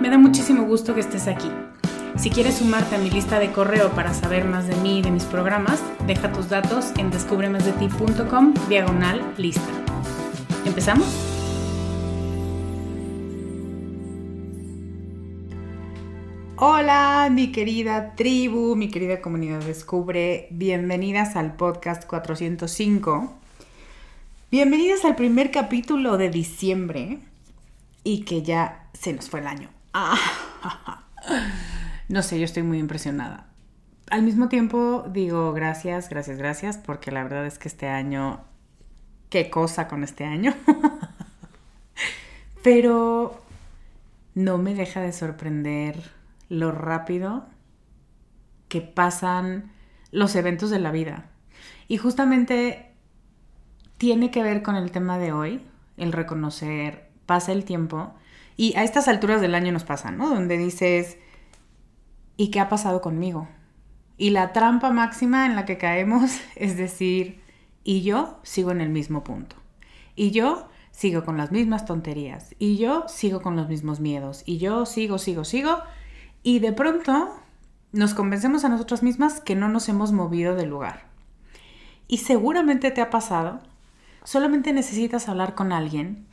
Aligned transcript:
Me 0.00 0.08
da 0.08 0.16
muchísimo 0.16 0.64
gusto 0.64 0.94
que 0.94 1.00
estés 1.00 1.28
aquí. 1.28 1.50
Si 2.16 2.30
quieres 2.30 2.56
sumarte 2.56 2.96
a 2.96 2.98
mi 2.98 3.10
lista 3.10 3.38
de 3.38 3.52
correo 3.52 3.90
para 3.90 4.14
saber 4.14 4.46
más 4.46 4.66
de 4.66 4.74
mí 4.76 5.00
y 5.00 5.02
de 5.02 5.10
mis 5.10 5.24
programas, 5.24 5.82
deja 6.06 6.32
tus 6.32 6.48
datos 6.48 6.86
en 6.96 7.10
descubremasdeti.com 7.10 8.54
diagonal 8.70 9.34
lista. 9.36 9.60
¿Empezamos? 10.64 11.06
Hola, 16.56 17.28
mi 17.30 17.52
querida 17.52 18.14
tribu, 18.14 18.76
mi 18.76 18.88
querida 18.88 19.20
comunidad 19.20 19.60
Descubre. 19.60 20.48
Bienvenidas 20.50 21.36
al 21.36 21.56
podcast 21.56 22.06
405. 22.06 23.34
Bienvenidas 24.50 25.04
al 25.04 25.14
primer 25.14 25.50
capítulo 25.50 26.16
de 26.16 26.30
diciembre 26.30 27.18
y 28.02 28.22
que 28.22 28.40
ya 28.40 28.88
se 28.94 29.12
nos 29.12 29.28
fue 29.28 29.40
el 29.40 29.46
año. 29.46 29.79
no 32.08 32.22
sé, 32.22 32.38
yo 32.38 32.44
estoy 32.44 32.62
muy 32.62 32.78
impresionada. 32.78 33.46
Al 34.10 34.22
mismo 34.22 34.48
tiempo 34.48 35.04
digo 35.08 35.52
gracias, 35.52 36.08
gracias, 36.08 36.38
gracias, 36.38 36.78
porque 36.78 37.10
la 37.10 37.22
verdad 37.22 37.46
es 37.46 37.58
que 37.58 37.68
este 37.68 37.88
año, 37.88 38.40
qué 39.28 39.50
cosa 39.50 39.88
con 39.88 40.04
este 40.04 40.24
año. 40.24 40.54
Pero 42.62 43.42
no 44.34 44.58
me 44.58 44.74
deja 44.74 45.00
de 45.00 45.12
sorprender 45.12 46.10
lo 46.48 46.72
rápido 46.72 47.46
que 48.68 48.80
pasan 48.80 49.72
los 50.10 50.34
eventos 50.36 50.70
de 50.70 50.78
la 50.78 50.90
vida. 50.90 51.26
Y 51.88 51.96
justamente 51.96 52.92
tiene 53.98 54.30
que 54.30 54.42
ver 54.42 54.62
con 54.62 54.76
el 54.76 54.90
tema 54.90 55.18
de 55.18 55.32
hoy, 55.32 55.62
el 55.96 56.12
reconocer, 56.12 57.10
pasa 57.26 57.52
el 57.52 57.64
tiempo 57.64 58.14
y 58.60 58.76
a 58.76 58.84
estas 58.84 59.08
alturas 59.08 59.40
del 59.40 59.54
año 59.54 59.72
nos 59.72 59.84
pasa, 59.84 60.10
¿no? 60.10 60.28
Donde 60.28 60.58
dices, 60.58 61.16
¿y 62.36 62.50
qué 62.50 62.60
ha 62.60 62.68
pasado 62.68 63.00
conmigo? 63.00 63.48
Y 64.18 64.28
la 64.28 64.52
trampa 64.52 64.90
máxima 64.90 65.46
en 65.46 65.56
la 65.56 65.64
que 65.64 65.78
caemos 65.78 66.42
es 66.56 66.76
decir, 66.76 67.40
y 67.84 68.02
yo 68.02 68.38
sigo 68.42 68.70
en 68.70 68.82
el 68.82 68.90
mismo 68.90 69.24
punto. 69.24 69.56
Y 70.14 70.30
yo 70.32 70.68
sigo 70.90 71.24
con 71.24 71.38
las 71.38 71.52
mismas 71.52 71.86
tonterías. 71.86 72.54
Y 72.58 72.76
yo 72.76 73.04
sigo 73.08 73.40
con 73.40 73.56
los 73.56 73.66
mismos 73.66 73.98
miedos. 73.98 74.42
Y 74.44 74.58
yo 74.58 74.84
sigo, 74.84 75.16
sigo, 75.16 75.44
sigo. 75.44 75.78
Y 76.42 76.58
de 76.58 76.74
pronto 76.74 77.30
nos 77.92 78.12
convencemos 78.12 78.66
a 78.66 78.68
nosotras 78.68 79.02
mismas 79.02 79.40
que 79.40 79.54
no 79.54 79.70
nos 79.70 79.88
hemos 79.88 80.12
movido 80.12 80.54
del 80.54 80.68
lugar. 80.68 81.06
Y 82.08 82.18
seguramente 82.18 82.90
te 82.90 83.00
ha 83.00 83.08
pasado. 83.08 83.60
Solamente 84.22 84.74
necesitas 84.74 85.30
hablar 85.30 85.54
con 85.54 85.72
alguien 85.72 86.26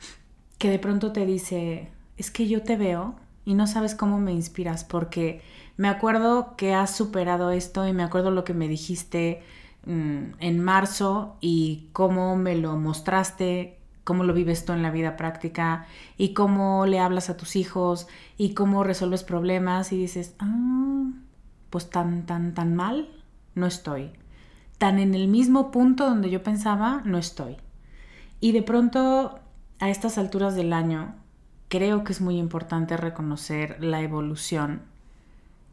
que 0.58 0.68
de 0.68 0.78
pronto 0.78 1.12
te 1.12 1.24
dice, 1.24 1.90
es 2.18 2.30
que 2.30 2.46
yo 2.48 2.62
te 2.62 2.76
veo 2.76 3.14
y 3.44 3.54
no 3.54 3.66
sabes 3.66 3.94
cómo 3.94 4.18
me 4.18 4.32
inspiras 4.32 4.84
porque 4.84 5.40
me 5.76 5.88
acuerdo 5.88 6.56
que 6.56 6.74
has 6.74 6.94
superado 6.94 7.50
esto 7.50 7.86
y 7.86 7.92
me 7.92 8.02
acuerdo 8.02 8.30
lo 8.30 8.44
que 8.44 8.52
me 8.52 8.68
dijiste 8.68 9.42
mm, 9.86 10.34
en 10.40 10.60
marzo 10.60 11.36
y 11.40 11.88
cómo 11.92 12.36
me 12.36 12.56
lo 12.56 12.76
mostraste, 12.76 13.78
cómo 14.04 14.24
lo 14.24 14.34
vives 14.34 14.64
tú 14.64 14.72
en 14.72 14.82
la 14.82 14.90
vida 14.90 15.16
práctica 15.16 15.86
y 16.16 16.34
cómo 16.34 16.84
le 16.84 16.98
hablas 16.98 17.30
a 17.30 17.36
tus 17.36 17.56
hijos 17.56 18.08
y 18.36 18.54
cómo 18.54 18.82
resuelves 18.82 19.22
problemas 19.22 19.92
y 19.92 19.98
dices, 19.98 20.34
ah, 20.40 21.10
pues 21.70 21.88
tan, 21.90 22.26
tan, 22.26 22.54
tan 22.54 22.74
mal 22.74 23.08
no 23.54 23.66
estoy. 23.66 24.10
Tan 24.78 24.98
en 24.98 25.14
el 25.14 25.28
mismo 25.28 25.70
punto 25.70 26.06
donde 26.08 26.30
yo 26.30 26.42
pensaba, 26.42 27.02
no 27.04 27.18
estoy. 27.18 27.56
Y 28.40 28.52
de 28.52 28.62
pronto, 28.62 29.40
a 29.78 29.90
estas 29.90 30.18
alturas 30.18 30.54
del 30.54 30.72
año, 30.72 31.14
creo 31.68 32.04
que 32.04 32.12
es 32.12 32.20
muy 32.20 32.38
importante 32.38 32.96
reconocer 32.96 33.82
la 33.82 34.00
evolución 34.00 34.82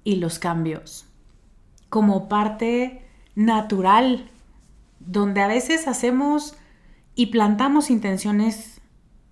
y 0.04 0.18
los 0.18 0.40
cambios 0.40 1.08
como 1.90 2.28
parte 2.28 3.02
natural, 3.36 4.30
donde 5.00 5.42
a 5.42 5.48
veces 5.48 5.88
hacemos 5.88 6.56
y 7.16 7.28
plantamos 7.28 7.90
intenciones, 7.90 8.82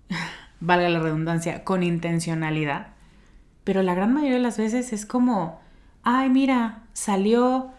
valga 0.60 0.88
la 0.88 1.00
redundancia, 1.00 1.64
con 1.64 1.82
intencionalidad, 1.82 2.94
pero 3.64 3.82
la 3.82 3.94
gran 3.94 4.12
mayoría 4.12 4.36
de 4.36 4.42
las 4.42 4.58
veces 4.58 4.92
es 4.92 5.04
como, 5.04 5.60
ay, 6.02 6.30
mira, 6.30 6.84
salió 6.92 7.70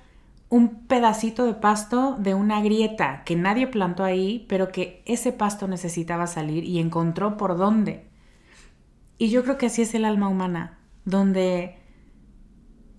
un 0.49 0.85
pedacito 0.85 1.45
de 1.45 1.53
pasto 1.55 2.15
de 2.19 2.33
una 2.33 2.61
grieta 2.61 3.23
que 3.25 3.35
nadie 3.35 3.67
plantó 3.67 4.03
ahí, 4.03 4.45
pero 4.47 4.71
que 4.71 5.01
ese 5.05 5.31
pasto 5.31 5.67
necesitaba 5.67 6.27
salir 6.27 6.63
y 6.63 6.79
encontró 6.79 7.37
por 7.37 7.57
dónde. 7.57 8.05
Y 9.17 9.29
yo 9.29 9.43
creo 9.43 9.57
que 9.57 9.67
así 9.67 9.81
es 9.81 9.95
el 9.95 10.05
alma 10.05 10.27
humana, 10.27 10.77
donde 11.05 11.77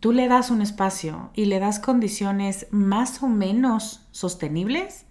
tú 0.00 0.12
le 0.12 0.28
das 0.28 0.50
un 0.50 0.62
espacio 0.62 1.30
y 1.34 1.46
le 1.46 1.58
das 1.58 1.78
condiciones 1.78 2.66
más 2.70 3.22
o 3.22 3.28
menos 3.28 4.06
sostenibles 4.12 5.06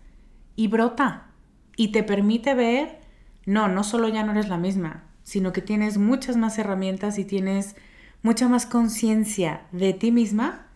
y 0.56 0.68
brota 0.68 1.28
y 1.76 1.90
te 1.92 2.04
permite 2.04 2.54
ver, 2.56 3.02
no, 3.46 3.68
no 3.68 3.84
solo 3.84 4.08
ya 4.08 4.24
no 4.24 4.32
eres 4.32 4.50
la 4.50 4.58
misma, 4.58 5.04
sino 5.24 5.54
que 5.54 5.62
tienes 5.62 5.98
muchas 5.98 6.38
más 6.38 6.58
herramientas 6.58 7.20
y 7.20 7.26
tienes 7.26 7.76
mucha 8.22 8.48
más 8.48 8.66
conciencia 8.66 9.68
de 9.72 9.94
ti 9.94 10.12
misma 10.12 10.68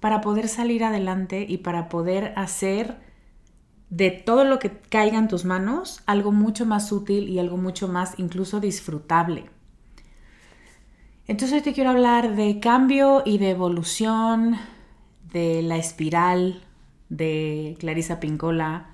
para 0.00 0.20
poder 0.20 0.48
salir 0.48 0.84
adelante 0.84 1.44
y 1.48 1.58
para 1.58 1.88
poder 1.88 2.32
hacer 2.36 2.98
de 3.90 4.10
todo 4.10 4.44
lo 4.44 4.58
que 4.58 4.70
caiga 4.70 5.18
en 5.18 5.28
tus 5.28 5.44
manos 5.44 6.02
algo 6.06 6.32
mucho 6.32 6.66
más 6.66 6.92
útil 6.92 7.28
y 7.28 7.38
algo 7.38 7.56
mucho 7.56 7.88
más 7.88 8.14
incluso 8.18 8.60
disfrutable. 8.60 9.50
Entonces 11.28 11.58
hoy 11.58 11.62
te 11.62 11.74
quiero 11.74 11.90
hablar 11.90 12.36
de 12.36 12.58
cambio 12.58 13.22
y 13.22 13.36
de 13.36 13.50
evolución, 13.50 14.56
de 15.30 15.60
la 15.60 15.76
espiral 15.76 16.62
de 17.10 17.76
Clarisa 17.78 18.18
Pincola, 18.18 18.86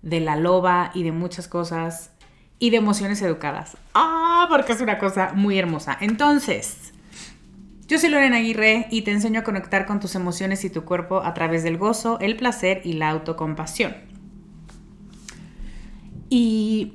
de 0.00 0.20
la 0.20 0.36
loba 0.36 0.90
y 0.94 1.02
de 1.02 1.12
muchas 1.12 1.48
cosas 1.48 2.12
y 2.58 2.70
de 2.70 2.78
emociones 2.78 3.20
educadas. 3.20 3.76
Ah, 3.92 4.46
porque 4.48 4.72
es 4.72 4.80
una 4.80 4.98
cosa 4.98 5.32
muy 5.34 5.58
hermosa. 5.58 5.98
Entonces, 6.00 6.94
yo 7.86 7.98
soy 7.98 8.08
Lorena 8.08 8.38
Aguirre 8.38 8.86
y 8.90 9.02
te 9.02 9.12
enseño 9.12 9.40
a 9.40 9.44
conectar 9.44 9.84
con 9.84 10.00
tus 10.00 10.14
emociones 10.14 10.64
y 10.64 10.70
tu 10.70 10.86
cuerpo 10.86 11.22
a 11.22 11.34
través 11.34 11.62
del 11.62 11.76
gozo, 11.76 12.18
el 12.20 12.36
placer 12.36 12.80
y 12.84 12.94
la 12.94 13.10
autocompasión. 13.10 13.94
¿Y 16.30 16.94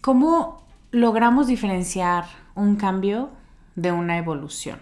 cómo 0.00 0.66
logramos 0.92 1.46
diferenciar 1.46 2.24
un 2.54 2.76
cambio 2.76 3.35
de 3.76 3.92
una 3.92 4.18
evolución? 4.18 4.80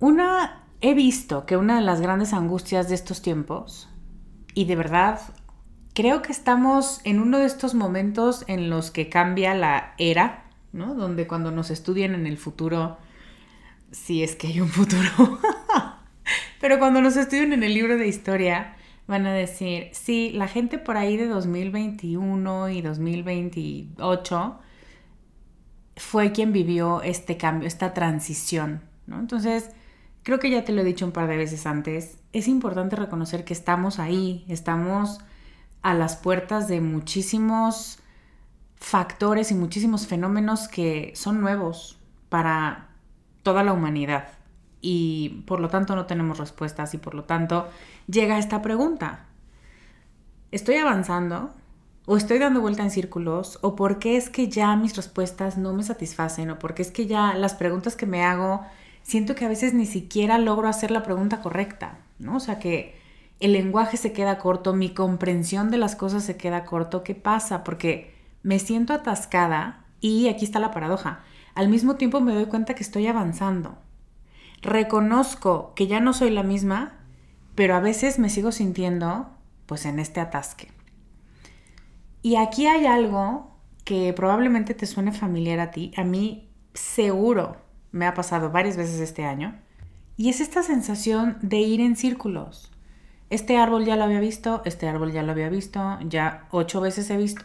Una, 0.00 0.64
he 0.80 0.94
visto 0.94 1.46
que 1.46 1.56
una 1.56 1.76
de 1.76 1.82
las 1.82 2.00
grandes 2.00 2.32
angustias 2.32 2.88
de 2.88 2.94
estos 2.94 3.22
tiempos, 3.22 3.88
y 4.54 4.64
de 4.64 4.76
verdad 4.76 5.20
creo 5.94 6.22
que 6.22 6.32
estamos 6.32 7.00
en 7.04 7.20
uno 7.20 7.38
de 7.38 7.46
estos 7.46 7.74
momentos 7.74 8.44
en 8.46 8.70
los 8.70 8.90
que 8.90 9.08
cambia 9.08 9.54
la 9.54 9.94
era, 9.98 10.44
¿no? 10.72 10.94
Donde 10.94 11.26
cuando 11.26 11.50
nos 11.50 11.70
estudian 11.70 12.14
en 12.14 12.26
el 12.26 12.38
futuro, 12.38 12.96
si 13.90 14.22
es 14.22 14.36
que 14.36 14.46
hay 14.46 14.60
un 14.60 14.68
futuro, 14.68 15.38
pero 16.60 16.78
cuando 16.78 17.00
nos 17.00 17.16
estudian 17.16 17.52
en 17.52 17.62
el 17.62 17.74
libro 17.74 17.98
de 17.98 18.08
historia, 18.08 18.76
van 19.06 19.26
a 19.26 19.32
decir, 19.32 19.88
sí, 19.92 20.30
la 20.32 20.48
gente 20.48 20.78
por 20.78 20.96
ahí 20.96 21.16
de 21.16 21.26
2021 21.26 22.70
y 22.70 22.80
2028 22.80 24.58
fue 26.00 26.32
quien 26.32 26.52
vivió 26.52 27.02
este 27.02 27.36
cambio, 27.36 27.68
esta 27.68 27.92
transición, 27.92 28.80
¿no? 29.06 29.20
Entonces, 29.20 29.70
creo 30.22 30.38
que 30.38 30.50
ya 30.50 30.64
te 30.64 30.72
lo 30.72 30.80
he 30.80 30.84
dicho 30.84 31.04
un 31.04 31.12
par 31.12 31.28
de 31.28 31.36
veces 31.36 31.66
antes, 31.66 32.18
es 32.32 32.48
importante 32.48 32.96
reconocer 32.96 33.44
que 33.44 33.52
estamos 33.52 33.98
ahí, 33.98 34.44
estamos 34.48 35.20
a 35.82 35.92
las 35.94 36.16
puertas 36.16 36.68
de 36.68 36.80
muchísimos 36.80 37.98
factores 38.76 39.50
y 39.50 39.54
muchísimos 39.54 40.06
fenómenos 40.06 40.68
que 40.68 41.12
son 41.14 41.40
nuevos 41.40 41.98
para 42.30 42.88
toda 43.42 43.62
la 43.62 43.74
humanidad 43.74 44.28
y 44.80 45.44
por 45.46 45.60
lo 45.60 45.68
tanto 45.68 45.94
no 45.94 46.06
tenemos 46.06 46.38
respuestas 46.38 46.94
y 46.94 46.98
por 46.98 47.14
lo 47.14 47.24
tanto 47.24 47.68
llega 48.06 48.38
esta 48.38 48.62
pregunta. 48.62 49.26
¿Estoy 50.50 50.76
avanzando? 50.76 51.54
¿O 52.12 52.16
estoy 52.16 52.40
dando 52.40 52.60
vuelta 52.60 52.82
en 52.82 52.90
círculos? 52.90 53.60
¿O 53.62 53.76
por 53.76 54.00
qué 54.00 54.16
es 54.16 54.30
que 54.30 54.48
ya 54.48 54.74
mis 54.74 54.96
respuestas 54.96 55.56
no 55.56 55.72
me 55.74 55.84
satisfacen? 55.84 56.50
¿O 56.50 56.58
por 56.58 56.74
qué 56.74 56.82
es 56.82 56.90
que 56.90 57.06
ya 57.06 57.34
las 57.34 57.54
preguntas 57.54 57.94
que 57.94 58.04
me 58.04 58.24
hago 58.24 58.66
siento 59.04 59.36
que 59.36 59.44
a 59.44 59.48
veces 59.48 59.74
ni 59.74 59.86
siquiera 59.86 60.36
logro 60.38 60.66
hacer 60.66 60.90
la 60.90 61.04
pregunta 61.04 61.40
correcta? 61.40 61.98
¿No? 62.18 62.38
O 62.38 62.40
sea 62.40 62.58
que 62.58 62.96
el 63.38 63.52
lenguaje 63.52 63.96
se 63.96 64.12
queda 64.12 64.38
corto, 64.38 64.74
mi 64.74 64.92
comprensión 64.92 65.70
de 65.70 65.78
las 65.78 65.94
cosas 65.94 66.24
se 66.24 66.36
queda 66.36 66.64
corto. 66.64 67.04
¿Qué 67.04 67.14
pasa? 67.14 67.62
Porque 67.62 68.12
me 68.42 68.58
siento 68.58 68.92
atascada 68.92 69.84
y 70.00 70.26
aquí 70.26 70.44
está 70.44 70.58
la 70.58 70.72
paradoja. 70.72 71.20
Al 71.54 71.68
mismo 71.68 71.94
tiempo 71.94 72.20
me 72.20 72.34
doy 72.34 72.46
cuenta 72.46 72.74
que 72.74 72.82
estoy 72.82 73.06
avanzando. 73.06 73.78
Reconozco 74.62 75.74
que 75.76 75.86
ya 75.86 76.00
no 76.00 76.12
soy 76.12 76.30
la 76.30 76.42
misma, 76.42 76.90
pero 77.54 77.76
a 77.76 77.80
veces 77.80 78.18
me 78.18 78.30
sigo 78.30 78.50
sintiendo 78.50 79.30
pues 79.66 79.86
en 79.86 80.00
este 80.00 80.18
atasque. 80.18 80.72
Y 82.22 82.36
aquí 82.36 82.66
hay 82.66 82.86
algo 82.86 83.56
que 83.84 84.12
probablemente 84.12 84.74
te 84.74 84.86
suene 84.86 85.12
familiar 85.12 85.58
a 85.60 85.70
ti. 85.70 85.92
A 85.96 86.04
mí 86.04 86.50
seguro 86.74 87.56
me 87.92 88.06
ha 88.06 88.14
pasado 88.14 88.50
varias 88.50 88.76
veces 88.76 89.00
este 89.00 89.24
año. 89.24 89.58
Y 90.16 90.28
es 90.28 90.40
esta 90.40 90.62
sensación 90.62 91.38
de 91.40 91.58
ir 91.58 91.80
en 91.80 91.96
círculos 91.96 92.70
este 93.30 93.56
árbol 93.56 93.84
ya 93.84 93.94
lo 93.94 94.02
había 94.02 94.18
visto, 94.18 94.60
este 94.64 94.88
árbol 94.88 95.12
ya 95.12 95.22
lo 95.22 95.30
había 95.30 95.48
visto, 95.48 95.98
ya 96.02 96.48
ocho 96.50 96.80
veces 96.80 97.08
he 97.10 97.16
visto. 97.16 97.44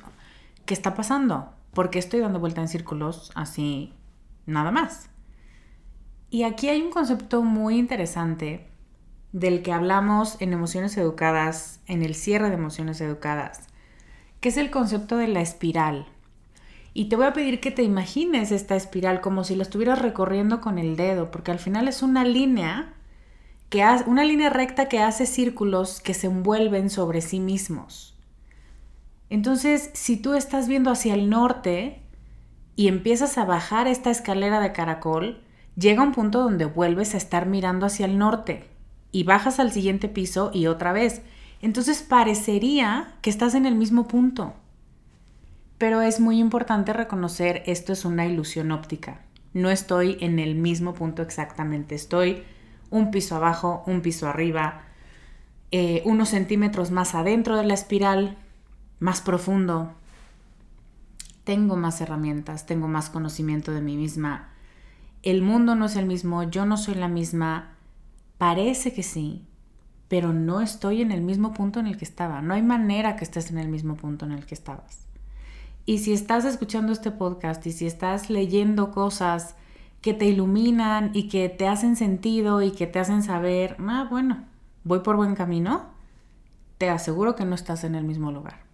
¿Qué 0.66 0.74
está 0.74 0.96
pasando? 0.96 1.54
¿Por 1.76 1.92
qué 1.92 2.00
estoy 2.00 2.22
dando 2.22 2.40
vuelta 2.40 2.60
en 2.62 2.68
círculos 2.68 3.32
así 3.36 3.94
nada 4.48 4.72
más? 4.72 5.10
Y 6.32 6.42
aquí 6.42 6.70
hay 6.70 6.82
un 6.82 6.90
concepto 6.90 7.44
muy 7.44 7.78
interesante 7.78 8.68
del 9.32 9.62
que 9.62 9.72
hablamos 9.72 10.42
en 10.42 10.54
Emociones 10.54 10.98
Educadas, 10.98 11.82
en 11.86 12.02
el 12.02 12.16
cierre 12.16 12.50
de 12.50 12.56
Emociones 12.56 13.00
Educadas, 13.00 13.68
que 14.46 14.50
es 14.50 14.58
el 14.58 14.70
concepto 14.70 15.18
de 15.18 15.28
la 15.28 15.42
espiral. 15.42 16.06
Y 16.94 17.06
te 17.06 17.16
voy 17.16 17.26
a 17.26 17.34
pedir 17.34 17.60
que 17.60 17.72
te 17.72 17.82
imagines 17.82 18.52
esta 18.52 18.76
espiral 18.76 19.20
como 19.20 19.44
si 19.44 19.56
la 19.56 19.64
estuvieras 19.64 19.98
recorriendo 19.98 20.62
con 20.62 20.78
el 20.78 20.96
dedo, 20.96 21.32
porque 21.32 21.50
al 21.50 21.58
final 21.58 21.88
es 21.88 22.04
una 22.04 22.24
línea 22.24 22.94
que 23.70 23.82
hace, 23.82 24.08
una 24.08 24.24
línea 24.24 24.52
recta 24.52 24.88
que 24.88 25.00
hace 25.00 25.26
círculos 25.26 26.00
que 26.00 26.14
se 26.14 26.28
envuelven 26.28 26.92
sobre 26.92 27.22
sí 27.22 27.40
mismos. 27.40 28.16
Entonces, 29.32 29.90
si 29.96 30.16
tú 30.16 30.36
estás 30.36 30.68
viendo 30.68 30.92
hacia 30.92 31.16
el 31.16 31.28
norte 31.28 32.04
y 32.76 32.88
empiezas 32.88 33.40
a 33.40 33.46
bajar 33.46 33.88
esta 33.88 34.12
escalera 34.12 34.60
de 34.60 34.74
caracol, 34.74 35.42
llega 35.76 36.04
un 36.04 36.12
punto 36.12 36.44
donde 36.44 36.66
vuelves 36.66 37.16
a 37.16 37.18
estar 37.18 37.48
mirando 37.48 37.88
hacia 37.88 38.06
el 38.06 38.20
norte 38.20 38.70
y 39.12 39.24
bajas 39.24 39.60
al 39.60 39.72
siguiente 39.72 40.08
piso 40.08 40.52
y 40.54 40.68
otra 40.68 40.94
vez. 40.94 41.24
Entonces 41.66 42.04
parecería 42.04 43.16
que 43.24 43.32
estás 43.32 43.56
en 43.56 43.66
el 43.66 43.74
mismo 43.74 44.08
punto. 44.08 44.54
Pero 45.80 46.04
es 46.04 46.20
muy 46.20 46.38
importante 46.38 46.94
reconocer 46.94 47.64
esto 47.66 47.92
es 47.92 48.06
una 48.06 48.28
ilusión 48.28 48.72
óptica. 48.72 49.22
No 49.52 49.72
estoy 49.72 50.18
en 50.22 50.38
el 50.38 50.54
mismo 50.54 50.94
punto 50.94 51.24
exactamente, 51.24 51.96
estoy 51.96 52.44
un 52.92 53.10
piso 53.10 53.36
abajo, 53.36 53.82
un 53.88 54.02
piso 54.02 54.28
arriba, 54.28 54.84
eh, 55.72 56.04
unos 56.06 56.30
centímetros 56.30 56.92
más 56.92 57.16
adentro 57.16 57.58
de 57.58 57.66
la 57.66 57.74
espiral, 57.74 58.38
más 59.00 59.22
profundo. 59.22 59.92
Tengo 61.46 61.78
más 61.78 62.00
herramientas, 62.00 62.68
tengo 62.68 62.88
más 62.88 63.10
conocimiento 63.10 63.72
de 63.72 63.82
mí 63.82 63.98
misma. 63.98 64.52
El 65.24 65.42
mundo 65.42 65.74
no 65.74 65.86
es 65.86 65.96
el 65.96 66.06
mismo, 66.06 66.44
yo 66.44 66.68
no 66.68 66.78
soy 66.78 66.94
la 66.94 67.08
misma. 67.08 67.72
Parece 68.38 68.94
que 68.94 69.02
sí, 69.02 69.42
pero 70.08 70.34
no 70.34 70.62
estoy 70.62 71.02
en 71.02 71.12
el 71.12 71.22
mismo 71.22 71.54
punto 71.54 71.80
en 71.80 71.88
el 71.88 71.98
que 71.98 72.06
estaba. 72.06 72.42
No 72.42 72.54
hay 72.54 72.62
manera 72.62 73.16
que 73.16 73.24
estés 73.24 73.50
en 73.50 73.58
el 73.58 73.70
mismo 73.70 73.96
punto 73.96 74.26
en 74.26 74.32
el 74.32 74.46
que 74.46 74.56
estabas. 74.56 75.06
Y 75.86 76.00
si 76.00 76.14
estás 76.14 76.46
escuchando 76.46 76.92
este 76.92 77.12
podcast 77.12 77.66
y 77.68 77.72
si 77.72 77.86
estás 77.86 78.30
leyendo 78.30 78.92
cosas 78.92 79.56
que 80.02 80.14
te 80.14 80.26
iluminan 80.26 81.12
y 81.14 81.30
que 81.30 81.50
te 81.50 81.68
hacen 81.68 81.96
sentido 81.96 82.62
y 82.62 82.72
que 82.72 82.88
te 82.88 83.00
hacen 83.00 83.24
saber, 83.24 83.76
ah, 83.80 84.08
bueno, 84.10 84.46
voy 84.84 85.00
por 85.00 85.16
buen 85.16 85.36
camino, 85.36 85.86
te 86.78 86.90
aseguro 86.90 87.36
que 87.36 87.46
no 87.46 87.56
estás 87.56 87.84
en 87.84 87.96
el 87.96 88.04
mismo 88.04 88.32
lugar. 88.32 88.66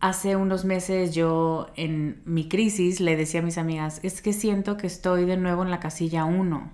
Hace 0.00 0.36
unos 0.36 0.64
meses 0.64 1.14
yo 1.14 1.68
en 1.76 2.20
mi 2.26 2.48
crisis 2.48 3.00
le 3.00 3.16
decía 3.16 3.40
a 3.40 3.42
mis 3.42 3.58
amigas, 3.58 4.00
es 4.02 4.20
que 4.20 4.32
siento 4.32 4.76
que 4.76 4.86
estoy 4.86 5.24
de 5.24 5.36
nuevo 5.36 5.62
en 5.62 5.70
la 5.70 5.80
casilla 5.80 6.26
1. 6.26 6.70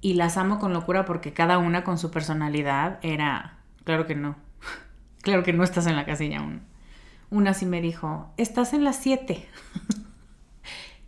Y 0.00 0.14
las 0.14 0.36
amo 0.36 0.58
con 0.58 0.72
locura 0.72 1.04
porque 1.04 1.32
cada 1.32 1.58
una 1.58 1.84
con 1.84 1.98
su 1.98 2.10
personalidad 2.10 2.98
era, 3.02 3.58
claro 3.84 4.06
que 4.06 4.14
no, 4.14 4.36
claro 5.22 5.42
que 5.42 5.52
no 5.52 5.64
estás 5.64 5.86
en 5.86 5.96
la 5.96 6.06
casilla 6.06 6.42
1. 6.42 6.60
Una 7.30 7.52
sí 7.54 7.66
me 7.66 7.80
dijo, 7.80 8.32
estás 8.36 8.72
en 8.72 8.84
la 8.84 8.92
7. 8.92 9.46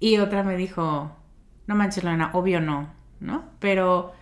Y 0.02 0.16
otra 0.16 0.42
me 0.42 0.56
dijo, 0.56 1.14
no 1.66 1.76
manches, 1.76 2.02
Lorena, 2.02 2.30
obvio 2.32 2.62
no, 2.62 2.88
¿no? 3.20 3.44
Pero 3.59 4.12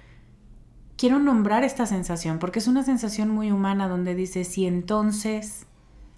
quiero 0.96 1.20
nombrar 1.20 1.62
esta 1.62 1.86
sensación 1.86 2.40
porque 2.40 2.58
es 2.58 2.66
una 2.66 2.82
sensación 2.82 3.30
muy 3.30 3.52
humana 3.52 3.88
donde 3.88 4.16
dices, 4.16 4.58
y 4.58 4.66
entonces, 4.66 5.66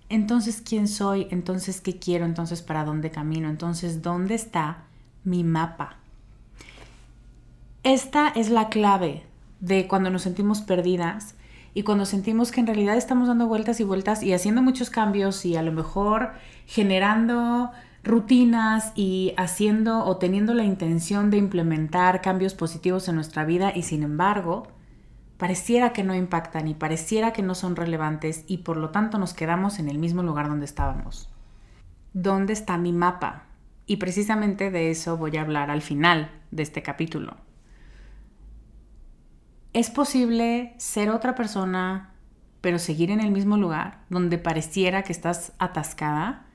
entonces, 0.08 0.62
¿quién 0.66 0.88
soy? 0.88 1.28
Entonces, 1.30 1.82
¿qué 1.82 1.98
quiero? 1.98 2.24
Entonces, 2.24 2.62
¿para 2.62 2.84
dónde 2.84 3.10
camino? 3.10 3.50
Entonces, 3.50 4.00
¿dónde 4.00 4.34
está 4.34 4.84
mi 5.24 5.44
mapa? 5.44 5.99
Esta 7.82 8.28
es 8.28 8.50
la 8.50 8.68
clave 8.68 9.22
de 9.60 9.88
cuando 9.88 10.10
nos 10.10 10.20
sentimos 10.20 10.60
perdidas 10.60 11.34
y 11.72 11.82
cuando 11.82 12.04
sentimos 12.04 12.52
que 12.52 12.60
en 12.60 12.66
realidad 12.66 12.98
estamos 12.98 13.28
dando 13.28 13.46
vueltas 13.46 13.80
y 13.80 13.84
vueltas 13.84 14.22
y 14.22 14.34
haciendo 14.34 14.60
muchos 14.60 14.90
cambios 14.90 15.46
y 15.46 15.56
a 15.56 15.62
lo 15.62 15.72
mejor 15.72 16.32
generando 16.66 17.70
rutinas 18.04 18.92
y 18.96 19.32
haciendo 19.38 20.04
o 20.04 20.18
teniendo 20.18 20.52
la 20.52 20.64
intención 20.64 21.30
de 21.30 21.38
implementar 21.38 22.20
cambios 22.20 22.52
positivos 22.52 23.08
en 23.08 23.14
nuestra 23.14 23.46
vida 23.46 23.72
y 23.74 23.82
sin 23.82 24.02
embargo 24.02 24.68
pareciera 25.38 25.94
que 25.94 26.04
no 26.04 26.14
impactan 26.14 26.68
y 26.68 26.74
pareciera 26.74 27.32
que 27.32 27.42
no 27.42 27.54
son 27.54 27.76
relevantes 27.76 28.44
y 28.46 28.58
por 28.58 28.76
lo 28.76 28.90
tanto 28.90 29.16
nos 29.16 29.32
quedamos 29.32 29.78
en 29.78 29.88
el 29.88 29.96
mismo 29.98 30.22
lugar 30.22 30.50
donde 30.50 30.66
estábamos. 30.66 31.30
¿Dónde 32.12 32.52
está 32.52 32.76
mi 32.76 32.92
mapa? 32.92 33.44
Y 33.86 33.96
precisamente 33.96 34.70
de 34.70 34.90
eso 34.90 35.16
voy 35.16 35.38
a 35.38 35.40
hablar 35.40 35.70
al 35.70 35.80
final 35.80 36.30
de 36.50 36.62
este 36.62 36.82
capítulo. 36.82 37.38
¿Es 39.72 39.88
posible 39.88 40.74
ser 40.78 41.10
otra 41.10 41.36
persona 41.36 42.12
pero 42.60 42.78
seguir 42.78 43.10
en 43.10 43.20
el 43.20 43.30
mismo 43.30 43.56
lugar 43.56 44.04
donde 44.10 44.36
pareciera 44.36 45.02
que 45.02 45.12
estás 45.12 45.52
atascada? 45.58 46.46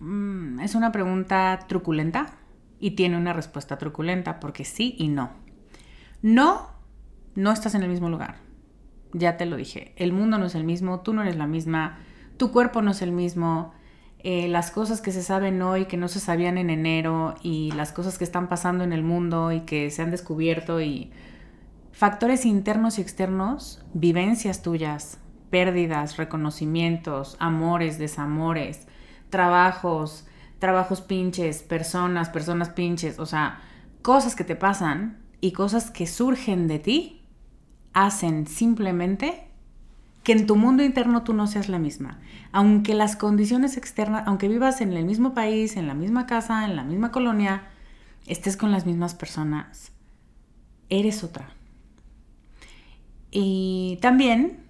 Mm, 0.00 0.58
es 0.60 0.74
una 0.74 0.90
pregunta 0.90 1.58
truculenta 1.68 2.26
y 2.80 2.92
tiene 2.92 3.16
una 3.16 3.32
respuesta 3.32 3.78
truculenta 3.78 4.40
porque 4.40 4.64
sí 4.64 4.96
y 4.98 5.08
no. 5.08 5.30
No, 6.20 6.68
no 7.36 7.52
estás 7.52 7.76
en 7.76 7.82
el 7.82 7.88
mismo 7.88 8.10
lugar. 8.10 8.38
Ya 9.12 9.36
te 9.36 9.46
lo 9.46 9.56
dije, 9.56 9.94
el 9.96 10.12
mundo 10.12 10.36
no 10.38 10.46
es 10.46 10.54
el 10.56 10.64
mismo, 10.64 11.00
tú 11.00 11.14
no 11.14 11.22
eres 11.22 11.36
la 11.36 11.46
misma, 11.46 11.98
tu 12.36 12.50
cuerpo 12.50 12.82
no 12.82 12.90
es 12.90 13.02
el 13.02 13.12
mismo, 13.12 13.72
eh, 14.18 14.48
las 14.48 14.70
cosas 14.70 15.00
que 15.00 15.12
se 15.12 15.22
saben 15.22 15.62
hoy 15.62 15.86
que 15.86 15.96
no 15.96 16.08
se 16.08 16.20
sabían 16.20 16.58
en 16.58 16.70
enero 16.70 17.36
y 17.42 17.70
las 17.72 17.92
cosas 17.92 18.18
que 18.18 18.24
están 18.24 18.48
pasando 18.48 18.82
en 18.84 18.92
el 18.92 19.02
mundo 19.02 19.52
y 19.52 19.60
que 19.60 19.90
se 19.90 20.02
han 20.02 20.10
descubierto 20.10 20.80
y 20.80 21.12
factores 22.00 22.46
internos 22.46 22.96
y 22.96 23.02
externos, 23.02 23.84
vivencias 23.92 24.62
tuyas, 24.62 25.18
pérdidas, 25.50 26.16
reconocimientos, 26.16 27.36
amores, 27.40 27.98
desamores, 27.98 28.86
trabajos, 29.28 30.26
trabajos 30.58 31.02
pinches, 31.02 31.62
personas, 31.62 32.30
personas 32.30 32.70
pinches, 32.70 33.18
o 33.18 33.26
sea, 33.26 33.60
cosas 34.00 34.34
que 34.34 34.44
te 34.44 34.56
pasan 34.56 35.18
y 35.42 35.52
cosas 35.52 35.90
que 35.90 36.06
surgen 36.06 36.68
de 36.68 36.78
ti 36.78 37.22
hacen 37.92 38.46
simplemente 38.46 39.48
que 40.22 40.32
en 40.32 40.46
tu 40.46 40.56
mundo 40.56 40.82
interno 40.82 41.22
tú 41.22 41.34
no 41.34 41.46
seas 41.46 41.68
la 41.68 41.78
misma. 41.78 42.18
Aunque 42.50 42.94
las 42.94 43.14
condiciones 43.14 43.76
externas, 43.76 44.22
aunque 44.24 44.48
vivas 44.48 44.80
en 44.80 44.94
el 44.94 45.04
mismo 45.04 45.34
país, 45.34 45.76
en 45.76 45.86
la 45.86 45.92
misma 45.92 46.24
casa, 46.24 46.64
en 46.64 46.76
la 46.76 46.82
misma 46.82 47.12
colonia, 47.12 47.64
estés 48.26 48.56
con 48.56 48.72
las 48.72 48.86
mismas 48.86 49.14
personas, 49.14 49.92
eres 50.88 51.22
otra. 51.22 51.59
Y 53.30 53.98
también 54.00 54.64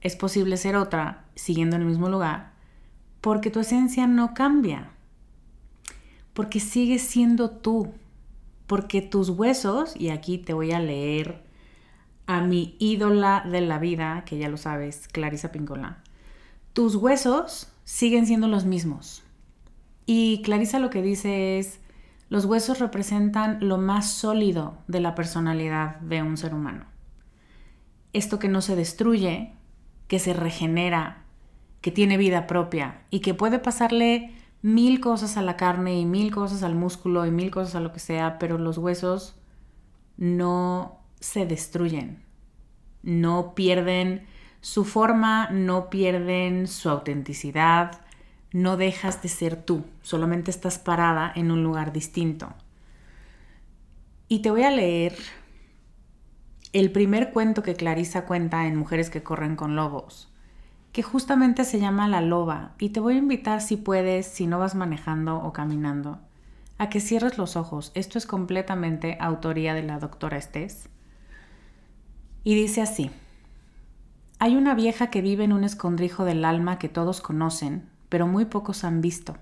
es 0.00 0.16
posible 0.16 0.56
ser 0.56 0.76
otra 0.76 1.24
siguiendo 1.34 1.76
en 1.76 1.82
el 1.82 1.88
mismo 1.88 2.08
lugar, 2.08 2.52
porque 3.20 3.50
tu 3.50 3.60
esencia 3.60 4.06
no 4.06 4.34
cambia, 4.34 4.90
porque 6.32 6.60
sigues 6.60 7.02
siendo 7.02 7.50
tú, 7.50 7.92
porque 8.66 9.02
tus 9.02 9.30
huesos, 9.30 9.94
y 9.96 10.10
aquí 10.10 10.38
te 10.38 10.54
voy 10.54 10.72
a 10.72 10.80
leer 10.80 11.42
a 12.26 12.40
mi 12.42 12.76
ídola 12.78 13.44
de 13.50 13.60
la 13.60 13.78
vida, 13.78 14.22
que 14.24 14.38
ya 14.38 14.48
lo 14.48 14.56
sabes, 14.56 15.08
Clarisa 15.08 15.50
Pincola, 15.50 16.02
tus 16.72 16.94
huesos 16.94 17.72
siguen 17.84 18.26
siendo 18.26 18.48
los 18.48 18.64
mismos. 18.64 19.22
Y 20.06 20.42
Clarisa 20.42 20.78
lo 20.78 20.90
que 20.90 21.02
dice 21.02 21.58
es, 21.58 21.80
los 22.28 22.44
huesos 22.44 22.78
representan 22.78 23.58
lo 23.66 23.78
más 23.78 24.10
sólido 24.10 24.78
de 24.86 25.00
la 25.00 25.14
personalidad 25.14 25.96
de 26.00 26.22
un 26.22 26.36
ser 26.36 26.54
humano. 26.54 26.84
Esto 28.12 28.38
que 28.38 28.48
no 28.48 28.60
se 28.60 28.76
destruye, 28.76 29.52
que 30.06 30.18
se 30.18 30.32
regenera, 30.32 31.24
que 31.80 31.90
tiene 31.90 32.16
vida 32.16 32.46
propia 32.46 33.02
y 33.10 33.20
que 33.20 33.34
puede 33.34 33.58
pasarle 33.58 34.32
mil 34.62 35.00
cosas 35.00 35.36
a 35.36 35.42
la 35.42 35.56
carne 35.56 35.98
y 35.98 36.04
mil 36.04 36.32
cosas 36.32 36.62
al 36.62 36.74
músculo 36.74 37.24
y 37.26 37.30
mil 37.30 37.50
cosas 37.50 37.76
a 37.76 37.80
lo 37.80 37.92
que 37.92 38.00
sea, 38.00 38.38
pero 38.38 38.58
los 38.58 38.78
huesos 38.78 39.36
no 40.16 40.98
se 41.20 41.46
destruyen, 41.46 42.22
no 43.02 43.54
pierden 43.54 44.26
su 44.60 44.84
forma, 44.84 45.48
no 45.50 45.90
pierden 45.90 46.66
su 46.66 46.90
autenticidad, 46.90 48.00
no 48.52 48.76
dejas 48.76 49.22
de 49.22 49.28
ser 49.28 49.62
tú, 49.62 49.84
solamente 50.02 50.50
estás 50.50 50.78
parada 50.78 51.32
en 51.34 51.50
un 51.50 51.62
lugar 51.62 51.92
distinto. 51.92 52.52
Y 54.28 54.40
te 54.40 54.50
voy 54.50 54.62
a 54.62 54.70
leer 54.70 55.16
el 56.72 56.90
primer 56.92 57.32
cuento 57.32 57.62
que 57.62 57.74
Clarisa 57.74 58.26
cuenta 58.26 58.66
en 58.66 58.76
Mujeres 58.76 59.10
que 59.10 59.22
corren 59.22 59.56
con 59.56 59.76
lobos 59.76 60.28
que 60.92 61.02
justamente 61.02 61.64
se 61.64 61.78
llama 61.78 62.08
La 62.08 62.20
Loba, 62.20 62.72
y 62.78 62.88
te 62.90 63.00
voy 63.00 63.14
a 63.14 63.18
invitar 63.18 63.60
si 63.60 63.76
puedes, 63.76 64.26
si 64.26 64.46
no 64.46 64.58
vas 64.58 64.74
manejando 64.74 65.36
o 65.36 65.52
caminando, 65.52 66.18
a 66.78 66.88
que 66.88 67.00
cierres 67.00 67.38
los 67.38 67.56
ojos. 67.56 67.92
Esto 67.94 68.18
es 68.18 68.26
completamente 68.26 69.16
autoría 69.20 69.74
de 69.74 69.82
la 69.82 69.98
doctora 69.98 70.38
Estés. 70.38 70.88
Y 72.42 72.54
dice 72.54 72.82
así, 72.82 73.10
hay 74.38 74.56
una 74.56 74.74
vieja 74.74 75.08
que 75.08 75.20
vive 75.20 75.44
en 75.44 75.52
un 75.52 75.64
escondrijo 75.64 76.24
del 76.24 76.44
alma 76.44 76.78
que 76.78 76.88
todos 76.88 77.20
conocen, 77.20 77.88
pero 78.08 78.26
muy 78.26 78.46
pocos 78.46 78.84
han 78.84 79.00
visto. 79.00 79.36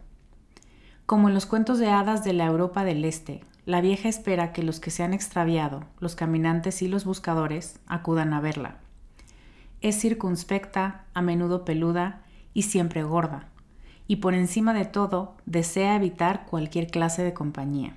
Como 1.04 1.28
en 1.28 1.34
los 1.34 1.46
cuentos 1.46 1.78
de 1.78 1.88
hadas 1.88 2.24
de 2.24 2.32
la 2.32 2.46
Europa 2.46 2.84
del 2.84 3.04
Este, 3.04 3.44
la 3.66 3.80
vieja 3.80 4.08
espera 4.08 4.52
que 4.52 4.62
los 4.62 4.78
que 4.78 4.92
se 4.92 5.02
han 5.02 5.12
extraviado, 5.12 5.82
los 5.98 6.14
caminantes 6.14 6.82
y 6.82 6.88
los 6.88 7.04
buscadores, 7.04 7.80
acudan 7.88 8.32
a 8.32 8.40
verla. 8.40 8.76
Es 9.80 10.00
circunspecta, 10.00 11.04
a 11.14 11.20
menudo 11.20 11.64
peluda 11.64 12.22
y 12.54 12.62
siempre 12.62 13.02
gorda, 13.02 13.48
y 14.06 14.16
por 14.16 14.34
encima 14.34 14.72
de 14.72 14.84
todo 14.84 15.34
desea 15.46 15.96
evitar 15.96 16.46
cualquier 16.46 16.86
clase 16.86 17.24
de 17.24 17.34
compañía. 17.34 17.96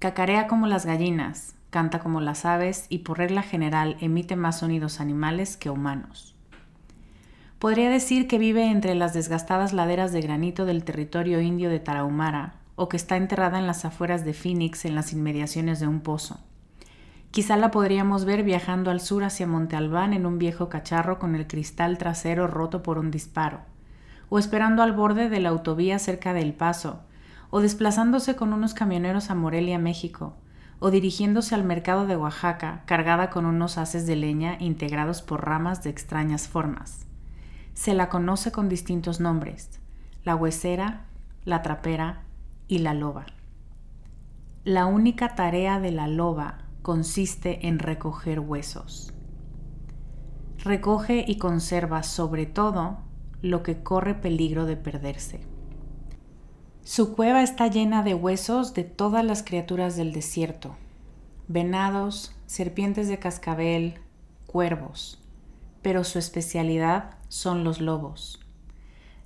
Cacarea 0.00 0.48
como 0.48 0.66
las 0.66 0.84
gallinas, 0.84 1.54
canta 1.70 2.00
como 2.00 2.20
las 2.20 2.44
aves 2.44 2.86
y 2.88 2.98
por 2.98 3.18
regla 3.18 3.42
general 3.42 3.96
emite 4.00 4.34
más 4.34 4.58
sonidos 4.58 5.00
animales 5.00 5.56
que 5.56 5.70
humanos. 5.70 6.34
Podría 7.60 7.88
decir 7.88 8.26
que 8.26 8.38
vive 8.38 8.68
entre 8.68 8.96
las 8.96 9.14
desgastadas 9.14 9.72
laderas 9.72 10.12
de 10.12 10.22
granito 10.22 10.66
del 10.66 10.82
territorio 10.82 11.40
indio 11.40 11.70
de 11.70 11.78
Tarahumara 11.78 12.65
o 12.76 12.88
que 12.88 12.96
está 12.96 13.16
enterrada 13.16 13.58
en 13.58 13.66
las 13.66 13.84
afueras 13.84 14.24
de 14.24 14.34
Phoenix 14.34 14.84
en 14.84 14.94
las 14.94 15.12
inmediaciones 15.12 15.80
de 15.80 15.88
un 15.88 16.00
pozo. 16.00 16.38
Quizá 17.30 17.56
la 17.56 17.70
podríamos 17.70 18.24
ver 18.24 18.44
viajando 18.44 18.90
al 18.90 19.00
sur 19.00 19.24
hacia 19.24 19.46
Monte 19.46 19.76
Albán 19.76 20.12
en 20.12 20.24
un 20.24 20.38
viejo 20.38 20.68
cacharro 20.68 21.18
con 21.18 21.34
el 21.34 21.46
cristal 21.46 21.98
trasero 21.98 22.46
roto 22.46 22.82
por 22.82 22.98
un 22.98 23.10
disparo, 23.10 23.60
o 24.28 24.38
esperando 24.38 24.82
al 24.82 24.92
borde 24.92 25.28
de 25.28 25.40
la 25.40 25.48
autovía 25.48 25.98
cerca 25.98 26.32
del 26.32 26.54
Paso, 26.54 27.00
o 27.50 27.60
desplazándose 27.60 28.36
con 28.36 28.52
unos 28.52 28.74
camioneros 28.74 29.30
a 29.30 29.34
Morelia, 29.34 29.78
México, 29.78 30.34
o 30.78 30.90
dirigiéndose 30.90 31.54
al 31.54 31.64
mercado 31.64 32.06
de 32.06 32.16
Oaxaca 32.16 32.82
cargada 32.86 33.30
con 33.30 33.46
unos 33.46 33.78
haces 33.78 34.06
de 34.06 34.16
leña 34.16 34.56
integrados 34.60 35.22
por 35.22 35.46
ramas 35.46 35.82
de 35.82 35.90
extrañas 35.90 36.48
formas. 36.48 37.06
Se 37.74 37.94
la 37.94 38.08
conoce 38.08 38.52
con 38.52 38.68
distintos 38.68 39.20
nombres, 39.20 39.80
la 40.24 40.34
huesera, 40.34 41.04
la 41.44 41.62
trapera 41.62 42.25
y 42.68 42.78
la 42.78 42.94
loba. 42.94 43.26
La 44.64 44.86
única 44.86 45.34
tarea 45.34 45.80
de 45.80 45.92
la 45.92 46.08
loba 46.08 46.58
consiste 46.82 47.68
en 47.68 47.78
recoger 47.78 48.40
huesos. 48.40 49.12
Recoge 50.58 51.24
y 51.26 51.38
conserva 51.38 52.02
sobre 52.02 52.46
todo 52.46 52.98
lo 53.42 53.62
que 53.62 53.82
corre 53.82 54.14
peligro 54.14 54.66
de 54.66 54.76
perderse. 54.76 55.40
Su 56.82 57.14
cueva 57.14 57.42
está 57.42 57.66
llena 57.66 58.02
de 58.02 58.14
huesos 58.14 58.74
de 58.74 58.84
todas 58.84 59.24
las 59.24 59.42
criaturas 59.42 59.96
del 59.96 60.12
desierto, 60.12 60.76
venados, 61.48 62.36
serpientes 62.46 63.08
de 63.08 63.18
cascabel, 63.18 64.00
cuervos, 64.46 65.20
pero 65.82 66.04
su 66.04 66.18
especialidad 66.18 67.18
son 67.28 67.64
los 67.64 67.80
lobos. 67.80 68.40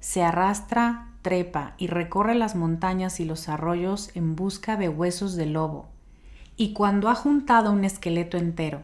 Se 0.00 0.22
arrastra, 0.22 1.09
trepa 1.22 1.74
y 1.78 1.86
recorre 1.86 2.34
las 2.34 2.56
montañas 2.56 3.20
y 3.20 3.24
los 3.24 3.48
arroyos 3.48 4.10
en 4.14 4.36
busca 4.36 4.76
de 4.76 4.88
huesos 4.88 5.36
de 5.36 5.46
lobo, 5.46 5.88
y 6.56 6.72
cuando 6.72 7.08
ha 7.08 7.14
juntado 7.14 7.72
un 7.72 7.84
esqueleto 7.84 8.36
entero, 8.36 8.82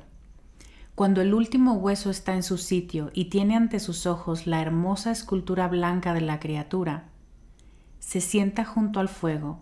cuando 0.95 1.21
el 1.21 1.35
último 1.35 1.75
hueso 1.75 2.09
está 2.09 2.35
en 2.35 2.43
su 2.43 2.57
sitio 2.57 3.11
y 3.13 3.27
tiene 3.27 3.55
ante 3.55 3.81
sus 3.81 4.07
ojos 4.07 4.47
la 4.47 4.63
hermosa 4.63 5.11
escultura 5.11 5.69
blanca 5.69 6.15
de 6.15 6.23
la 6.23 6.41
criatura, 6.41 7.05
se 7.99 8.21
sienta 8.21 8.65
junto 8.65 8.99
al 8.99 9.09
fuego 9.09 9.59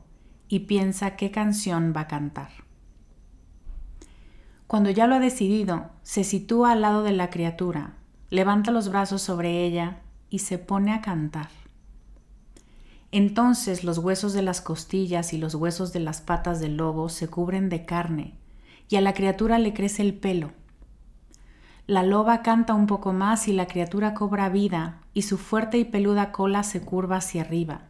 y 0.49 0.61
piensa 0.61 1.17
qué 1.17 1.31
canción 1.31 1.93
va 1.97 2.03
a 2.03 2.07
cantar. 2.07 2.51
Cuando 4.69 4.91
ya 4.91 5.07
lo 5.07 5.17
ha 5.17 5.21
decidido, 5.21 5.91
se 6.03 6.23
sitúa 6.23 6.73
al 6.73 6.83
lado 6.83 7.03
de 7.03 7.13
la 7.13 7.31
criatura, 7.31 7.95
levanta 8.31 8.71
los 8.71 8.89
brazos 8.89 9.23
sobre 9.23 9.65
ella 9.65 10.03
y 10.31 10.41
se 10.41 10.59
pone 10.59 10.93
a 10.93 11.01
cantar. 11.01 11.49
Entonces 13.17 13.85
los 13.85 13.99
huesos 13.99 14.33
de 14.33 14.43
las 14.43 14.61
costillas 14.61 15.33
y 15.33 15.39
los 15.39 15.55
huesos 15.55 15.93
de 15.93 16.01
las 16.01 16.21
patas 16.21 16.59
del 16.59 16.77
lobo 16.77 17.09
se 17.09 17.29
cubren 17.29 17.69
de 17.69 17.87
carne, 17.87 18.35
y 18.89 18.97
a 18.97 19.01
la 19.01 19.15
criatura 19.15 19.61
le 19.61 19.73
crece 19.73 20.03
el 20.03 20.15
pelo. 20.15 20.51
La 21.87 22.03
loba 22.03 22.43
canta 22.43 22.75
un 22.75 22.89
poco 22.89 23.13
más 23.13 23.47
y 23.47 23.53
la 23.53 23.69
criatura 23.69 24.15
cobra 24.15 24.49
vida, 24.49 25.01
y 25.13 25.23
su 25.23 25.39
fuerte 25.39 25.79
y 25.79 25.85
peluda 25.85 26.33
cola 26.33 26.65
se 26.65 26.81
curva 26.81 27.19
hacia 27.19 27.43
arriba. 27.43 27.83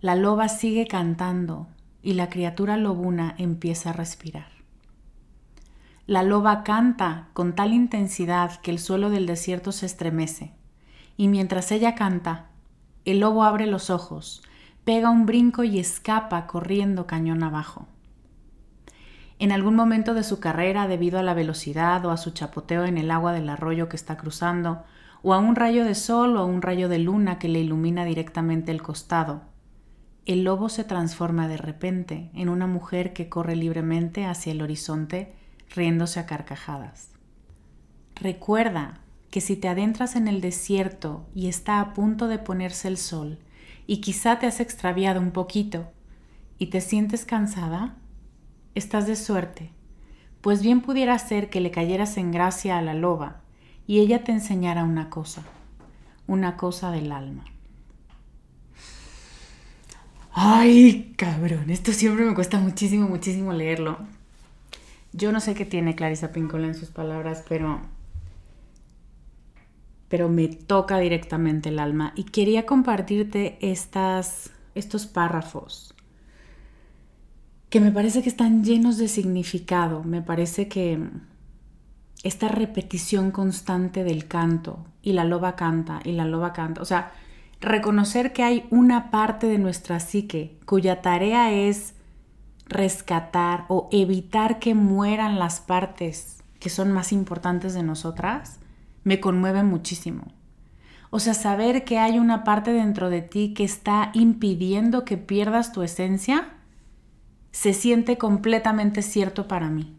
La 0.00 0.16
loba 0.16 0.48
sigue 0.48 0.88
cantando 0.88 1.68
y 2.02 2.14
la 2.14 2.30
criatura 2.30 2.78
lobuna 2.78 3.36
empieza 3.38 3.90
a 3.90 3.92
respirar. 3.92 4.48
La 6.04 6.24
loba 6.24 6.64
canta 6.64 7.28
con 7.32 7.54
tal 7.54 7.72
intensidad 7.72 8.60
que 8.60 8.72
el 8.72 8.80
suelo 8.80 9.08
del 9.08 9.26
desierto 9.26 9.70
se 9.70 9.86
estremece, 9.86 10.50
y 11.16 11.28
mientras 11.28 11.70
ella 11.70 11.94
canta, 11.94 12.47
el 13.10 13.20
lobo 13.20 13.42
abre 13.42 13.66
los 13.66 13.88
ojos, 13.88 14.42
pega 14.84 15.08
un 15.08 15.24
brinco 15.24 15.64
y 15.64 15.78
escapa 15.78 16.46
corriendo 16.46 17.06
cañón 17.06 17.42
abajo. 17.42 17.86
En 19.38 19.50
algún 19.50 19.76
momento 19.76 20.12
de 20.12 20.22
su 20.22 20.40
carrera, 20.40 20.88
debido 20.88 21.18
a 21.18 21.22
la 21.22 21.32
velocidad 21.32 22.04
o 22.04 22.10
a 22.10 22.18
su 22.18 22.32
chapoteo 22.32 22.84
en 22.84 22.98
el 22.98 23.10
agua 23.10 23.32
del 23.32 23.48
arroyo 23.48 23.88
que 23.88 23.96
está 23.96 24.18
cruzando, 24.18 24.84
o 25.22 25.32
a 25.32 25.38
un 25.38 25.56
rayo 25.56 25.84
de 25.84 25.94
sol 25.94 26.36
o 26.36 26.40
a 26.40 26.44
un 26.44 26.60
rayo 26.60 26.90
de 26.90 26.98
luna 26.98 27.38
que 27.38 27.48
le 27.48 27.60
ilumina 27.60 28.04
directamente 28.04 28.72
el 28.72 28.82
costado, 28.82 29.42
el 30.26 30.44
lobo 30.44 30.68
se 30.68 30.84
transforma 30.84 31.48
de 31.48 31.56
repente 31.56 32.30
en 32.34 32.50
una 32.50 32.66
mujer 32.66 33.14
que 33.14 33.30
corre 33.30 33.56
libremente 33.56 34.26
hacia 34.26 34.52
el 34.52 34.60
horizonte 34.60 35.34
riéndose 35.74 36.20
a 36.20 36.26
carcajadas. 36.26 37.12
Recuerda 38.16 39.00
que 39.30 39.40
si 39.40 39.56
te 39.56 39.68
adentras 39.68 40.16
en 40.16 40.28
el 40.28 40.40
desierto 40.40 41.26
y 41.34 41.48
está 41.48 41.80
a 41.80 41.94
punto 41.94 42.28
de 42.28 42.38
ponerse 42.38 42.88
el 42.88 42.96
sol 42.96 43.38
y 43.86 44.00
quizá 44.00 44.38
te 44.38 44.46
has 44.46 44.60
extraviado 44.60 45.20
un 45.20 45.30
poquito 45.30 45.88
y 46.58 46.66
te 46.66 46.80
sientes 46.80 47.24
cansada, 47.24 47.96
estás 48.74 49.06
de 49.06 49.16
suerte, 49.16 49.70
pues 50.40 50.62
bien 50.62 50.80
pudiera 50.80 51.18
ser 51.18 51.50
que 51.50 51.60
le 51.60 51.70
cayeras 51.70 52.16
en 52.16 52.32
gracia 52.32 52.78
a 52.78 52.82
la 52.82 52.94
loba 52.94 53.42
y 53.86 54.00
ella 54.00 54.24
te 54.24 54.32
enseñara 54.32 54.84
una 54.84 55.10
cosa, 55.10 55.42
una 56.26 56.56
cosa 56.56 56.90
del 56.90 57.12
alma. 57.12 57.44
Ay, 60.32 61.14
cabrón, 61.16 61.70
esto 61.70 61.92
siempre 61.92 62.24
me 62.24 62.34
cuesta 62.34 62.58
muchísimo, 62.60 63.08
muchísimo 63.08 63.52
leerlo. 63.52 63.98
Yo 65.12 65.32
no 65.32 65.40
sé 65.40 65.54
qué 65.54 65.64
tiene 65.64 65.96
Clarisa 65.96 66.32
Pincola 66.32 66.66
en 66.66 66.74
sus 66.74 66.90
palabras, 66.90 67.42
pero 67.48 67.80
pero 70.08 70.28
me 70.28 70.48
toca 70.48 70.98
directamente 70.98 71.68
el 71.68 71.78
alma. 71.78 72.12
Y 72.16 72.24
quería 72.24 72.66
compartirte 72.66 73.58
estas, 73.60 74.50
estos 74.74 75.06
párrafos 75.06 75.94
que 77.70 77.80
me 77.80 77.92
parece 77.92 78.22
que 78.22 78.28
están 78.28 78.64
llenos 78.64 78.96
de 78.96 79.08
significado, 79.08 80.02
me 80.02 80.22
parece 80.22 80.68
que 80.68 80.98
esta 82.22 82.48
repetición 82.48 83.30
constante 83.30 84.04
del 84.04 84.26
canto 84.26 84.86
y 85.02 85.12
la 85.12 85.24
loba 85.24 85.54
canta 85.54 86.00
y 86.04 86.12
la 86.12 86.24
loba 86.24 86.52
canta, 86.52 86.80
o 86.80 86.84
sea, 86.84 87.12
reconocer 87.60 88.32
que 88.32 88.42
hay 88.42 88.66
una 88.70 89.10
parte 89.10 89.46
de 89.46 89.58
nuestra 89.58 90.00
psique 90.00 90.58
cuya 90.64 91.02
tarea 91.02 91.52
es 91.52 91.94
rescatar 92.66 93.64
o 93.68 93.88
evitar 93.92 94.58
que 94.58 94.74
mueran 94.74 95.38
las 95.38 95.60
partes 95.60 96.42
que 96.60 96.70
son 96.70 96.92
más 96.92 97.12
importantes 97.12 97.74
de 97.74 97.82
nosotras, 97.82 98.57
me 99.08 99.20
conmueve 99.20 99.62
muchísimo. 99.62 100.32
O 101.10 101.18
sea, 101.18 101.32
saber 101.32 101.84
que 101.84 101.98
hay 101.98 102.18
una 102.18 102.44
parte 102.44 102.72
dentro 102.72 103.08
de 103.08 103.22
ti 103.22 103.54
que 103.54 103.64
está 103.64 104.10
impidiendo 104.12 105.04
que 105.04 105.16
pierdas 105.16 105.72
tu 105.72 105.82
esencia, 105.82 106.50
se 107.50 107.72
siente 107.72 108.18
completamente 108.18 109.00
cierto 109.00 109.48
para 109.48 109.70
mí. 109.70 109.96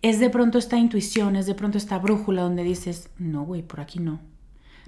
Es 0.00 0.18
de 0.18 0.30
pronto 0.30 0.56
esta 0.56 0.78
intuición, 0.78 1.36
es 1.36 1.46
de 1.46 1.54
pronto 1.54 1.76
esta 1.76 1.98
brújula 1.98 2.42
donde 2.42 2.62
dices, 2.62 3.10
no, 3.18 3.44
güey, 3.44 3.62
por 3.62 3.80
aquí 3.80 3.98
no. 3.98 4.20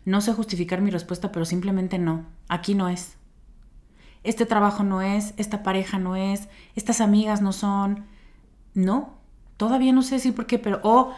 No 0.05 0.21
sé 0.21 0.33
justificar 0.33 0.81
mi 0.81 0.91
respuesta, 0.91 1.31
pero 1.31 1.45
simplemente 1.45 1.99
no, 1.99 2.25
aquí 2.49 2.75
no 2.75 2.89
es 2.89 3.19
este 4.25 4.47
trabajo 4.47 4.83
no 4.83 5.03
es, 5.03 5.35
esta 5.37 5.63
pareja 5.63 5.99
no 5.99 6.17
es, 6.17 6.49
estas 6.75 7.01
amigas 7.01 7.43
no 7.43 7.53
son. 7.53 8.07
No, 8.73 9.19
todavía 9.59 9.93
no 9.93 10.03
sé 10.03 10.17
decir 10.17 10.35
por 10.35 10.47
qué, 10.47 10.59
pero 10.59 10.81
o 10.83 11.13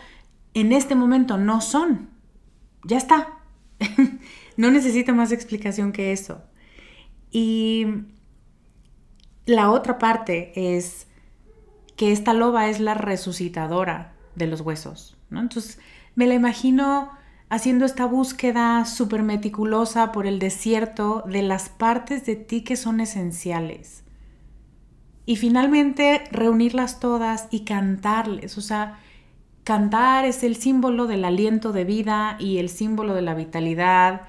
en 0.52 0.72
este 0.72 0.94
momento 0.96 1.38
no 1.38 1.60
son. 1.60 2.10
Ya 2.86 2.98
está. 2.98 3.38
no 4.56 4.70
necesito 4.70 5.14
más 5.14 5.32
explicación 5.32 5.92
que 5.92 6.12
eso. 6.12 6.42
Y 7.30 7.86
la 9.44 9.70
otra 9.70 9.98
parte 9.98 10.76
es 10.76 11.08
que 11.96 12.12
esta 12.12 12.32
loba 12.32 12.68
es 12.68 12.78
la 12.78 12.94
resucitadora 12.94 14.14
de 14.36 14.46
los 14.46 14.60
huesos, 14.60 15.16
¿no? 15.30 15.40
Entonces, 15.40 15.78
me 16.14 16.26
la 16.26 16.34
imagino 16.34 17.10
haciendo 17.48 17.84
esta 17.84 18.06
búsqueda 18.06 18.84
súper 18.84 19.22
meticulosa 19.22 20.12
por 20.12 20.26
el 20.26 20.38
desierto 20.38 21.24
de 21.26 21.42
las 21.42 21.68
partes 21.68 22.24
de 22.24 22.36
ti 22.36 22.62
que 22.62 22.76
son 22.76 23.00
esenciales. 23.00 24.04
Y 25.24 25.36
finalmente 25.36 26.22
reunirlas 26.30 27.00
todas 27.00 27.48
y 27.50 27.64
cantarles. 27.64 28.58
O 28.58 28.60
sea, 28.60 29.00
cantar 29.66 30.24
es 30.24 30.44
el 30.44 30.54
símbolo 30.54 31.08
del 31.08 31.24
aliento 31.24 31.72
de 31.72 31.82
vida 31.82 32.36
y 32.38 32.58
el 32.58 32.68
símbolo 32.68 33.14
de 33.14 33.22
la 33.22 33.34
vitalidad. 33.34 34.28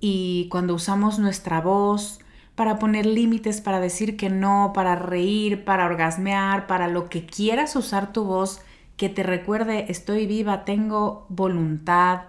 Y 0.00 0.48
cuando 0.50 0.72
usamos 0.72 1.18
nuestra 1.18 1.60
voz 1.60 2.20
para 2.54 2.78
poner 2.78 3.04
límites, 3.04 3.60
para 3.60 3.80
decir 3.80 4.16
que 4.16 4.30
no, 4.30 4.72
para 4.74 4.96
reír, 4.96 5.66
para 5.66 5.84
orgasmear, 5.84 6.66
para 6.66 6.88
lo 6.88 7.10
que 7.10 7.26
quieras 7.26 7.76
usar 7.76 8.14
tu 8.14 8.24
voz, 8.24 8.62
que 8.96 9.10
te 9.10 9.22
recuerde, 9.22 9.84
estoy 9.90 10.26
viva, 10.26 10.64
tengo 10.64 11.26
voluntad, 11.28 12.22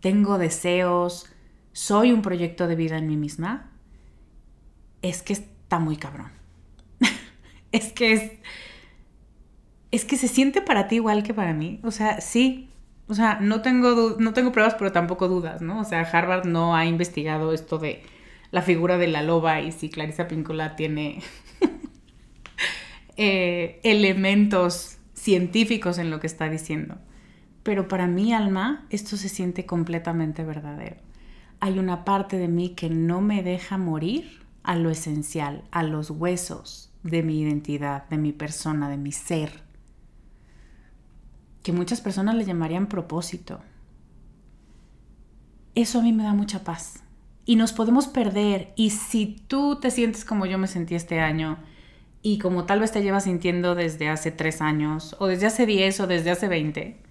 tengo 0.00 0.38
deseos, 0.38 1.26
soy 1.74 2.12
un 2.12 2.22
proyecto 2.22 2.66
de 2.68 2.74
vida 2.74 2.96
en 2.96 3.06
mí 3.06 3.18
misma, 3.18 3.70
es 5.02 5.22
que 5.22 5.34
está 5.34 5.78
muy 5.78 5.98
cabrón. 5.98 6.32
es 7.72 7.92
que 7.92 8.12
es... 8.14 8.32
Es 9.90 10.04
que 10.04 10.16
se 10.16 10.28
siente 10.28 10.62
para 10.62 10.88
ti 10.88 10.96
igual 10.96 11.22
que 11.22 11.34
para 11.34 11.52
mí. 11.54 11.80
O 11.82 11.90
sea, 11.90 12.20
sí. 12.20 12.68
O 13.08 13.14
sea, 13.14 13.38
no 13.40 13.62
tengo, 13.62 14.16
no 14.18 14.32
tengo 14.34 14.52
pruebas, 14.52 14.74
pero 14.74 14.92
tampoco 14.92 15.28
dudas, 15.28 15.62
¿no? 15.62 15.80
O 15.80 15.84
sea, 15.84 16.00
Harvard 16.00 16.46
no 16.46 16.76
ha 16.76 16.84
investigado 16.84 17.54
esto 17.54 17.78
de 17.78 18.02
la 18.50 18.62
figura 18.62 18.98
de 18.98 19.08
la 19.08 19.22
loba 19.22 19.60
y 19.60 19.72
si 19.72 19.88
Clarissa 19.88 20.28
Pinkola 20.28 20.76
tiene 20.76 21.22
eh, 23.16 23.80
elementos 23.82 24.98
científicos 25.14 25.98
en 25.98 26.10
lo 26.10 26.20
que 26.20 26.26
está 26.26 26.48
diciendo 26.48 26.98
pero 27.68 27.86
para 27.86 28.06
mi 28.06 28.32
alma 28.32 28.86
esto 28.88 29.18
se 29.18 29.28
siente 29.28 29.66
completamente 29.66 30.42
verdadero. 30.42 30.96
Hay 31.60 31.78
una 31.78 32.06
parte 32.06 32.38
de 32.38 32.48
mí 32.48 32.70
que 32.70 32.88
no 32.88 33.20
me 33.20 33.42
deja 33.42 33.76
morir 33.76 34.40
a 34.62 34.74
lo 34.74 34.88
esencial, 34.88 35.64
a 35.70 35.82
los 35.82 36.08
huesos 36.08 36.90
de 37.02 37.22
mi 37.22 37.42
identidad, 37.42 38.08
de 38.08 38.16
mi 38.16 38.32
persona, 38.32 38.88
de 38.88 38.96
mi 38.96 39.12
ser, 39.12 39.64
que 41.68 41.72
muchas 41.74 42.00
personas 42.00 42.34
le 42.34 42.46
llamarían 42.46 42.86
propósito. 42.86 43.60
Eso 45.74 45.98
a 45.98 46.02
mí 46.02 46.14
me 46.14 46.22
da 46.22 46.32
mucha 46.32 46.64
paz. 46.64 47.02
Y 47.44 47.56
nos 47.56 47.74
podemos 47.74 48.06
perder. 48.06 48.72
Y 48.74 48.88
si 48.88 49.36
tú 49.48 49.78
te 49.78 49.90
sientes 49.90 50.24
como 50.24 50.46
yo 50.46 50.56
me 50.56 50.66
sentí 50.66 50.94
este 50.94 51.20
año, 51.20 51.58
y 52.22 52.38
como 52.38 52.64
tal 52.64 52.80
vez 52.80 52.90
te 52.90 53.02
llevas 53.02 53.24
sintiendo 53.24 53.74
desde 53.74 54.08
hace 54.08 54.30
tres 54.30 54.62
años, 54.62 55.14
o 55.18 55.26
desde 55.26 55.44
hace 55.44 55.66
diez, 55.66 56.00
o 56.00 56.06
desde 56.06 56.30
hace 56.30 56.48
veinte, 56.48 57.02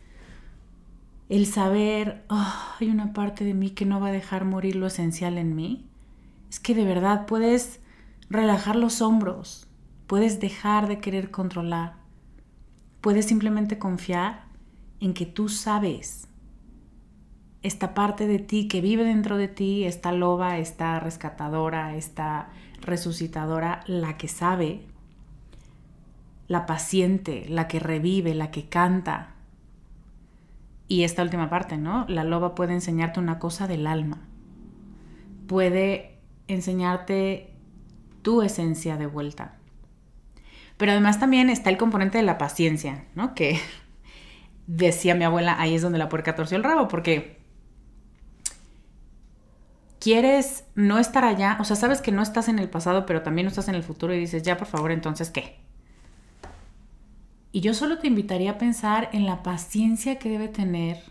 el 1.30 1.46
saber, 1.46 2.24
oh, 2.30 2.56
hay 2.80 2.90
una 2.90 3.14
parte 3.14 3.46
de 3.46 3.54
mí 3.54 3.70
que 3.70 3.86
no 3.86 4.00
va 4.00 4.08
a 4.08 4.12
dejar 4.12 4.44
morir 4.44 4.76
lo 4.76 4.88
esencial 4.88 5.38
en 5.38 5.56
mí, 5.56 5.86
es 6.50 6.60
que 6.60 6.74
de 6.74 6.84
verdad 6.84 7.28
puedes 7.28 7.80
relajar 8.28 8.76
los 8.76 9.04
hombros, 9.04 9.68
puedes 10.08 10.40
dejar 10.40 10.88
de 10.88 10.98
querer 10.98 11.30
controlar, 11.30 11.94
puedes 13.02 13.28
simplemente 13.28 13.78
confiar 13.78 14.47
en 15.00 15.14
que 15.14 15.26
tú 15.26 15.50
sabes 15.50 16.28
esta 17.62 17.94
parte 17.94 18.28
de 18.28 18.40
ti 18.40 18.68
que 18.68 18.82
vive 18.82 19.04
dentro 19.04 19.38
de 19.38 19.48
ti, 19.48 19.84
esta 19.84 20.12
loba, 20.12 20.58
esta 20.58 21.00
rescatadora, 21.00 21.96
esta 21.96 22.50
resucitadora, 22.82 23.84
la 23.88 24.18
que 24.18 24.28
sabe, 24.28 24.82
la 26.48 26.66
paciente, 26.66 27.46
la 27.50 27.68
que 27.68 27.80
revive, 27.80 28.36
la 28.36 28.52
que 28.52 28.70
canta, 28.70 29.36
y 30.88 31.04
esta 31.04 31.24
última 31.24 31.50
parte, 31.50 31.78
¿no? 31.78 32.06
La 32.08 32.24
loba 32.24 32.56
puede 32.56 32.74
enseñarte 32.74 33.20
una 33.20 33.40
cosa 33.40 33.68
del 33.68 33.88
alma. 33.88 34.20
Puede 35.48 36.18
enseñarte 36.48 37.54
tu 38.22 38.42
esencia 38.42 38.98
de 38.98 39.06
vuelta. 39.06 39.56
Pero 40.78 40.92
además 40.92 41.20
también 41.20 41.50
está 41.50 41.70
el 41.70 41.78
componente 41.78 42.18
de 42.18 42.24
la 42.24 42.38
paciencia, 42.38 43.06
¿no? 43.16 43.34
Que 43.36 43.60
decía 44.68 45.16
mi 45.16 45.24
abuela, 45.24 45.60
ahí 45.60 45.76
es 45.76 45.82
donde 45.82 45.98
la 45.98 46.10
puerca 46.10 46.36
torció 46.36 46.58
el 46.58 46.64
rabo, 46.64 46.88
porque 46.88 47.38
quieres 50.00 50.66
no 50.76 51.00
estar 51.00 51.26
allá, 51.26 51.58
o 51.60 51.64
sea, 51.64 51.76
sabes 51.76 52.02
que 52.02 52.12
no 52.12 52.22
estás 52.22 52.48
en 52.50 52.60
el 52.60 52.70
pasado, 52.70 53.06
pero 53.06 53.24
también 53.24 53.46
no 53.46 53.50
estás 53.50 53.68
en 53.68 53.76
el 53.76 53.84
futuro 53.84 54.14
y 54.14 54.20
dices, 54.20 54.44
ya, 54.44 54.58
por 54.58 54.68
favor, 54.68 54.92
entonces, 54.92 55.32
¿qué? 55.32 55.58
Y 57.52 57.62
yo 57.62 57.74
solo 57.74 57.98
te 57.98 58.08
invitaría 58.08 58.52
a 58.52 58.58
pensar 58.58 59.10
en 59.14 59.26
la 59.26 59.42
paciencia 59.42 60.20
que 60.20 60.30
debe 60.30 60.48
tener 60.48 61.02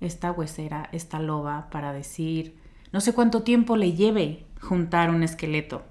esta 0.00 0.32
huesera, 0.32 0.88
esta 0.92 1.18
loba, 1.18 1.70
para 1.70 1.92
decir, 1.92 2.56
no 2.92 3.00
sé 3.00 3.14
cuánto 3.14 3.42
tiempo 3.42 3.76
le 3.76 3.94
lleve 3.94 4.44
juntar 4.60 5.10
un 5.10 5.22
esqueleto. 5.22 5.82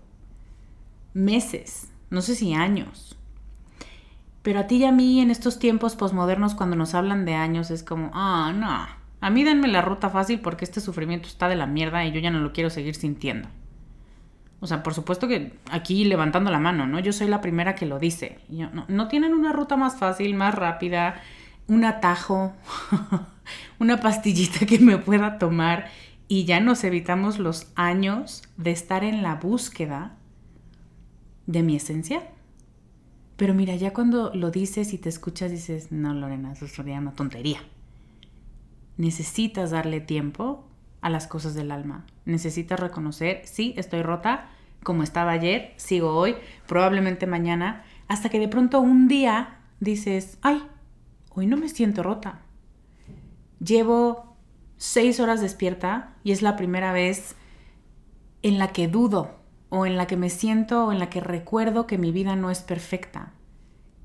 meses, 1.14 1.90
no 2.10 2.22
sé 2.22 2.36
si 2.36 2.54
años. 2.54 3.18
Pero 4.44 4.60
a 4.60 4.68
ti 4.68 4.76
y 4.76 4.86
a 4.86 4.92
mí 4.92 5.22
en 5.22 5.32
estos 5.32 5.58
tiempos 5.58 5.96
posmodernos 5.96 6.54
cuando 6.54 6.76
nos 6.76 6.94
hablan 6.94 7.26
de 7.26 7.34
años 7.34 7.72
es 7.72 7.82
como, 7.82 8.12
ah, 8.14 8.54
no, 8.54 8.70
a 9.26 9.30
mí 9.30 9.44
denme 9.44 9.70
la 9.70 9.82
ruta 9.82 10.10
fácil 10.10 10.42
porque 10.42 10.66
este 10.66 10.82
sufrimiento 10.82 11.28
está 11.28 11.48
de 11.48 11.56
la 11.56 11.66
mierda 11.66 12.06
y 12.06 12.12
yo 12.12 12.20
ya 12.20 12.30
no 12.30 12.40
lo 12.40 12.52
quiero 12.52 12.70
seguir 12.70 12.94
sintiendo. 12.94 13.48
O 14.60 14.68
sea, 14.68 14.84
por 14.84 14.94
supuesto 14.94 15.28
que 15.28 15.54
aquí 15.72 16.06
levantando 16.06 16.52
la 16.52 16.60
mano, 16.60 16.88
¿no? 16.88 17.00
Yo 17.00 17.14
soy 17.14 17.28
la 17.28 17.42
primera 17.42 17.74
que 17.76 17.86
lo 17.86 18.00
dice. 18.00 18.40
no, 18.50 18.86
no 18.88 19.08
tienen 19.08 19.34
una 19.34 19.54
ruta 19.54 19.78
más 19.78 19.98
fácil, 19.98 20.36
más 20.36 20.54
rápida, 20.56 21.22
un 21.68 21.86
atajo, 21.86 22.54
una 23.80 24.02
pastillita 24.02 24.66
que 24.66 24.80
me 24.80 24.98
pueda 24.98 25.38
tomar 25.38 25.88
y 26.28 26.46
ya 26.46 26.60
nos 26.60 26.84
evitamos 26.84 27.40
los 27.40 27.72
años 27.76 28.44
de 28.58 28.72
estar 28.72 29.04
en 29.04 29.22
la 29.24 29.36
búsqueda 29.36 30.18
de 31.46 31.64
mi 31.64 31.76
esencia. 31.76 32.24
Pero 33.38 33.54
mira, 33.54 33.76
ya 33.76 33.94
cuando 33.94 34.32
lo 34.34 34.52
dices 34.52 34.94
y 34.94 34.98
te 34.98 35.10
escuchas, 35.10 35.52
dices, 35.52 35.92
no, 35.92 36.14
Lorena, 36.14 36.54
eso 36.54 36.68
sería 36.68 37.00
una 37.00 37.14
tontería. 37.14 37.60
Necesitas 38.98 39.72
darle 39.72 40.02
tiempo 40.02 40.68
a 41.02 41.10
las 41.10 41.28
cosas 41.28 41.56
del 41.56 41.72
alma. 41.72 42.06
Necesitas 42.26 42.80
reconocer, 42.80 43.42
sí, 43.46 43.74
estoy 43.76 44.04
rota, 44.04 44.50
como 44.84 45.04
estaba 45.04 45.32
ayer, 45.32 45.74
sigo 45.78 46.16
hoy, 46.16 46.36
probablemente 46.68 47.26
mañana, 47.26 47.84
hasta 48.08 48.30
que 48.30 48.40
de 48.40 48.48
pronto 48.48 48.80
un 48.82 49.08
día 49.08 49.60
dices, 49.80 50.38
ay, 50.42 50.64
hoy 51.30 51.48
no 51.48 51.58
me 51.58 51.70
siento 51.70 52.04
rota. 52.04 52.42
Llevo 53.60 54.36
seis 54.78 55.20
horas 55.20 55.42
despierta 55.42 56.14
y 56.24 56.34
es 56.34 56.42
la 56.42 56.56
primera 56.56 56.94
vez 56.94 57.36
en 58.42 58.60
la 58.60 58.68
que 58.68 58.88
dudo 58.88 59.43
o 59.76 59.88
en 59.88 59.98
la 59.98 60.06
que 60.06 60.18
me 60.18 60.30
siento 60.30 60.86
o 60.86 60.92
en 60.92 61.00
la 61.00 61.10
que 61.10 61.20
recuerdo 61.20 61.88
que 61.88 61.98
mi 61.98 62.12
vida 62.12 62.36
no 62.36 62.52
es 62.52 62.62
perfecta. 62.62 63.34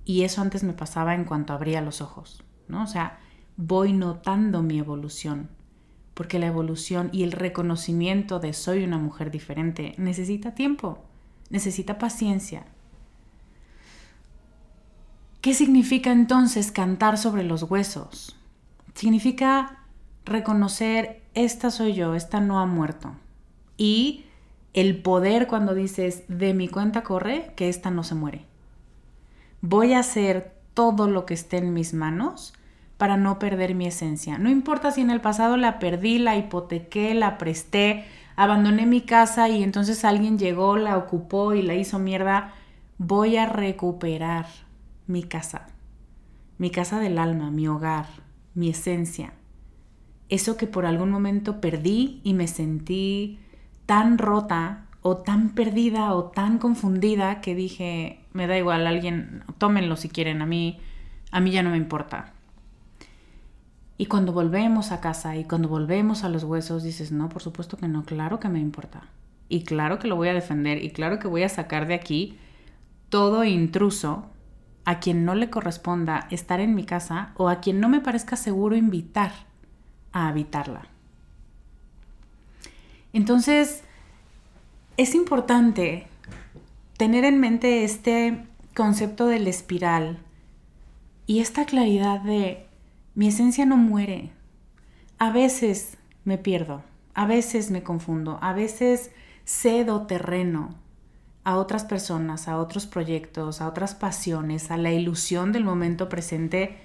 Y 0.07 0.23
eso 0.23 0.41
antes 0.41 0.65
me 0.65 0.73
pasaba 0.73 1.15
en 1.15 1.27
cuanto 1.27 1.53
abría 1.53 1.83
los 1.83 2.01
ojos, 2.01 2.43
¿no? 2.69 2.85
O 2.85 2.87
sea, 2.87 3.19
voy 3.59 3.93
notando 3.93 4.63
mi 4.63 4.79
evolución, 4.79 5.51
porque 6.15 6.39
la 6.39 6.47
evolución 6.47 7.11
y 7.13 7.23
el 7.23 7.33
reconocimiento 7.33 8.41
de 8.41 8.55
soy 8.55 8.83
una 8.83 8.97
mujer 8.97 9.31
diferente 9.31 9.95
necesita 9.99 10.55
tiempo, 10.55 11.05
necesita 11.51 11.99
paciencia. 11.99 12.65
¿Qué 15.43 15.53
significa 15.53 16.13
entonces 16.13 16.73
cantar 16.73 17.19
sobre 17.19 17.45
los 17.45 17.65
huesos? 17.65 18.39
Significa 18.95 19.85
reconocer, 20.25 21.25
esta 21.35 21.71
soy 21.71 21.93
yo, 21.93 22.15
esta 22.15 22.41
no 22.41 22.59
ha 22.59 22.65
muerto. 22.65 23.17
Y 23.77 24.25
el 24.75 25.01
poder 25.03 25.47
cuando 25.47 25.75
dices, 25.75 26.25
de 26.29 26.55
mi 26.55 26.69
cuenta 26.69 27.03
corre, 27.03 27.53
que 27.57 27.69
esta 27.69 27.91
no 27.91 28.05
se 28.05 28.15
muere. 28.15 28.45
Voy 29.61 29.95
a 29.95 30.01
hacer 30.01 30.55
todo 30.75 31.09
lo 31.09 31.27
que 31.27 31.35
esté 31.35 31.57
en 31.59 31.73
mis 31.73 31.95
manos 31.95 32.55
para 32.97 33.17
no 33.17 33.39
perder 33.39 33.75
mi 33.75 33.87
esencia. 33.87 34.39
No 34.39 34.51
importa 34.51 34.91
si 34.91 35.01
en 35.01 35.11
el 35.11 35.21
pasado 35.21 35.57
la 35.57 35.79
perdí, 35.79 36.19
la 36.19 36.37
hipotequé, 36.37 37.15
la 37.15 37.39
presté, 37.39 38.05
abandoné 38.37 38.87
mi 38.87 39.01
casa 39.01 39.49
y 39.49 39.63
entonces 39.63 40.05
alguien 40.05 40.39
llegó, 40.39 40.77
la 40.77 40.97
ocupó 40.97 41.55
y 41.55 41.63
la 41.63 41.75
hizo 41.75 41.99
mierda. 41.99 42.53
Voy 42.99 43.37
a 43.37 43.47
recuperar 43.47 44.47
mi 45.07 45.23
casa, 45.23 45.69
mi 46.59 46.71
casa 46.71 47.01
del 47.01 47.19
alma, 47.19 47.51
mi 47.51 47.67
hogar, 47.69 48.07
mi 48.55 48.69
esencia. 48.69 49.33
Eso 50.29 50.57
que 50.57 50.67
por 50.67 50.85
algún 50.85 51.11
momento 51.11 51.61
perdí 51.61 52.21
y 52.23 52.35
me 52.35 52.49
sentí 52.49 53.39
tan 53.89 54.19
rota 54.19 54.85
o 55.01 55.17
tan 55.17 55.55
perdida 55.55 56.13
o 56.13 56.25
tan 56.25 56.59
confundida 56.59 57.41
que 57.41 57.55
dije, 57.55 58.21
me 58.35 58.47
da 58.47 58.59
igual, 58.59 58.87
alguien, 58.87 59.45
tómenlo 59.57 59.97
si 59.97 60.11
quieren, 60.11 60.43
a 60.43 60.47
mí, 60.47 60.79
a 61.31 61.41
mí 61.41 61.53
ya 61.53 61.63
no 61.63 61.71
me 61.71 61.79
importa. 61.79 62.35
Y 63.97 64.05
cuando 64.05 64.35
volvemos 64.35 64.93
a 64.93 65.01
casa 65.01 65.37
y 65.37 65.45
cuando 65.45 65.71
volvemos 65.71 66.23
a 66.23 66.29
los 66.29 66.45
huesos, 66.45 66.83
dices, 66.83 67.13
no, 67.13 67.31
por 67.31 67.41
supuesto 67.41 67.79
que 67.79 67.89
no, 67.89 68.05
claro 68.05 68.39
que 68.39 68.51
me 68.51 68.61
importa. 68.61 69.05
Y 69.49 69.65
claro 69.65 69.99
que 69.99 70.07
lo 70.07 70.17
voy 70.17 70.29
a 70.29 70.35
defender 70.35 70.85
y 70.85 70.91
claro 70.91 71.19
que 71.19 71.27
voy 71.27 71.43
a 71.43 71.49
sacar 71.49 71.87
de 71.87 71.95
aquí 71.95 72.37
todo 73.09 73.43
intruso 73.45 74.27
a 74.85 75.01
quien 75.01 75.25
no 75.25 75.35
le 75.35 75.49
corresponda 75.49 76.29
estar 76.31 76.61
en 76.61 76.75
mi 76.75 76.85
casa 76.85 77.33
o 77.39 77.49
a 77.49 77.61
quien 77.61 77.81
no 77.81 77.89
me 77.89 78.01
parezca 78.01 78.37
seguro 78.37 78.77
invitar 78.77 79.33
a 80.13 80.29
habitarla. 80.29 80.98
Entonces, 83.13 83.83
es 84.97 85.15
importante 85.15 86.07
tener 86.97 87.25
en 87.25 87.39
mente 87.41 87.85
este 87.85 88.45
concepto 88.75 89.27
del 89.27 89.47
espiral 89.47 90.19
y 91.27 91.41
esta 91.41 91.65
claridad 91.65 92.21
de 92.21 92.67
mi 93.15 93.29
esencia 93.29 93.65
no 93.65 93.77
muere. 93.77 94.33
A 95.19 95.31
veces 95.31 95.97
me 96.25 96.39
pierdo, 96.39 96.83
a 97.15 97.27
veces 97.27 97.71
me 97.71 97.83
confundo, 97.83 98.39
a 98.43 98.53
veces 98.53 99.11
cedo 99.45 100.07
terreno 100.07 100.75
a 101.45 101.57
otras 101.57 101.85
personas, 101.85 102.47
a 102.49 102.59
otros 102.59 102.87
proyectos, 102.87 103.61
a 103.61 103.69
otras 103.69 103.95
pasiones, 103.95 104.71
a 104.71 104.77
la 104.77 104.93
ilusión 104.93 105.53
del 105.53 105.65
momento 105.65 106.09
presente 106.09 106.77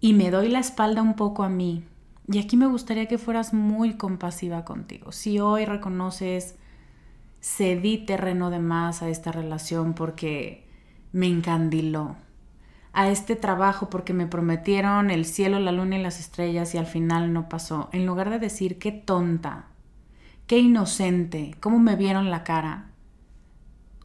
y 0.00 0.12
me 0.12 0.30
doy 0.30 0.48
la 0.48 0.60
espalda 0.60 1.02
un 1.02 1.14
poco 1.14 1.42
a 1.42 1.48
mí 1.48 1.84
y 2.32 2.38
aquí 2.38 2.56
me 2.56 2.66
gustaría 2.66 3.06
que 3.06 3.18
fueras 3.18 3.52
muy 3.52 3.94
compasiva 3.94 4.64
contigo. 4.64 5.10
Si 5.10 5.40
hoy 5.40 5.64
reconoces, 5.64 6.54
cedí 7.40 7.98
terreno 7.98 8.50
de 8.50 8.60
más 8.60 9.02
a 9.02 9.08
esta 9.08 9.32
relación 9.32 9.94
porque 9.94 10.68
me 11.12 11.26
encandiló, 11.26 12.16
a 12.92 13.08
este 13.08 13.34
trabajo 13.34 13.90
porque 13.90 14.12
me 14.12 14.28
prometieron 14.28 15.10
el 15.10 15.24
cielo, 15.24 15.58
la 15.58 15.72
luna 15.72 15.98
y 15.98 16.02
las 16.02 16.20
estrellas 16.20 16.72
y 16.74 16.78
al 16.78 16.86
final 16.86 17.32
no 17.32 17.48
pasó, 17.48 17.88
en 17.92 18.06
lugar 18.06 18.30
de 18.30 18.38
decir 18.38 18.78
qué 18.78 18.92
tonta, 18.92 19.66
qué 20.46 20.58
inocente, 20.58 21.56
cómo 21.58 21.80
me 21.80 21.96
vieron 21.96 22.30
la 22.30 22.44
cara, 22.44 22.90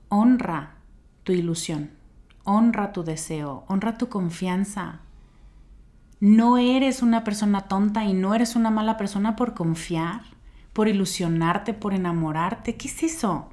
honra 0.10 0.78
tu 1.24 1.32
ilusión, 1.32 1.92
honra 2.44 2.92
tu 2.92 3.04
deseo, 3.04 3.66
honra 3.68 4.00
tu 4.00 4.10
confianza, 4.10 5.02
no 6.26 6.58
eres 6.58 7.04
una 7.04 7.24
persona 7.24 7.68
tonta 7.68 8.04
y 8.04 8.14
no 8.14 8.34
eres 8.34 8.56
una 8.56 8.72
mala 8.72 8.98
persona 8.98 9.36
por 9.36 9.54
confiar, 9.54 10.22
por 10.74 10.88
ilusionarte, 10.88 11.76
por 11.76 11.94
enamorarte. 11.94 12.78
¿Qué 12.78 12.88
es 12.88 13.04
eso? 13.04 13.50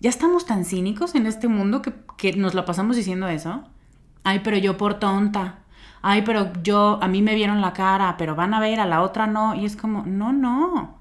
Ya 0.00 0.10
estamos 0.10 0.44
tan 0.44 0.64
cínicos 0.64 1.14
en 1.14 1.26
este 1.26 1.46
mundo 1.46 1.82
que, 1.82 2.32
nos 2.32 2.52
lo 2.52 2.64
pasamos 2.64 2.96
diciendo 2.96 3.28
eso. 3.28 3.62
Ay, 4.24 4.40
pero 4.42 4.56
yo 4.56 4.76
por 4.76 4.94
tonta. 4.94 5.60
Ay, 6.02 6.22
pero 6.22 6.52
yo, 6.64 6.98
a 7.00 7.06
mí 7.06 7.22
me 7.22 7.36
vieron 7.36 7.60
la 7.60 7.72
cara, 7.72 8.16
pero 8.18 8.34
van 8.34 8.54
a 8.54 8.60
ver, 8.60 8.80
a 8.80 8.86
la 8.86 9.00
otra 9.00 9.28
no. 9.28 9.54
Y 9.54 9.64
es 9.64 9.76
como, 9.76 10.04
no, 10.04 10.32
no. 10.32 10.98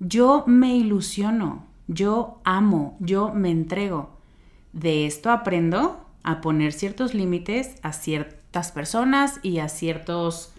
Yo 0.00 0.44
me 0.46 0.74
ilusiono, 0.74 1.66
yo 1.88 2.40
amo, 2.44 2.96
yo 3.00 3.34
me 3.34 3.50
entrego. 3.50 4.16
De 4.72 5.04
esto 5.04 5.30
aprendo 5.30 6.06
a 6.22 6.40
poner 6.40 6.72
ciertos 6.72 7.12
límites 7.12 7.76
a 7.82 7.92
personas 8.72 9.40
y 9.42 9.58
a 9.58 9.68
ciertos 9.68 10.52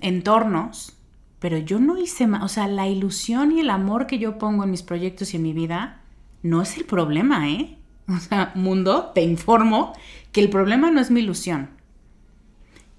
entornos, 0.00 0.96
pero 1.38 1.58
yo 1.58 1.80
no 1.80 1.98
hice 1.98 2.26
más, 2.26 2.42
o 2.42 2.48
sea, 2.48 2.68
la 2.68 2.86
ilusión 2.86 3.52
y 3.52 3.60
el 3.60 3.70
amor 3.70 4.06
que 4.06 4.18
yo 4.18 4.38
pongo 4.38 4.64
en 4.64 4.70
mis 4.70 4.82
proyectos 4.82 5.32
y 5.32 5.36
en 5.36 5.42
mi 5.42 5.52
vida 5.52 6.00
no 6.42 6.62
es 6.62 6.76
el 6.76 6.84
problema, 6.84 7.48
¿eh? 7.48 7.76
O 8.08 8.18
sea, 8.18 8.50
mundo, 8.56 9.12
te 9.14 9.22
informo 9.22 9.92
que 10.32 10.40
el 10.40 10.50
problema 10.50 10.90
no 10.90 11.00
es 11.00 11.10
mi 11.12 11.20
ilusión. 11.20 11.70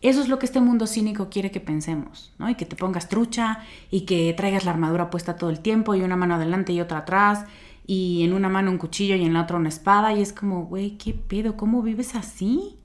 Eso 0.01 0.21
es 0.21 0.29
lo 0.29 0.39
que 0.39 0.45
este 0.45 0.61
mundo 0.61 0.87
cínico 0.87 1.29
quiere 1.29 1.51
que 1.51 1.59
pensemos, 1.59 2.33
¿no? 2.39 2.49
Y 2.49 2.55
que 2.55 2.65
te 2.65 2.75
pongas 2.75 3.09
trucha 3.09 3.59
y 3.91 4.01
que 4.01 4.33
traigas 4.35 4.65
la 4.65 4.71
armadura 4.71 5.09
puesta 5.09 5.35
todo 5.35 5.49
el 5.49 5.59
tiempo 5.59 5.93
y 5.93 6.01
una 6.01 6.15
mano 6.15 6.35
adelante 6.35 6.73
y 6.73 6.81
otra 6.81 6.99
atrás 6.99 7.45
y 7.85 8.23
en 8.23 8.33
una 8.33 8.49
mano 8.49 8.71
un 8.71 8.77
cuchillo 8.77 9.15
y 9.15 9.23
en 9.23 9.33
la 9.33 9.43
otra 9.43 9.57
una 9.57 9.69
espada 9.69 10.13
y 10.13 10.21
es 10.21 10.33
como, 10.33 10.65
güey, 10.65 10.97
¿qué 10.97 11.13
pedo? 11.13 11.57
¿Cómo 11.57 11.81
vives 11.83 12.15
así? 12.15 12.77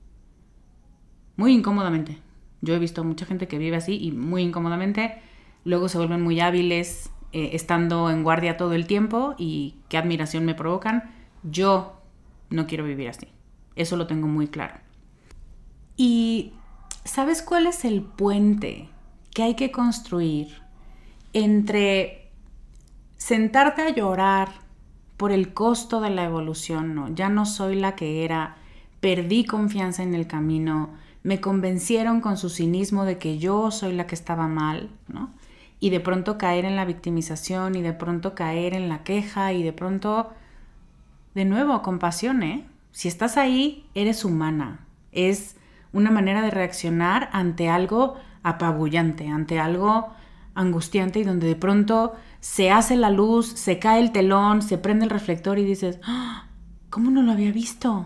Muy 1.37 1.53
incómodamente. 1.53 2.17
Yo 2.61 2.73
he 2.73 2.79
visto 2.79 3.03
mucha 3.03 3.25
gente 3.25 3.47
que 3.47 3.57
vive 3.57 3.77
así 3.77 3.97
y 3.97 4.11
muy 4.11 4.41
incómodamente. 4.41 5.21
Luego 5.63 5.87
se 5.87 5.97
vuelven 5.97 6.21
muy 6.21 6.39
hábiles 6.39 7.11
eh, 7.31 7.51
estando 7.53 8.09
en 8.09 8.23
guardia 8.23 8.57
todo 8.57 8.73
el 8.73 8.87
tiempo 8.87 9.35
y 9.37 9.75
qué 9.87 9.97
admiración 9.97 10.43
me 10.43 10.55
provocan. 10.55 11.11
Yo 11.43 12.01
no 12.49 12.67
quiero 12.67 12.83
vivir 12.83 13.09
así. 13.09 13.27
Eso 13.75 13.95
lo 13.95 14.07
tengo 14.07 14.27
muy 14.27 14.47
claro. 14.47 14.75
Y 15.95 16.53
¿sabes 17.03 17.41
cuál 17.41 17.67
es 17.67 17.85
el 17.85 18.01
puente 18.01 18.89
que 19.33 19.43
hay 19.43 19.55
que 19.55 19.71
construir 19.71 20.47
entre 21.33 22.31
sentarte 23.17 23.81
a 23.81 23.89
llorar 23.89 24.49
por 25.17 25.31
el 25.31 25.53
costo 25.53 25.99
de 25.99 26.11
la 26.11 26.23
evolución, 26.23 26.93
no, 26.93 27.13
ya 27.13 27.29
no 27.29 27.45
soy 27.45 27.75
la 27.75 27.95
que 27.95 28.23
era, 28.23 28.57
perdí 28.99 29.45
confianza 29.45 30.03
en 30.03 30.13
el 30.13 30.27
camino, 30.27 30.91
me 31.27 31.41
convencieron 31.41 32.21
con 32.21 32.37
su 32.37 32.49
cinismo 32.49 33.03
de 33.03 33.17
que 33.17 33.37
yo 33.37 33.69
soy 33.69 33.91
la 33.91 34.07
que 34.07 34.15
estaba 34.15 34.47
mal, 34.47 34.89
¿no? 35.09 35.29
Y 35.77 35.89
de 35.89 35.99
pronto 35.99 36.37
caer 36.37 36.63
en 36.63 36.77
la 36.77 36.85
victimización 36.85 37.75
y 37.75 37.81
de 37.81 37.91
pronto 37.91 38.33
caer 38.33 38.73
en 38.73 38.87
la 38.87 39.03
queja 39.03 39.51
y 39.51 39.61
de 39.61 39.73
pronto 39.73 40.29
de 41.35 41.43
nuevo, 41.43 41.81
compasión, 41.81 42.43
¿eh? 42.43 42.65
Si 42.93 43.09
estás 43.09 43.35
ahí, 43.35 43.85
eres 43.93 44.23
humana. 44.23 44.79
Es 45.11 45.57
una 45.91 46.11
manera 46.11 46.41
de 46.41 46.49
reaccionar 46.49 47.29
ante 47.33 47.67
algo 47.67 48.15
apabullante, 48.41 49.27
ante 49.27 49.59
algo 49.59 50.07
angustiante 50.55 51.19
y 51.19 51.25
donde 51.25 51.47
de 51.47 51.57
pronto 51.57 52.15
se 52.39 52.71
hace 52.71 52.95
la 52.95 53.09
luz, 53.09 53.47
se 53.47 53.79
cae 53.79 53.99
el 53.99 54.13
telón, 54.13 54.61
se 54.61 54.77
prende 54.77 55.03
el 55.03 55.11
reflector 55.11 55.59
y 55.59 55.65
dices, 55.65 55.99
¡Ah! 56.05 56.45
¿cómo 56.89 57.11
no 57.11 57.21
lo 57.21 57.33
había 57.33 57.51
visto? 57.51 58.05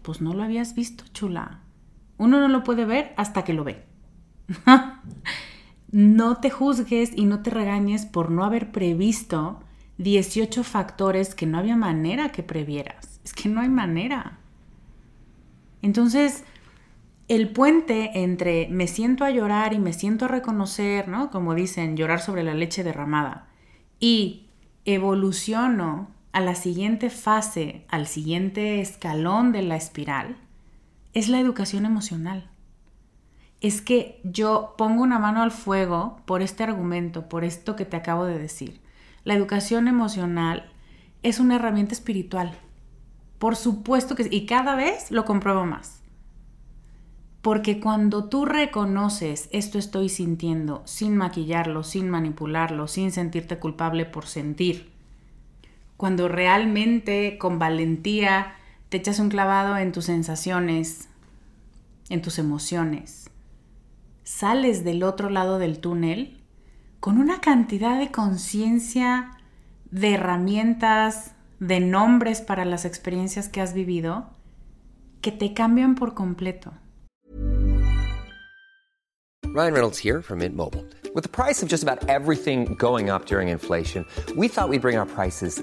Pues 0.00 0.22
no 0.22 0.32
lo 0.32 0.42
habías 0.42 0.74
visto, 0.74 1.04
chula. 1.12 1.61
Uno 2.18 2.40
no 2.40 2.48
lo 2.48 2.62
puede 2.62 2.84
ver 2.84 3.12
hasta 3.16 3.44
que 3.44 3.52
lo 3.52 3.64
ve. 3.64 3.84
no 5.90 6.36
te 6.38 6.50
juzgues 6.50 7.12
y 7.14 7.26
no 7.26 7.42
te 7.42 7.50
regañes 7.50 8.06
por 8.06 8.30
no 8.30 8.44
haber 8.44 8.72
previsto 8.72 9.60
18 9.98 10.64
factores 10.64 11.34
que 11.34 11.46
no 11.46 11.58
había 11.58 11.76
manera 11.76 12.30
que 12.30 12.42
previeras. 12.42 13.20
Es 13.24 13.32
que 13.32 13.48
no 13.48 13.60
hay 13.60 13.68
manera. 13.68 14.38
Entonces, 15.80 16.44
el 17.28 17.50
puente 17.50 18.22
entre 18.22 18.68
me 18.68 18.86
siento 18.86 19.24
a 19.24 19.30
llorar 19.30 19.72
y 19.72 19.78
me 19.78 19.92
siento 19.92 20.26
a 20.26 20.28
reconocer, 20.28 21.08
¿no? 21.08 21.30
Como 21.30 21.54
dicen, 21.54 21.96
llorar 21.96 22.20
sobre 22.20 22.42
la 22.42 22.54
leche 22.54 22.84
derramada, 22.84 23.48
y 24.00 24.48
evoluciono 24.84 26.10
a 26.32 26.40
la 26.40 26.54
siguiente 26.54 27.10
fase, 27.10 27.84
al 27.88 28.06
siguiente 28.06 28.80
escalón 28.80 29.52
de 29.52 29.62
la 29.62 29.76
espiral, 29.76 30.36
es 31.12 31.28
la 31.28 31.40
educación 31.40 31.84
emocional. 31.84 32.50
Es 33.60 33.80
que 33.80 34.20
yo 34.24 34.74
pongo 34.76 35.02
una 35.02 35.18
mano 35.18 35.42
al 35.42 35.50
fuego 35.50 36.20
por 36.24 36.42
este 36.42 36.64
argumento, 36.64 37.28
por 37.28 37.44
esto 37.44 37.76
que 37.76 37.84
te 37.84 37.96
acabo 37.96 38.24
de 38.24 38.38
decir. 38.38 38.80
La 39.24 39.34
educación 39.34 39.88
emocional 39.88 40.72
es 41.22 41.38
una 41.38 41.56
herramienta 41.56 41.94
espiritual. 41.94 42.58
Por 43.38 43.56
supuesto 43.56 44.14
que 44.14 44.24
sí, 44.24 44.30
y 44.32 44.46
cada 44.46 44.74
vez 44.74 45.10
lo 45.10 45.24
compruebo 45.24 45.64
más. 45.64 46.02
Porque 47.40 47.80
cuando 47.80 48.28
tú 48.28 48.44
reconoces 48.44 49.48
esto 49.52 49.78
estoy 49.78 50.08
sintiendo 50.08 50.82
sin 50.84 51.16
maquillarlo, 51.16 51.82
sin 51.82 52.08
manipularlo, 52.08 52.86
sin 52.86 53.10
sentirte 53.10 53.58
culpable 53.58 54.06
por 54.06 54.26
sentir, 54.26 54.92
cuando 55.96 56.28
realmente 56.28 57.38
con 57.38 57.58
valentía 57.58 58.54
te 58.92 58.98
echas 58.98 59.20
un 59.20 59.30
clavado 59.30 59.78
en 59.78 59.90
tus 59.90 60.04
sensaciones, 60.04 61.08
en 62.10 62.20
tus 62.20 62.38
emociones, 62.38 63.30
sales 64.22 64.84
del 64.84 65.02
otro 65.02 65.30
lado 65.30 65.58
del 65.58 65.78
túnel 65.78 66.42
con 67.00 67.16
una 67.16 67.40
cantidad 67.40 67.98
de 67.98 68.10
conciencia, 68.10 69.30
de 69.90 70.12
herramientas, 70.12 71.32
de 71.58 71.80
nombres 71.80 72.42
para 72.42 72.66
las 72.66 72.84
experiencias 72.84 73.48
que 73.48 73.62
has 73.62 73.72
vivido, 73.72 74.28
que 75.22 75.32
te 75.32 75.54
cambian 75.54 75.94
por 75.94 76.12
completo. 76.12 76.74
Ryan 79.54 79.72
Reynolds 79.72 79.98
here 79.98 80.20
from 80.20 80.40
Mint 80.40 80.54
Mobile. 80.54 80.84
With 81.14 81.22
the 81.22 81.30
price 81.30 81.62
of 81.62 81.70
just 81.70 81.82
about 81.82 82.06
everything 82.10 82.74
going 82.78 83.08
up 83.08 83.24
during 83.24 83.48
inflation, 83.48 84.04
we 84.36 84.48
thought 84.48 84.68
we'd 84.68 84.82
bring 84.82 84.98
our 84.98 85.06
prices 85.06 85.62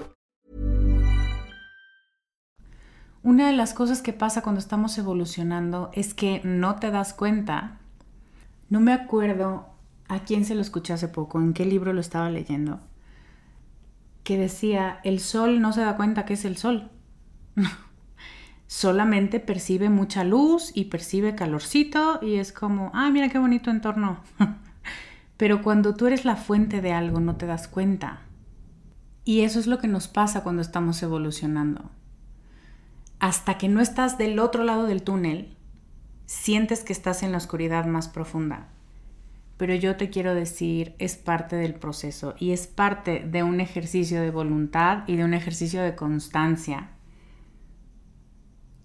Una 3.23 3.45
de 3.45 3.53
las 3.53 3.75
cosas 3.75 4.01
que 4.01 4.13
pasa 4.13 4.41
cuando 4.41 4.57
estamos 4.57 4.97
evolucionando 4.97 5.91
es 5.93 6.15
que 6.15 6.41
no 6.43 6.77
te 6.77 6.89
das 6.89 7.13
cuenta. 7.13 7.77
No 8.69 8.79
me 8.79 8.93
acuerdo 8.93 9.69
a 10.07 10.21
quién 10.21 10.43
se 10.43 10.55
lo 10.55 10.61
escuché 10.61 10.93
hace 10.93 11.07
poco, 11.07 11.39
en 11.39 11.53
qué 11.53 11.65
libro 11.65 11.93
lo 11.93 12.01
estaba 12.01 12.31
leyendo, 12.31 12.79
que 14.23 14.39
decía, 14.39 14.99
el 15.03 15.19
sol 15.19 15.61
no 15.61 15.71
se 15.71 15.81
da 15.81 15.97
cuenta 15.97 16.25
que 16.25 16.33
es 16.33 16.45
el 16.45 16.57
sol. 16.57 16.89
Solamente 18.67 19.39
percibe 19.39 19.89
mucha 19.89 20.23
luz 20.23 20.71
y 20.73 20.85
percibe 20.85 21.35
calorcito 21.35 22.19
y 22.23 22.37
es 22.37 22.51
como, 22.51 22.89
ah, 22.95 23.11
mira 23.11 23.29
qué 23.29 23.37
bonito 23.37 23.69
entorno. 23.69 24.17
Pero 25.37 25.61
cuando 25.61 25.93
tú 25.95 26.07
eres 26.07 26.25
la 26.25 26.37
fuente 26.37 26.81
de 26.81 26.91
algo 26.91 27.19
no 27.19 27.35
te 27.35 27.45
das 27.45 27.67
cuenta. 27.67 28.21
Y 29.25 29.41
eso 29.41 29.59
es 29.59 29.67
lo 29.67 29.77
que 29.77 29.87
nos 29.87 30.07
pasa 30.07 30.41
cuando 30.41 30.63
estamos 30.63 31.03
evolucionando 31.03 31.91
hasta 33.21 33.59
que 33.59 33.69
no 33.69 33.81
estás 33.81 34.17
del 34.17 34.39
otro 34.39 34.63
lado 34.63 34.87
del 34.87 35.03
túnel, 35.03 35.55
sientes 36.25 36.83
que 36.83 36.91
estás 36.91 37.21
en 37.21 37.31
la 37.31 37.37
oscuridad 37.37 37.85
más 37.85 38.09
profunda. 38.09 38.69
Pero 39.57 39.75
yo 39.75 39.95
te 39.95 40.09
quiero 40.09 40.33
decir, 40.33 40.95
es 40.97 41.17
parte 41.17 41.55
del 41.55 41.75
proceso 41.75 42.33
y 42.39 42.51
es 42.51 42.65
parte 42.65 43.19
de 43.19 43.43
un 43.43 43.59
ejercicio 43.59 44.19
de 44.19 44.31
voluntad 44.31 45.03
y 45.05 45.17
de 45.17 45.23
un 45.23 45.35
ejercicio 45.35 45.83
de 45.83 45.95
constancia. 45.95 46.89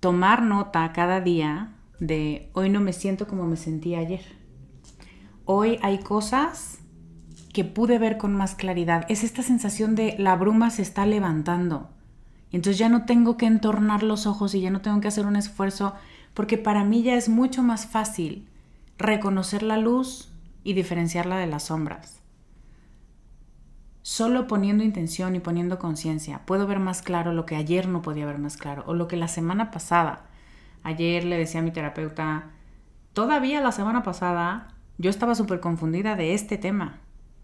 Tomar 0.00 0.42
nota 0.42 0.92
cada 0.92 1.22
día 1.22 1.72
de 1.98 2.50
hoy 2.52 2.68
no 2.68 2.80
me 2.80 2.92
siento 2.92 3.26
como 3.26 3.46
me 3.46 3.56
sentí 3.56 3.94
ayer. 3.94 4.36
Hoy 5.46 5.78
hay 5.80 6.00
cosas 6.00 6.80
que 7.54 7.64
pude 7.64 7.98
ver 7.98 8.18
con 8.18 8.34
más 8.34 8.54
claridad. 8.54 9.06
Es 9.08 9.24
esta 9.24 9.42
sensación 9.42 9.94
de 9.94 10.14
la 10.18 10.36
bruma 10.36 10.68
se 10.68 10.82
está 10.82 11.06
levantando 11.06 11.95
entonces 12.56 12.78
ya 12.78 12.88
no 12.88 13.04
tengo 13.04 13.36
que 13.36 13.44
entornar 13.44 14.02
los 14.02 14.26
ojos 14.26 14.54
y 14.54 14.62
ya 14.62 14.70
no 14.70 14.80
tengo 14.80 14.98
que 15.02 15.08
hacer 15.08 15.26
un 15.26 15.36
esfuerzo, 15.36 15.94
porque 16.32 16.56
para 16.56 16.84
mí 16.84 17.02
ya 17.02 17.14
es 17.14 17.28
mucho 17.28 17.62
más 17.62 17.84
fácil 17.84 18.48
reconocer 18.96 19.62
la 19.62 19.76
luz 19.76 20.32
y 20.64 20.72
diferenciarla 20.72 21.36
de 21.36 21.48
las 21.48 21.64
sombras. 21.64 22.22
Solo 24.00 24.46
poniendo 24.46 24.84
intención 24.84 25.36
y 25.36 25.40
poniendo 25.40 25.78
conciencia 25.78 26.46
puedo 26.46 26.66
ver 26.66 26.78
más 26.78 27.02
claro 27.02 27.34
lo 27.34 27.44
que 27.44 27.56
ayer 27.56 27.88
no 27.88 28.00
podía 28.00 28.24
ver 28.24 28.38
más 28.38 28.56
claro 28.56 28.84
o 28.86 28.94
lo 28.94 29.06
que 29.06 29.18
la 29.18 29.28
semana 29.28 29.70
pasada. 29.70 30.24
Ayer 30.82 31.24
le 31.24 31.36
decía 31.36 31.60
a 31.60 31.62
mi 31.62 31.72
terapeuta, 31.72 32.52
todavía 33.12 33.60
la 33.60 33.72
semana 33.72 34.02
pasada 34.02 34.68
yo 34.96 35.10
estaba 35.10 35.34
súper 35.34 35.60
confundida 35.60 36.16
de 36.16 36.32
este 36.32 36.56
tema 36.56 37.00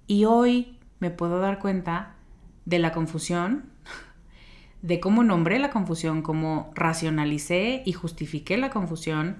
y 0.06 0.24
hoy 0.24 0.78
me 1.00 1.10
puedo 1.10 1.38
dar 1.38 1.58
cuenta 1.58 2.14
de 2.64 2.78
la 2.78 2.92
confusión 2.92 3.72
de 4.82 4.98
cómo 4.98 5.22
nombré 5.22 5.58
la 5.58 5.70
confusión, 5.70 6.22
cómo 6.22 6.70
racionalicé 6.74 7.82
y 7.86 7.92
justifiqué 7.92 8.56
la 8.56 8.70
confusión 8.70 9.36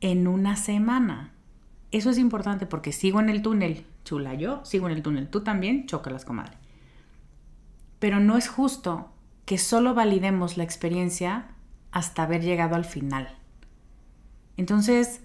en 0.00 0.26
una 0.26 0.56
semana. 0.56 1.32
Eso 1.92 2.10
es 2.10 2.18
importante 2.18 2.66
porque 2.66 2.92
sigo 2.92 3.20
en 3.20 3.28
el 3.28 3.42
túnel, 3.42 3.86
chula, 4.04 4.34
yo 4.34 4.64
sigo 4.64 4.88
en 4.88 4.96
el 4.96 5.02
túnel, 5.02 5.28
tú 5.28 5.42
también, 5.42 5.86
chócalas, 5.86 6.24
comadre. 6.24 6.56
Pero 7.98 8.18
no 8.18 8.36
es 8.36 8.48
justo 8.48 9.12
que 9.44 9.58
solo 9.58 9.94
validemos 9.94 10.56
la 10.56 10.64
experiencia 10.64 11.48
hasta 11.92 12.24
haber 12.24 12.42
llegado 12.42 12.74
al 12.74 12.84
final. 12.84 13.36
Entonces, 14.56 15.20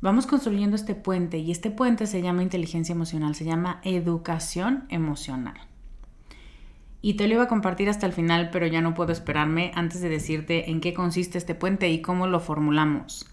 vamos 0.00 0.26
construyendo 0.26 0.76
este 0.76 0.94
puente 0.94 1.38
y 1.38 1.50
este 1.50 1.70
puente 1.70 2.06
se 2.06 2.20
llama 2.20 2.42
inteligencia 2.42 2.92
emocional, 2.92 3.34
se 3.34 3.44
llama 3.44 3.80
educación 3.84 4.86
emocional. 4.88 5.69
Y 7.02 7.14
te 7.14 7.26
lo 7.26 7.34
iba 7.34 7.44
a 7.44 7.48
compartir 7.48 7.88
hasta 7.88 8.06
el 8.06 8.12
final, 8.12 8.50
pero 8.50 8.66
ya 8.66 8.82
no 8.82 8.94
puedo 8.94 9.12
esperarme 9.12 9.72
antes 9.74 10.00
de 10.00 10.08
decirte 10.08 10.70
en 10.70 10.80
qué 10.80 10.92
consiste 10.92 11.38
este 11.38 11.54
puente 11.54 11.88
y 11.88 12.02
cómo 12.02 12.26
lo 12.26 12.40
formulamos. 12.40 13.26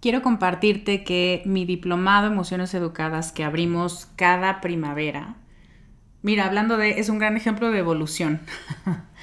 Quiero 0.00 0.22
compartirte 0.22 1.04
que 1.04 1.42
mi 1.44 1.64
diplomado 1.64 2.26
Emociones 2.26 2.74
Educadas 2.74 3.32
que 3.32 3.44
abrimos 3.44 4.06
cada 4.16 4.60
primavera, 4.60 5.36
mira, 6.22 6.46
hablando 6.46 6.76
de, 6.76 6.98
es 6.98 7.08
un 7.08 7.18
gran 7.18 7.36
ejemplo 7.36 7.70
de 7.70 7.78
evolución. 7.78 8.40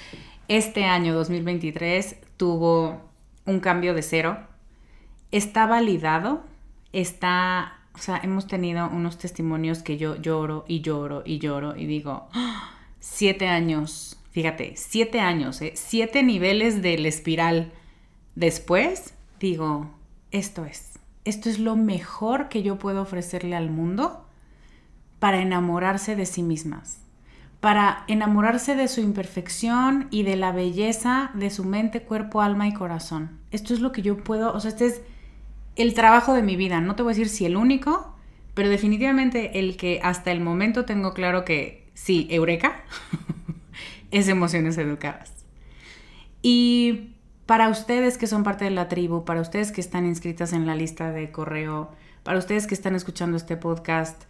Este 0.47 0.83
año 0.83 1.13
2023 1.13 2.17
tuvo 2.35 3.09
un 3.45 3.61
cambio 3.61 3.93
de 3.93 4.01
cero. 4.01 4.37
Está 5.31 5.65
validado, 5.65 6.43
está, 6.91 7.79
o 7.93 7.99
sea, 7.99 8.19
hemos 8.21 8.47
tenido 8.47 8.89
unos 8.89 9.17
testimonios 9.17 9.81
que 9.81 9.97
yo 9.97 10.17
lloro 10.17 10.65
y 10.67 10.81
lloro 10.81 11.23
y 11.25 11.39
lloro 11.39 11.77
y 11.77 11.85
digo, 11.85 12.27
¡Ah! 12.33 12.80
Siete 13.01 13.47
años, 13.47 14.17
fíjate, 14.31 14.75
siete 14.77 15.19
años, 15.19 15.61
¿eh? 15.61 15.73
siete 15.75 16.23
niveles 16.23 16.81
del 16.81 17.05
espiral. 17.05 17.73
Después 18.35 19.13
digo, 19.39 19.91
esto 20.31 20.63
es, 20.63 20.99
esto 21.25 21.49
es 21.49 21.59
lo 21.59 21.75
mejor 21.75 22.47
que 22.47 22.63
yo 22.63 22.79
puedo 22.79 23.01
ofrecerle 23.01 23.57
al 23.57 23.69
mundo 23.69 24.25
para 25.19 25.41
enamorarse 25.41 26.15
de 26.15 26.25
sí 26.25 26.43
mismas, 26.43 26.99
para 27.59 28.05
enamorarse 28.07 28.75
de 28.75 28.87
su 28.87 29.01
imperfección 29.01 30.07
y 30.11 30.23
de 30.23 30.35
la 30.35 30.51
belleza 30.51 31.31
de 31.33 31.49
su 31.49 31.65
mente, 31.65 32.03
cuerpo, 32.03 32.41
alma 32.41 32.67
y 32.67 32.73
corazón. 32.73 33.39
Esto 33.51 33.73
es 33.73 33.81
lo 33.81 33.91
que 33.91 34.03
yo 34.03 34.23
puedo, 34.23 34.53
o 34.53 34.59
sea, 34.59 34.69
este 34.69 34.85
es 34.85 35.01
el 35.75 35.93
trabajo 35.93 36.33
de 36.33 36.43
mi 36.43 36.55
vida. 36.55 36.81
No 36.81 36.95
te 36.95 37.03
voy 37.03 37.11
a 37.11 37.15
decir 37.15 37.29
si 37.29 37.45
el 37.45 37.55
único, 37.55 38.15
pero 38.53 38.69
definitivamente 38.69 39.59
el 39.59 39.75
que 39.75 39.99
hasta 40.03 40.31
el 40.31 40.39
momento 40.39 40.85
tengo 40.85 41.13
claro 41.13 41.45
que 41.45 41.80
sí, 41.93 42.27
eureka, 42.30 42.84
es 44.12 44.27
emociones 44.27 44.77
educadas. 44.77 45.34
Y 46.41 47.15
para 47.45 47.69
ustedes 47.69 48.17
que 48.17 48.27
son 48.27 48.43
parte 48.43 48.65
de 48.65 48.71
la 48.71 48.88
tribu, 48.88 49.25
para 49.25 49.41
ustedes 49.41 49.71
que 49.71 49.82
están 49.82 50.06
inscritas 50.06 50.54
en 50.54 50.65
la 50.65 50.75
lista 50.75 51.12
de 51.12 51.32
correo, 51.32 51.91
para 52.23 52.39
ustedes 52.39 52.67
que 52.67 52.73
están 52.73 52.95
escuchando 52.95 53.38
este 53.38 53.58
podcast, 53.58 54.23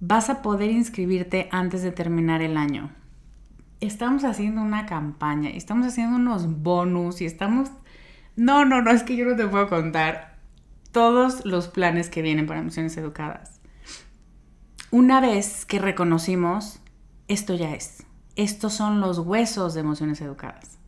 vas 0.00 0.30
a 0.30 0.42
poder 0.42 0.70
inscribirte 0.70 1.48
antes 1.50 1.82
de 1.82 1.92
terminar 1.92 2.42
el 2.42 2.56
año. 2.56 2.90
Estamos 3.80 4.24
haciendo 4.24 4.60
una 4.60 4.86
campaña, 4.86 5.50
estamos 5.50 5.86
haciendo 5.86 6.16
unos 6.16 6.62
bonus 6.62 7.20
y 7.20 7.26
estamos... 7.26 7.70
No, 8.36 8.64
no, 8.64 8.82
no, 8.82 8.90
es 8.90 9.02
que 9.02 9.16
yo 9.16 9.24
no 9.24 9.36
te 9.36 9.46
puedo 9.46 9.68
contar 9.68 10.38
todos 10.92 11.44
los 11.44 11.68
planes 11.68 12.08
que 12.08 12.22
vienen 12.22 12.46
para 12.46 12.60
emociones 12.60 12.96
educadas. 12.96 13.60
Una 14.90 15.20
vez 15.20 15.64
que 15.64 15.78
reconocimos, 15.78 16.80
esto 17.28 17.54
ya 17.54 17.74
es, 17.74 18.04
estos 18.36 18.72
son 18.72 19.00
los 19.00 19.18
huesos 19.18 19.74
de 19.74 19.80
emociones 19.80 20.20
educadas. 20.20 20.78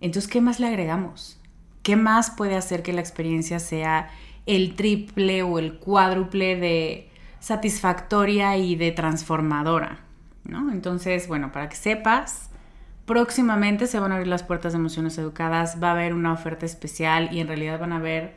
Entonces, 0.00 0.30
¿qué 0.30 0.40
más 0.40 0.60
le 0.60 0.66
agregamos? 0.66 1.38
¿Qué 1.82 1.96
más 1.96 2.30
puede 2.30 2.56
hacer 2.56 2.82
que 2.82 2.92
la 2.92 3.00
experiencia 3.00 3.58
sea 3.58 4.10
el 4.46 4.74
triple 4.76 5.42
o 5.42 5.58
el 5.58 5.78
cuádruple 5.78 6.56
de 6.56 7.10
satisfactoria 7.40 8.56
y 8.56 8.76
de 8.76 8.92
transformadora? 8.92 10.06
¿no? 10.48 10.70
Entonces, 10.70 11.28
bueno, 11.28 11.52
para 11.52 11.68
que 11.68 11.76
sepas, 11.76 12.50
próximamente 13.04 13.86
se 13.86 13.98
van 13.98 14.12
a 14.12 14.16
abrir 14.16 14.28
las 14.28 14.42
puertas 14.42 14.72
de 14.72 14.78
emociones 14.78 15.18
educadas, 15.18 15.82
va 15.82 15.88
a 15.88 15.92
haber 15.92 16.14
una 16.14 16.32
oferta 16.32 16.66
especial 16.66 17.28
y 17.32 17.40
en 17.40 17.48
realidad 17.48 17.80
van 17.80 17.92
a 17.92 17.96
haber 17.96 18.34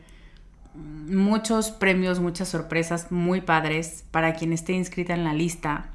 muchos 0.74 1.72
premios, 1.72 2.20
muchas 2.20 2.50
sorpresas 2.50 3.12
muy 3.12 3.42
padres 3.42 4.06
para 4.12 4.34
quien 4.34 4.54
esté 4.54 4.74
inscrita 4.74 5.14
en 5.14 5.24
la 5.24 5.34
lista. 5.34 5.90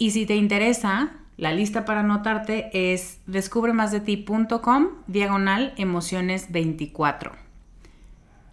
Y 0.00 0.12
si 0.12 0.24
te 0.24 0.34
interesa, 0.34 1.10
la 1.36 1.52
lista 1.52 1.84
para 1.84 2.00
anotarte 2.00 2.70
es 2.72 3.18
descubremasdeti.com 3.26 4.88
diagonal 5.06 5.74
emociones 5.76 6.50
24. 6.50 7.32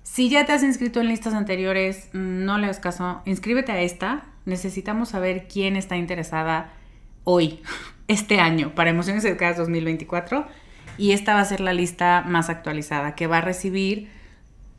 Si 0.03 0.27
ya 0.27 0.45
te 0.45 0.51
has 0.51 0.61
inscrito 0.61 0.99
en 0.99 1.07
listas 1.07 1.33
anteriores, 1.33 2.09
no 2.11 2.57
le 2.57 2.65
hagas 2.65 2.81
caso, 2.81 3.21
inscríbete 3.23 3.71
a 3.71 3.79
esta. 3.79 4.25
Necesitamos 4.43 5.07
saber 5.07 5.47
quién 5.47 5.77
está 5.77 5.95
interesada 5.95 6.73
hoy, 7.23 7.61
este 8.09 8.41
año, 8.41 8.75
para 8.75 8.89
Emociones 8.89 9.23
Educadas 9.23 9.55
2024. 9.55 10.45
Y 10.97 11.13
esta 11.13 11.33
va 11.33 11.39
a 11.39 11.45
ser 11.45 11.61
la 11.61 11.71
lista 11.71 12.25
más 12.27 12.49
actualizada, 12.49 13.15
que 13.15 13.27
va 13.27 13.37
a 13.37 13.41
recibir 13.41 14.09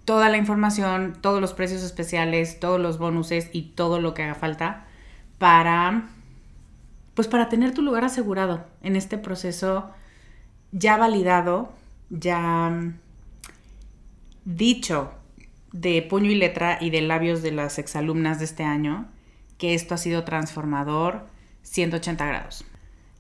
toda 0.05 0.29
la 0.29 0.37
información, 0.37 1.17
todos 1.23 1.41
los 1.41 1.55
precios 1.55 1.83
especiales, 1.83 2.61
todos 2.61 2.79
los 2.79 2.99
bonuses 2.99 3.49
y 3.55 3.71
todo 3.75 4.03
lo 4.03 4.13
que 4.13 4.25
haga 4.25 4.35
falta 4.35 4.85
para, 5.39 6.09
pues 7.19 7.27
para 7.27 7.49
tener 7.49 7.75
tu 7.75 7.83
lugar 7.83 8.05
asegurado 8.05 8.65
en 8.81 8.95
este 8.95 9.19
proceso 9.19 9.91
ya 10.71 10.97
validado, 10.97 11.73
ya 12.11 12.93
dicho 14.45 15.11
de 15.73 16.01
puño 16.03 16.31
y 16.31 16.37
letra 16.37 16.79
y 16.81 16.91
de 16.91 17.01
labios 17.01 17.43
de 17.43 17.51
las 17.51 17.81
exalumnas 17.81 18.39
de 18.39 18.45
este 18.45 18.63
año, 18.63 19.09
que 19.57 19.75
esto 19.75 19.97
ha 19.97 19.99
sido 19.99 20.23
transformador 20.23 21.27
180 21.63 22.25
grados. 22.25 22.65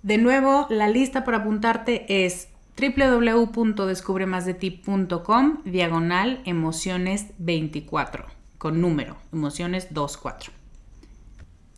De 0.05 0.17
nuevo, 0.17 0.69
la 0.71 0.89
lista 0.89 1.25
para 1.25 1.39
apuntarte 1.39 2.25
es 2.25 2.51
www.descubremasdeti.com 2.81 5.65
diagonal 5.65 6.41
emociones 6.45 7.33
24 7.39 8.27
con 8.59 8.81
número, 8.81 9.17
emociones 9.33 9.89
24. 9.91 10.53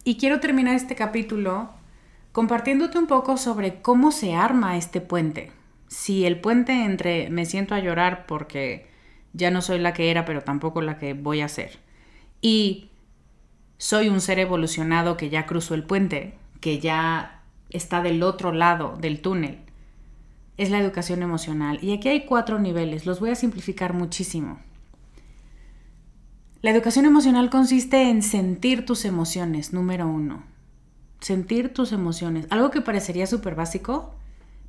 Y 0.05 0.19
quiero 0.19 0.41
terminar 0.41 0.75
este 0.75 0.97
capítulo 0.97 1.80
compartiéndote 2.33 2.99
un 2.99 3.07
poco 3.07 3.37
sobre 3.37 3.83
cómo 3.83 4.13
se 4.13 4.35
arma 4.35 4.77
este 4.77 5.01
puente. 5.01 5.53
Si 5.89 6.25
el 6.25 6.41
puente 6.41 6.85
entre 6.85 7.31
me 7.31 7.47
siento 7.47 7.75
a 7.75 7.81
llorar 7.81 8.27
porque 8.27 8.89
ya 9.33 9.51
no 9.51 9.63
soy 9.63 9.79
la 9.79 9.93
que 9.93 10.11
era, 10.11 10.25
pero 10.25 10.43
tampoco 10.43 10.83
la 10.83 10.99
que 10.99 11.15
voy 11.15 11.41
a 11.41 11.49
ser, 11.49 11.79
y 12.41 12.91
soy 13.79 14.09
un 14.09 14.21
ser 14.21 14.39
evolucionado 14.39 15.17
que 15.17 15.31
ya 15.31 15.47
cruzó 15.47 15.75
el 15.75 15.85
puente, 15.85 16.35
que 16.61 16.79
ya 16.79 17.43
está 17.71 18.03
del 18.03 18.23
otro 18.23 18.53
lado 18.53 18.97
del 19.01 19.21
túnel, 19.21 19.61
es 20.57 20.71
la 20.71 20.79
educación 20.79 21.23
emocional. 21.23 21.79
Y 21.83 21.93
aquí 21.93 22.09
hay 22.09 22.27
cuatro 22.27 22.59
niveles, 22.59 23.07
los 23.07 23.21
voy 23.21 23.31
a 23.31 23.35
simplificar 23.35 23.95
muchísimo. 23.95 24.61
La 26.61 26.71
educación 26.71 27.07
emocional 27.07 27.49
consiste 27.49 28.11
en 28.11 28.23
sentir 28.23 28.85
tus 28.85 29.07
emociones, 29.07 29.73
número 29.73 30.07
uno. 30.07 30.50
Sentir 31.21 31.75
tus 31.75 31.93
emociones, 31.93 32.47
algo 32.51 32.71
que 32.71 32.81
parecería 32.81 33.27
súper 33.27 33.55
básico, 33.55 34.15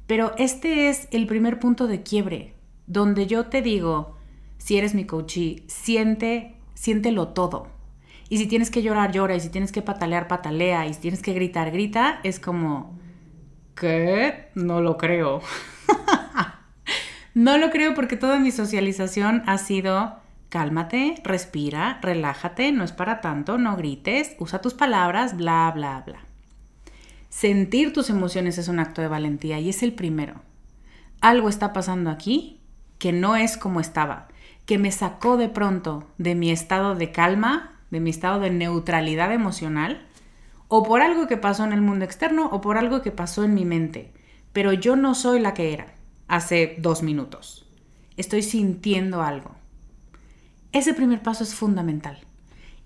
pero 0.08 0.34
este 0.38 0.90
es 0.90 1.08
el 1.12 1.28
primer 1.28 1.60
punto 1.60 1.88
de 1.88 2.04
quiebre, 2.04 2.56
donde 2.88 3.28
yo 3.28 3.46
te 3.46 3.62
digo, 3.62 4.18
si 4.58 4.78
eres 4.78 4.94
mi 4.94 5.06
coachee, 5.06 5.64
siente, 5.68 6.56
siéntelo 6.74 7.30
todo. 7.30 7.68
Y 8.28 8.38
si 8.38 8.48
tienes 8.48 8.70
que 8.72 8.82
llorar, 8.82 9.12
llora, 9.12 9.36
y 9.36 9.40
si 9.40 9.50
tienes 9.50 9.72
que 9.72 9.82
patalear, 9.82 10.28
patalea, 10.28 10.86
y 10.88 10.94
si 10.94 11.02
tienes 11.02 11.22
que 11.22 11.34
gritar, 11.34 11.72
grita, 11.72 12.20
es 12.24 12.40
como, 12.40 12.98
¿qué? 13.76 14.50
No 14.56 14.82
lo 14.82 14.98
creo. 14.98 15.42
no 17.34 17.58
lo 17.58 17.72
creo 17.72 17.94
porque 17.94 18.18
toda 18.18 18.40
mi 18.40 18.52
socialización 18.52 19.44
ha 19.48 19.58
sido 19.58 20.22
cálmate, 20.50 21.16
respira, 21.24 22.00
relájate, 22.02 22.72
no 22.74 22.84
es 22.84 22.92
para 22.92 23.22
tanto, 23.22 23.58
no 23.58 23.78
grites, 23.78 24.36
usa 24.38 24.60
tus 24.60 24.74
palabras, 24.74 25.38
bla, 25.38 25.72
bla, 25.74 26.04
bla. 26.06 26.20
Sentir 27.32 27.92
tus 27.92 28.12
emociones 28.12 28.60
es 28.60 28.68
un 28.68 28.80
acto 28.80 29.02
de 29.02 29.08
valentía 29.08 29.60
y 29.60 29.70
es 29.70 29.82
el 29.82 29.94
primero. 29.94 30.36
Algo 31.20 31.50
está 31.50 31.74
pasando 31.74 32.12
aquí 32.12 32.62
que 33.00 33.12
no 33.12 33.36
es 33.36 33.58
como 33.58 33.80
estaba, 33.80 34.28
que 34.68 34.78
me 34.78 34.92
sacó 34.92 35.38
de 35.38 35.50
pronto 35.50 36.08
de 36.20 36.36
mi 36.36 36.52
estado 36.52 36.94
de 36.94 37.12
calma, 37.12 37.80
de 37.90 38.00
mi 38.00 38.12
estado 38.12 38.40
de 38.40 38.52
neutralidad 38.52 39.34
emocional, 39.34 40.06
o 40.68 40.84
por 40.84 41.02
algo 41.02 41.26
que 41.26 41.38
pasó 41.38 41.64
en 41.64 41.74
el 41.74 41.82
mundo 41.82 42.06
externo 42.06 42.46
o 42.52 42.62
por 42.62 42.78
algo 42.78 43.02
que 43.02 43.12
pasó 43.12 43.44
en 43.44 43.56
mi 43.56 43.66
mente 43.66 44.14
pero 44.54 44.74
yo 44.74 44.96
no 44.96 45.16
soy 45.16 45.40
la 45.40 45.54
que 45.54 45.74
era 45.74 45.94
hace 46.28 46.76
dos 46.80 47.04
minutos. 47.04 47.66
Estoy 48.18 48.44
sintiendo 48.44 49.22
algo. 49.22 49.52
Ese 50.72 50.94
primer 50.94 51.22
paso 51.24 51.44
es 51.44 51.56
fundamental. 51.56 52.20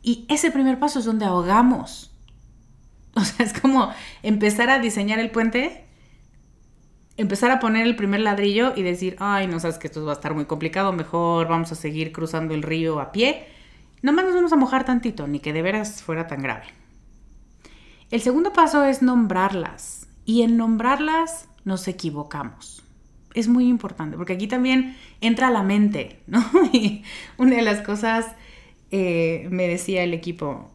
Y 0.01 0.25
ese 0.29 0.51
primer 0.51 0.79
paso 0.79 0.99
es 0.99 1.05
donde 1.05 1.25
ahogamos. 1.25 2.14
O 3.17 3.23
sea, 3.23 3.45
es 3.45 3.53
como 3.59 3.91
empezar 4.23 4.69
a 4.69 4.79
diseñar 4.79 5.19
el 5.19 5.31
puente, 5.31 5.85
empezar 7.15 7.49
a 7.49 7.59
poner 7.59 7.87
el 7.87 7.95
primer 7.95 8.19
ladrillo 8.19 8.73
y 8.75 8.83
decir, 8.83 9.15
ay, 9.19 9.47
no 9.47 9.59
sabes 9.59 9.77
que 9.77 9.87
esto 9.87 10.03
va 10.03 10.11
a 10.11 10.15
estar 10.15 10.33
muy 10.33 10.45
complicado, 10.45 10.91
mejor 10.91 11.47
vamos 11.47 11.71
a 11.71 11.75
seguir 11.75 12.11
cruzando 12.11 12.53
el 12.53 12.61
río 12.61 12.99
a 12.99 13.13
pie. 13.13 13.47
Nomás 14.01 14.25
nos 14.25 14.35
vamos 14.35 14.51
a 14.51 14.57
mojar 14.57 14.83
tantito, 14.83 15.27
ni 15.27 15.39
que 15.39 15.53
de 15.53 15.61
veras 15.61 16.03
fuera 16.03 16.27
tan 16.27 16.41
grave. 16.41 16.65
El 18.11 18.21
segundo 18.21 18.53
paso 18.53 18.83
es 18.83 19.01
nombrarlas. 19.01 20.07
Y 20.25 20.41
en 20.41 20.57
nombrarlas 20.57 21.47
nos 21.63 21.87
equivocamos. 21.87 22.83
Es 23.33 23.47
muy 23.47 23.67
importante, 23.67 24.17
porque 24.17 24.33
aquí 24.33 24.47
también 24.47 24.95
entra 25.21 25.49
la 25.51 25.63
mente, 25.63 26.19
¿no? 26.27 26.43
Y 26.73 27.03
una 27.37 27.55
de 27.55 27.61
las 27.61 27.81
cosas, 27.81 28.27
eh, 28.91 29.47
me 29.51 29.67
decía 29.67 30.03
el 30.03 30.13
equipo, 30.13 30.71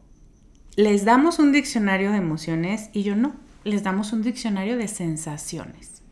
les 0.76 1.04
damos 1.04 1.38
un 1.38 1.52
diccionario 1.52 2.12
de 2.12 2.18
emociones 2.18 2.90
y 2.92 3.02
yo 3.02 3.16
no, 3.16 3.34
les 3.64 3.82
damos 3.82 4.12
un 4.12 4.22
diccionario 4.22 4.76
de 4.76 4.88
sensaciones. 4.88 6.02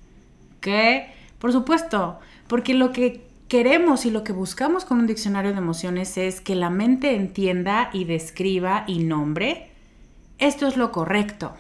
¿Qué? 0.61 1.13
Por 1.39 1.53
supuesto, 1.53 2.19
porque 2.49 2.75
lo 2.75 2.93
que 2.93 3.27
queremos 3.49 4.05
y 4.05 4.11
lo 4.11 4.25
que 4.25 4.33
buscamos 4.33 4.85
con 4.85 4.99
un 4.99 5.07
diccionario 5.07 5.53
de 5.53 5.59
emociones 5.59 6.19
es 6.19 6.41
que 6.41 6.55
la 6.55 6.71
mente 6.71 7.15
entienda 7.15 7.91
y 7.93 8.05
describa 8.05 8.85
y 8.87 8.99
nombre, 8.99 9.71
esto 10.39 10.67
es 10.67 10.77
lo 10.77 10.93
correcto, 10.93 11.55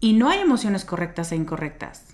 y 0.00 0.14
no 0.14 0.30
hay 0.30 0.40
emociones 0.40 0.84
correctas 0.84 1.30
e 1.30 1.36
incorrectas. 1.36 2.06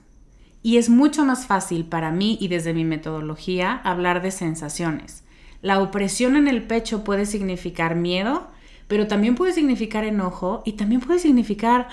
Y 0.62 0.78
es 0.78 0.90
mucho 0.90 1.24
más 1.24 1.46
fácil 1.46 1.84
para 1.84 2.10
mí 2.10 2.36
y 2.40 2.48
desde 2.48 2.74
mi 2.74 2.84
metodología 2.84 3.80
hablar 3.84 4.20
de 4.20 4.32
sensaciones. 4.32 5.22
La 5.62 5.80
opresión 5.80 6.36
en 6.36 6.48
el 6.48 6.64
pecho 6.64 7.04
puede 7.04 7.24
significar 7.24 7.94
miedo, 7.94 8.48
pero 8.88 9.06
también 9.06 9.34
puede 9.34 9.52
significar 9.52 10.04
enojo 10.04 10.62
y 10.64 10.72
también 10.72 11.00
puede 11.00 11.18
significar 11.18 11.88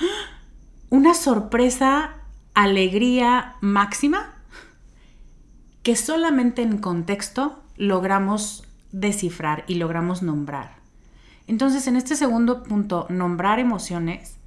una 0.90 1.14
sorpresa, 1.14 2.16
alegría 2.54 3.56
máxima 3.62 4.34
que 5.82 5.96
solamente 5.96 6.62
en 6.62 6.78
contexto 6.78 7.64
logramos 7.76 8.68
descifrar 8.92 9.66
y 9.68 9.76
logramos 9.76 10.22
nombrar. 10.22 10.78
Entonces, 11.48 11.88
en 11.88 11.96
este 11.96 12.16
segundo 12.16 12.64
punto, 12.64 13.08
nombrar 13.10 13.60
emociones, 13.60 14.38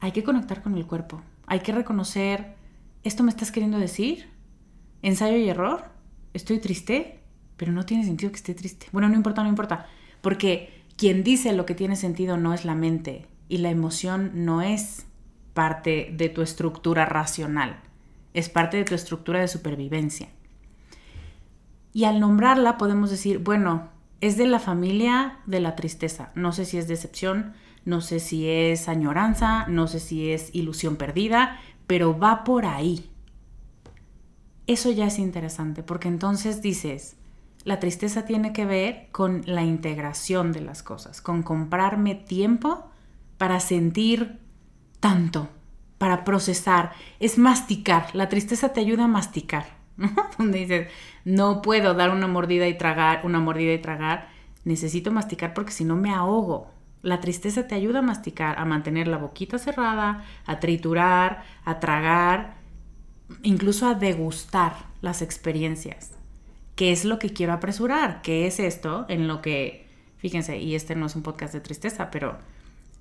hay 0.00 0.12
que 0.12 0.24
conectar 0.24 0.62
con 0.62 0.74
el 0.74 0.86
cuerpo. 0.86 1.22
Hay 1.46 1.60
que 1.60 1.72
reconocer, 1.72 2.56
¿esto 3.02 3.22
me 3.22 3.30
estás 3.30 3.50
queriendo 3.50 3.78
decir? 3.78 4.28
¿Ensayo 5.00 5.36
y 5.36 5.48
error? 5.48 5.86
¿Estoy 6.34 6.58
triste? 6.58 7.18
pero 7.58 7.72
no 7.72 7.84
tiene 7.84 8.04
sentido 8.04 8.30
que 8.30 8.36
esté 8.36 8.54
triste. 8.54 8.86
Bueno, 8.92 9.08
no 9.10 9.16
importa, 9.16 9.42
no 9.42 9.48
importa, 9.50 9.86
porque 10.22 10.77
quien 10.98 11.22
dice 11.22 11.52
lo 11.52 11.64
que 11.64 11.76
tiene 11.76 11.94
sentido 11.94 12.36
no 12.36 12.52
es 12.52 12.64
la 12.64 12.74
mente 12.74 13.28
y 13.48 13.58
la 13.58 13.70
emoción 13.70 14.32
no 14.44 14.62
es 14.62 15.06
parte 15.54 16.12
de 16.12 16.28
tu 16.28 16.42
estructura 16.42 17.06
racional, 17.06 17.80
es 18.34 18.48
parte 18.48 18.78
de 18.78 18.84
tu 18.84 18.96
estructura 18.96 19.40
de 19.40 19.48
supervivencia. 19.48 20.28
Y 21.92 22.04
al 22.04 22.18
nombrarla 22.18 22.78
podemos 22.78 23.10
decir, 23.10 23.38
bueno, 23.38 23.88
es 24.20 24.36
de 24.36 24.46
la 24.46 24.58
familia 24.58 25.38
de 25.46 25.60
la 25.60 25.76
tristeza. 25.76 26.32
No 26.34 26.50
sé 26.50 26.64
si 26.64 26.78
es 26.78 26.88
decepción, 26.88 27.54
no 27.84 28.00
sé 28.00 28.18
si 28.18 28.48
es 28.48 28.88
añoranza, 28.88 29.66
no 29.68 29.86
sé 29.86 30.00
si 30.00 30.32
es 30.32 30.52
ilusión 30.52 30.96
perdida, 30.96 31.60
pero 31.86 32.18
va 32.18 32.42
por 32.42 32.66
ahí. 32.66 33.08
Eso 34.66 34.90
ya 34.90 35.06
es 35.06 35.20
interesante, 35.20 35.84
porque 35.84 36.08
entonces 36.08 36.60
dices, 36.60 37.17
la 37.68 37.80
tristeza 37.80 38.24
tiene 38.24 38.54
que 38.54 38.64
ver 38.64 39.08
con 39.12 39.42
la 39.44 39.62
integración 39.62 40.52
de 40.52 40.62
las 40.62 40.82
cosas, 40.82 41.20
con 41.20 41.42
comprarme 41.42 42.14
tiempo 42.14 42.90
para 43.36 43.60
sentir 43.60 44.38
tanto, 45.00 45.50
para 45.98 46.24
procesar, 46.24 46.92
es 47.20 47.36
masticar. 47.36 48.06
La 48.14 48.30
tristeza 48.30 48.72
te 48.72 48.80
ayuda 48.80 49.04
a 49.04 49.08
masticar, 49.08 49.66
¿no? 49.98 50.10
Donde 50.38 50.60
dices, 50.60 50.88
no 51.26 51.60
puedo 51.60 51.92
dar 51.92 52.08
una 52.08 52.26
mordida 52.26 52.66
y 52.68 52.78
tragar, 52.78 53.20
una 53.24 53.38
mordida 53.38 53.74
y 53.74 53.82
tragar, 53.82 54.30
necesito 54.64 55.12
masticar 55.12 55.52
porque 55.52 55.72
si 55.72 55.84
no 55.84 55.94
me 55.94 56.14
ahogo. 56.14 56.70
La 57.02 57.20
tristeza 57.20 57.68
te 57.68 57.74
ayuda 57.74 57.98
a 57.98 58.02
masticar, 58.02 58.58
a 58.58 58.64
mantener 58.64 59.08
la 59.08 59.18
boquita 59.18 59.58
cerrada, 59.58 60.24
a 60.46 60.58
triturar, 60.58 61.44
a 61.66 61.80
tragar, 61.80 62.54
incluso 63.42 63.86
a 63.86 63.94
degustar 63.94 64.72
las 65.02 65.20
experiencias. 65.20 66.17
¿Qué 66.78 66.92
es 66.92 67.04
lo 67.04 67.18
que 67.18 67.30
quiero 67.30 67.54
apresurar? 67.54 68.22
¿Qué 68.22 68.46
es 68.46 68.60
esto 68.60 69.04
en 69.08 69.26
lo 69.26 69.42
que, 69.42 69.88
fíjense, 70.18 70.58
y 70.58 70.76
este 70.76 70.94
no 70.94 71.06
es 71.06 71.16
un 71.16 71.24
podcast 71.24 71.52
de 71.52 71.60
tristeza, 71.60 72.08
pero 72.12 72.38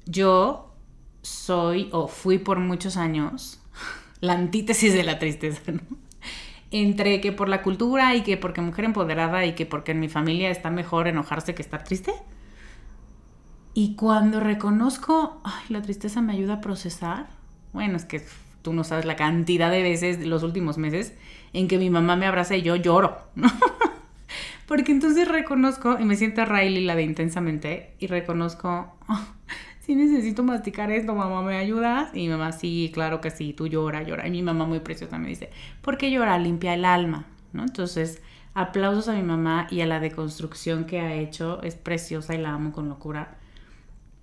yo 0.07 0.73
soy 1.21 1.87
o 1.91 2.07
fui 2.07 2.39
por 2.39 2.57
muchos 2.59 2.97
años 2.97 3.61
la 4.19 4.33
antítesis 4.33 4.95
de 4.95 5.03
la 5.03 5.19
tristeza, 5.19 5.71
¿no? 5.71 5.81
Entre 6.71 7.21
que 7.21 7.31
por 7.31 7.49
la 7.49 7.61
cultura 7.61 8.15
y 8.15 8.23
que 8.23 8.35
porque 8.35 8.61
mujer 8.61 8.85
empoderada 8.85 9.45
y 9.45 9.53
que 9.53 9.67
porque 9.67 9.91
en 9.91 9.99
mi 9.99 10.09
familia 10.09 10.49
está 10.49 10.71
mejor 10.71 11.07
enojarse 11.07 11.53
que 11.53 11.61
estar 11.61 11.83
triste. 11.83 12.13
Y 13.75 13.93
cuando 13.93 14.39
reconozco, 14.39 15.39
ay, 15.43 15.65
la 15.69 15.83
tristeza 15.83 16.19
me 16.19 16.33
ayuda 16.33 16.55
a 16.55 16.61
procesar, 16.61 17.27
bueno, 17.73 17.95
es 17.95 18.05
que 18.05 18.25
tú 18.61 18.73
no 18.73 18.83
sabes 18.83 19.05
la 19.05 19.15
cantidad 19.15 19.71
de 19.71 19.83
veces 19.83 20.25
los 20.25 20.43
últimos 20.43 20.77
meses 20.77 21.13
en 21.53 21.67
que 21.67 21.77
mi 21.77 21.89
mamá 21.89 22.15
me 22.15 22.25
abraza 22.25 22.55
y 22.55 22.61
yo 22.61 22.75
lloro, 22.75 23.17
¿no? 23.35 23.47
Porque 24.67 24.91
entonces 24.91 25.27
reconozco 25.27 25.97
y 25.99 26.03
me 26.03 26.15
siento 26.15 26.43
Riley 26.43 26.83
la 26.83 26.95
de 26.95 27.03
intensamente 27.03 27.93
y 27.99 28.07
reconozco, 28.07 28.93
oh, 29.07 29.25
sí 29.79 29.95
necesito 29.95 30.43
masticar 30.43 30.91
esto, 30.91 31.15
mamá, 31.15 31.41
¿me 31.41 31.57
ayudas? 31.57 32.09
Y 32.13 32.23
mi 32.23 32.29
mamá, 32.29 32.51
sí, 32.51 32.91
claro 32.93 33.21
que 33.21 33.31
sí, 33.31 33.53
tú 33.53 33.67
llora, 33.67 34.03
llora. 34.03 34.27
Y 34.27 34.31
mi 34.31 34.43
mamá 34.43 34.65
muy 34.65 34.81
preciosa 34.81 35.17
me 35.17 35.29
dice, 35.29 35.49
¿por 35.81 35.97
qué 35.97 36.11
llora? 36.11 36.37
Limpia 36.37 36.73
el 36.73 36.83
alma, 36.83 37.25
¿no? 37.53 37.63
Entonces, 37.63 38.21
aplausos 38.53 39.07
a 39.07 39.13
mi 39.13 39.23
mamá 39.23 39.67
y 39.71 39.79
a 39.79 39.85
la 39.85 40.01
deconstrucción 40.01 40.83
que 40.83 40.99
ha 40.99 41.13
hecho, 41.13 41.61
es 41.63 41.75
preciosa 41.75 42.35
y 42.35 42.39
la 42.39 42.53
amo 42.53 42.73
con 42.73 42.89
locura. 42.89 43.37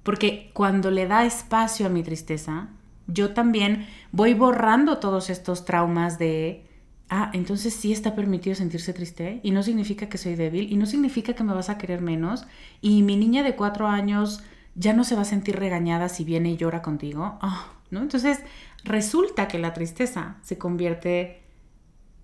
Porque 0.03 0.51
cuando 0.53 0.91
le 0.91 1.07
da 1.07 1.25
espacio 1.25 1.87
a 1.87 1.89
mi 1.89 2.03
tristeza, 2.03 2.69
yo 3.07 3.33
también 3.35 3.87
voy 4.13 4.35
borrando 4.35 4.99
todos 4.99 5.31
estos 5.31 5.65
traumas 5.65 6.19
de, 6.19 6.67
ah, 7.09 7.31
entonces 7.33 7.75
sí 7.75 7.93
está 7.93 8.15
permitido 8.15 8.57
sentirse 8.57 8.93
triste 8.93 9.41
y 9.43 9.51
no 9.51 9.63
significa 9.63 10.09
que 10.09 10.19
soy 10.19 10.35
débil 10.35 10.73
y 10.73 10.77
no 10.77 10.87
significa 10.87 11.35
que 11.35 11.45
me 11.45 11.55
vas 11.55 11.71
a 11.71 11.79
querer 11.79 12.01
menos 12.01 12.47
y 12.81 13.03
mi 13.03 13.17
niña 13.17 13.43
de 13.43 13.57
cuatro 13.57 13.89
años 13.89 14.43
ya 14.75 14.93
no 14.93 15.05
se 15.05 15.15
va 15.15 15.23
a 15.23 15.27
sentir 15.27 15.57
regañada 15.57 16.09
si 16.09 16.25
viene 16.25 16.51
y 16.51 16.57
llora 16.57 16.83
contigo. 16.83 17.39
Ah, 17.41 17.73
¿no? 17.91 18.01
Entonces, 18.01 18.41
resulta 18.83 19.49
que 19.49 19.59
la 19.59 19.73
tristeza 19.73 20.37
se 20.43 20.59
convierte 20.59 21.43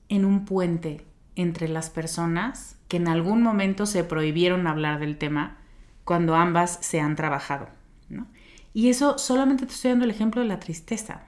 en 0.09 0.25
un 0.25 0.45
puente 0.45 1.07
entre 1.37 1.69
las 1.69 1.91
personas 1.91 2.77
que 2.89 2.97
en 2.97 3.09
algún 3.09 3.43
momento 3.43 3.87
se 3.87 4.03
prohibieron 4.03 4.67
hablar 4.67 4.99
del 4.99 5.17
tema 5.17 5.59
cuando 6.05 6.35
ambas 6.35 6.79
se 6.81 7.01
han 7.01 7.15
trabajado. 7.15 7.69
¿no? 8.09 8.27
Y 8.73 8.89
eso 8.89 9.19
solamente 9.19 9.67
te 9.67 9.73
estoy 9.73 9.91
dando 9.91 10.05
el 10.05 10.11
ejemplo 10.11 10.41
de 10.41 10.49
la 10.49 10.61
tristeza. 10.61 11.23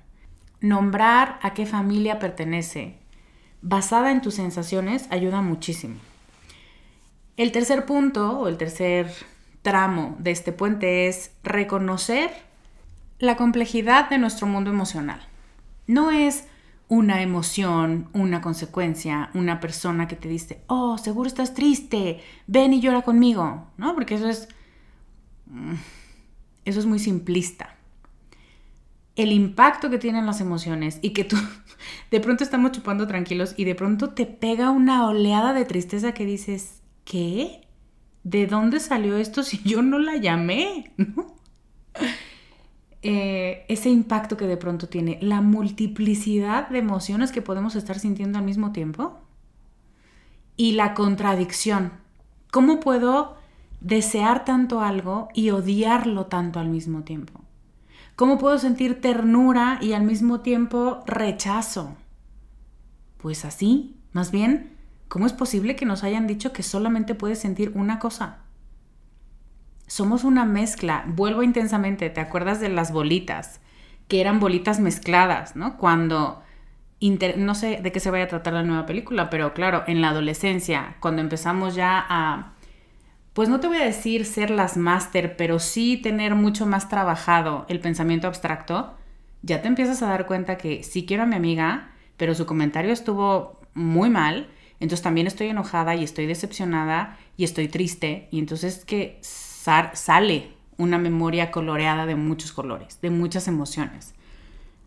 Nombrar 0.60 1.38
a 1.42 1.54
qué 1.54 1.66
familia 1.66 2.18
pertenece 2.18 3.02
basada 3.62 4.10
en 4.10 4.20
tus 4.20 4.34
sensaciones 4.34 5.06
ayuda 5.10 5.40
muchísimo. 5.40 5.94
El 7.36 7.52
tercer 7.52 7.86
punto 7.86 8.40
o 8.40 8.48
el 8.48 8.58
tercer 8.58 9.10
tramo 9.62 10.16
de 10.18 10.32
este 10.32 10.52
puente 10.52 11.08
es 11.08 11.30
reconocer 11.42 12.30
la 13.18 13.36
complejidad 13.36 14.10
de 14.10 14.18
nuestro 14.18 14.46
mundo 14.46 14.70
emocional. 14.70 15.20
No 15.86 16.10
es 16.10 16.44
una 16.88 17.22
emoción, 17.22 18.08
una 18.12 18.42
consecuencia, 18.42 19.30
una 19.32 19.60
persona 19.60 20.08
que 20.08 20.16
te 20.16 20.28
dice, 20.28 20.62
oh, 20.66 20.98
seguro 20.98 21.26
estás 21.26 21.54
triste, 21.54 22.20
ven 22.46 22.74
y 22.74 22.80
llora 22.80 23.02
conmigo, 23.02 23.68
¿no? 23.78 23.94
Porque 23.94 24.16
eso 24.16 24.28
es, 24.28 24.48
mm, 25.46 25.74
eso 26.64 26.80
es 26.80 26.86
muy 26.86 26.98
simplista. 26.98 27.76
El 29.14 29.32
impacto 29.32 29.90
que 29.90 29.98
tienen 29.98 30.26
las 30.26 30.40
emociones 30.40 30.98
y 31.02 31.10
que 31.10 31.24
tú 31.24 31.36
de 32.10 32.20
pronto 32.20 32.44
estamos 32.44 32.72
chupando 32.72 33.06
tranquilos 33.06 33.54
y 33.56 33.64
de 33.64 33.74
pronto 33.74 34.10
te 34.10 34.26
pega 34.26 34.70
una 34.70 35.06
oleada 35.06 35.52
de 35.52 35.64
tristeza 35.64 36.12
que 36.12 36.24
dices, 36.24 36.80
¿qué? 37.04 37.62
¿de 38.24 38.46
dónde 38.46 38.80
salió 38.80 39.16
esto 39.16 39.42
si 39.42 39.60
yo 39.64 39.82
no 39.82 39.98
la 39.98 40.16
llamé? 40.16 40.92
Eh, 43.04 43.64
ese 43.66 43.90
impacto 43.90 44.36
que 44.36 44.46
de 44.46 44.56
pronto 44.56 44.88
tiene, 44.88 45.18
la 45.20 45.40
multiplicidad 45.40 46.68
de 46.68 46.78
emociones 46.78 47.32
que 47.32 47.42
podemos 47.42 47.74
estar 47.74 47.98
sintiendo 47.98 48.38
al 48.38 48.44
mismo 48.44 48.70
tiempo 48.70 49.18
y 50.56 50.74
la 50.74 50.94
contradicción. 50.94 51.94
¿Cómo 52.52 52.78
puedo 52.78 53.36
desear 53.82 54.44
tanto 54.44 54.80
algo 54.80 55.28
y 55.34 55.50
odiarlo 55.50 56.26
tanto 56.26 56.60
al 56.60 56.68
mismo 56.68 57.02
tiempo? 57.02 57.40
¿Cómo 58.16 58.38
puedo 58.38 58.58
sentir 58.58 59.00
ternura 59.00 59.78
y 59.80 59.92
al 59.92 60.02
mismo 60.02 60.40
tiempo 60.40 61.02
rechazo? 61.06 61.96
Pues 63.18 63.44
así, 63.44 63.96
más 64.12 64.30
bien 64.30 64.72
¿Cómo 65.12 65.26
es 65.26 65.34
posible 65.34 65.76
que 65.76 65.84
nos 65.84 66.04
hayan 66.04 66.26
dicho 66.26 66.54
que 66.54 66.62
solamente 66.62 67.14
puedes 67.14 67.38
sentir 67.38 67.72
una 67.74 67.98
cosa? 67.98 68.38
Somos 69.86 70.24
una 70.24 70.46
mezcla. 70.46 71.04
Vuelvo 71.06 71.42
intensamente, 71.42 72.08
¿te 72.08 72.22
acuerdas 72.22 72.60
de 72.60 72.70
las 72.70 72.92
bolitas? 72.94 73.60
Que 74.08 74.22
eran 74.22 74.40
bolitas 74.40 74.80
mezcladas, 74.80 75.54
¿no? 75.54 75.76
Cuando, 75.76 76.42
no 77.36 77.54
sé 77.54 77.80
de 77.82 77.92
qué 77.92 78.00
se 78.00 78.10
vaya 78.10 78.24
a 78.24 78.28
tratar 78.28 78.54
la 78.54 78.62
nueva 78.62 78.86
película, 78.86 79.28
pero 79.28 79.52
claro, 79.52 79.84
en 79.86 80.00
la 80.00 80.08
adolescencia, 80.08 80.96
cuando 81.00 81.20
empezamos 81.20 81.74
ya 81.74 82.02
a, 82.08 82.54
pues 83.32 83.48
no 83.48 83.60
te 83.60 83.66
voy 83.66 83.78
a 83.78 83.84
decir 83.84 84.24
ser 84.24 84.50
las 84.50 84.76
máster, 84.76 85.36
pero 85.36 85.58
sí 85.58 85.96
tener 85.96 86.34
mucho 86.34 86.66
más 86.66 86.88
trabajado 86.88 87.66
el 87.68 87.80
pensamiento 87.80 88.26
abstracto, 88.26 88.94
ya 89.42 89.62
te 89.62 89.68
empiezas 89.68 90.02
a 90.02 90.08
dar 90.08 90.26
cuenta 90.26 90.56
que 90.58 90.82
sí 90.82 91.06
quiero 91.06 91.24
a 91.24 91.26
mi 91.26 91.36
amiga, 91.36 91.90
pero 92.16 92.34
su 92.34 92.46
comentario 92.46 92.92
estuvo 92.92 93.60
muy 93.74 94.10
mal 94.10 94.48
entonces 94.82 95.04
también 95.04 95.28
estoy 95.28 95.46
enojada 95.46 95.94
y 95.94 96.02
estoy 96.02 96.26
decepcionada 96.26 97.16
y 97.36 97.44
estoy 97.44 97.68
triste. 97.68 98.26
Y 98.32 98.40
entonces 98.40 98.84
que 98.84 99.20
sale 99.22 100.50
una 100.76 100.98
memoria 100.98 101.52
coloreada 101.52 102.04
de 102.04 102.16
muchos 102.16 102.50
colores, 102.50 103.00
de 103.00 103.10
muchas 103.10 103.46
emociones. 103.46 104.12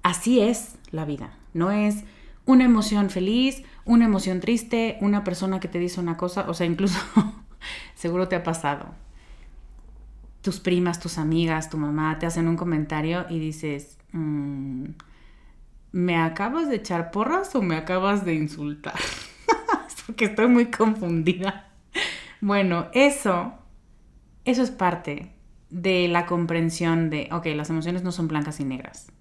Así 0.03 0.41
es 0.41 0.75
la 0.91 1.05
vida. 1.05 1.37
No 1.53 1.71
es 1.71 2.03
una 2.45 2.65
emoción 2.65 3.09
feliz, 3.09 3.63
una 3.85 4.03
emoción 4.03 4.41
triste, 4.41 4.97
una 4.99 5.23
persona 5.23 5.61
que 5.61 5.69
te 5.69 5.79
dice 5.79 6.01
una 6.01 6.17
cosa, 6.17 6.43
o 6.49 6.53
sea, 6.53 6.65
incluso 6.65 6.99
seguro 7.95 8.27
te 8.27 8.35
ha 8.35 8.43
pasado. 8.43 8.93
Tus 10.41 10.59
primas, 10.59 10.99
tus 10.99 11.17
amigas, 11.17 11.69
tu 11.69 11.77
mamá 11.77 12.19
te 12.19 12.27
hacen 12.27 12.47
un 12.47 12.55
comentario 12.55 13.25
y 13.29 13.39
dices, 13.39 13.97
mm, 14.11 14.85
¿me 15.91 16.17
acabas 16.17 16.69
de 16.69 16.75
echar 16.75 17.09
porras 17.09 17.55
o 17.55 17.61
me 17.61 17.75
acabas 17.75 18.25
de 18.25 18.35
insultar? 18.35 18.93
porque 20.05 20.25
estoy 20.25 20.47
muy 20.47 20.67
confundida. 20.67 21.71
Bueno, 22.41 22.87
eso, 22.93 23.53
eso 24.43 24.61
es 24.61 24.71
parte 24.71 25.31
de 25.69 26.07
la 26.07 26.25
comprensión 26.25 27.09
de, 27.09 27.27
ok, 27.31 27.47
las 27.55 27.69
emociones 27.69 28.03
no 28.03 28.11
son 28.11 28.27
blancas 28.27 28.59
y 28.59 28.65
negras. 28.65 29.11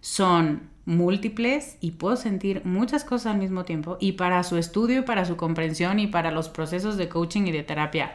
Son 0.00 0.69
múltiples 0.90 1.78
y 1.80 1.92
puedo 1.92 2.16
sentir 2.16 2.62
muchas 2.64 3.04
cosas 3.04 3.32
al 3.32 3.38
mismo 3.38 3.64
tiempo. 3.64 3.96
Y 4.00 4.12
para 4.12 4.42
su 4.42 4.56
estudio 4.56 4.98
y 4.98 5.02
para 5.02 5.24
su 5.24 5.36
comprensión 5.36 5.98
y 5.98 6.08
para 6.08 6.32
los 6.32 6.48
procesos 6.48 6.96
de 6.96 7.08
coaching 7.08 7.42
y 7.42 7.52
de 7.52 7.62
terapia, 7.62 8.12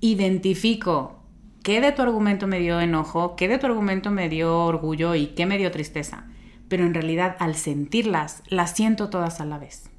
identifico 0.00 1.18
qué 1.62 1.80
de 1.80 1.92
tu 1.92 2.02
argumento 2.02 2.46
me 2.46 2.60
dio 2.60 2.80
enojo, 2.80 3.36
qué 3.36 3.48
de 3.48 3.58
tu 3.58 3.66
argumento 3.66 4.10
me 4.10 4.28
dio 4.28 4.64
orgullo 4.64 5.14
y 5.14 5.28
qué 5.28 5.46
me 5.46 5.58
dio 5.58 5.70
tristeza. 5.72 6.26
Pero 6.68 6.84
en 6.84 6.94
realidad 6.94 7.36
al 7.40 7.56
sentirlas, 7.56 8.42
las 8.48 8.74
siento 8.74 9.10
todas 9.10 9.40
a 9.40 9.44
la 9.44 9.58
vez. 9.58 9.90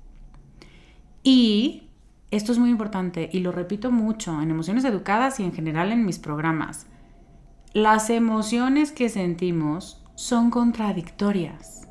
Y 1.23 1.89
esto 2.31 2.51
es 2.51 2.57
muy 2.57 2.69
importante 2.69 3.29
y 3.31 3.39
lo 3.39 3.51
repito 3.51 3.91
mucho 3.91 4.41
en 4.41 4.49
emociones 4.49 4.85
educadas 4.85 5.39
y 5.39 5.43
en 5.43 5.53
general 5.53 5.91
en 5.91 6.05
mis 6.05 6.19
programas. 6.19 6.87
Las 7.73 8.09
emociones 8.09 8.93
que 8.93 9.09
sentimos 9.09 10.04
son 10.15 10.49
contradictorias. 10.49 11.87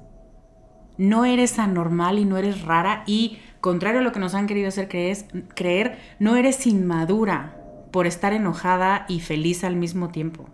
No 0.97 1.25
eres 1.25 1.59
anormal 1.59 2.19
y 2.19 2.25
no 2.25 2.37
eres 2.37 2.63
rara 2.63 3.05
y, 3.07 3.39
contrario 3.61 4.01
a 4.01 4.03
lo 4.03 4.13
que 4.13 4.21
nos 4.21 4.35
han 4.35 4.47
querido 4.47 4.69
hacer 4.69 4.89
creer, 4.89 5.99
no 6.19 6.37
eres 6.37 6.67
inmadura 6.67 7.57
por 7.93 8.07
estar 8.07 8.33
enojada 8.33 9.05
y 9.09 9.21
feliz 9.21 9.65
al 9.65 9.77
mismo 9.77 10.09
tiempo. 10.09 10.47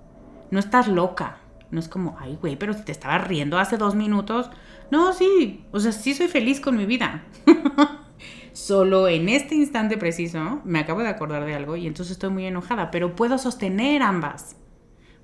No 0.50 0.58
estás 0.58 0.88
loca. 0.88 1.38
No 1.70 1.78
es 1.78 1.88
como, 1.88 2.16
ay, 2.18 2.36
güey, 2.40 2.56
pero 2.56 2.74
te 2.74 2.90
estaba 2.90 3.18
riendo 3.18 3.58
hace 3.58 3.76
dos 3.76 3.94
minutos. 3.94 4.50
No, 4.90 5.12
sí, 5.12 5.64
o 5.70 5.78
sea, 5.78 5.92
sí 5.92 6.14
soy 6.14 6.26
feliz 6.26 6.60
con 6.60 6.76
mi 6.76 6.84
vida. 6.84 7.22
Solo 8.52 9.06
en 9.06 9.28
este 9.28 9.54
instante 9.54 9.96
preciso 9.96 10.60
me 10.64 10.80
acabo 10.80 11.00
de 11.00 11.08
acordar 11.08 11.44
de 11.44 11.54
algo 11.54 11.76
y 11.76 11.86
entonces 11.86 12.12
estoy 12.12 12.30
muy 12.30 12.46
enojada, 12.46 12.90
pero 12.90 13.14
puedo 13.14 13.38
sostener 13.38 14.02
ambas. 14.02 14.56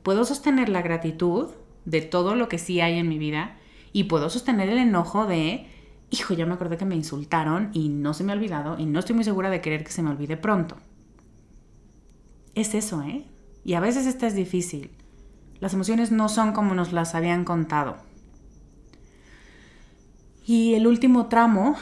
Puedo 0.04 0.24
sostener 0.24 0.68
la 0.68 0.82
gratitud 0.82 1.48
de 1.86 2.02
todo 2.02 2.34
lo 2.34 2.48
que 2.48 2.58
sí 2.58 2.82
hay 2.82 2.98
en 2.98 3.08
mi 3.08 3.18
vida 3.18 3.56
y 3.92 4.04
puedo 4.04 4.28
sostener 4.28 4.68
el 4.68 4.78
enojo 4.78 5.24
de, 5.24 5.66
hijo, 6.10 6.34
ya 6.34 6.44
me 6.44 6.52
acordé 6.52 6.76
que 6.76 6.84
me 6.84 6.96
insultaron 6.96 7.70
y 7.72 7.88
no 7.88 8.12
se 8.12 8.24
me 8.24 8.32
ha 8.32 8.36
olvidado 8.36 8.78
y 8.78 8.84
no 8.84 8.98
estoy 8.98 9.14
muy 9.14 9.24
segura 9.24 9.48
de 9.48 9.62
querer 9.62 9.84
que 9.84 9.92
se 9.92 10.02
me 10.02 10.10
olvide 10.10 10.36
pronto. 10.36 10.76
Es 12.54 12.74
eso, 12.74 13.02
¿eh? 13.02 13.24
Y 13.64 13.74
a 13.74 13.80
veces 13.80 14.06
esta 14.06 14.26
es 14.26 14.34
difícil. 14.34 14.90
Las 15.60 15.72
emociones 15.72 16.12
no 16.12 16.28
son 16.28 16.52
como 16.52 16.74
nos 16.74 16.92
las 16.92 17.14
habían 17.14 17.44
contado. 17.44 17.96
Y 20.46 20.74
el 20.74 20.86
último 20.86 21.26
tramo 21.26 21.76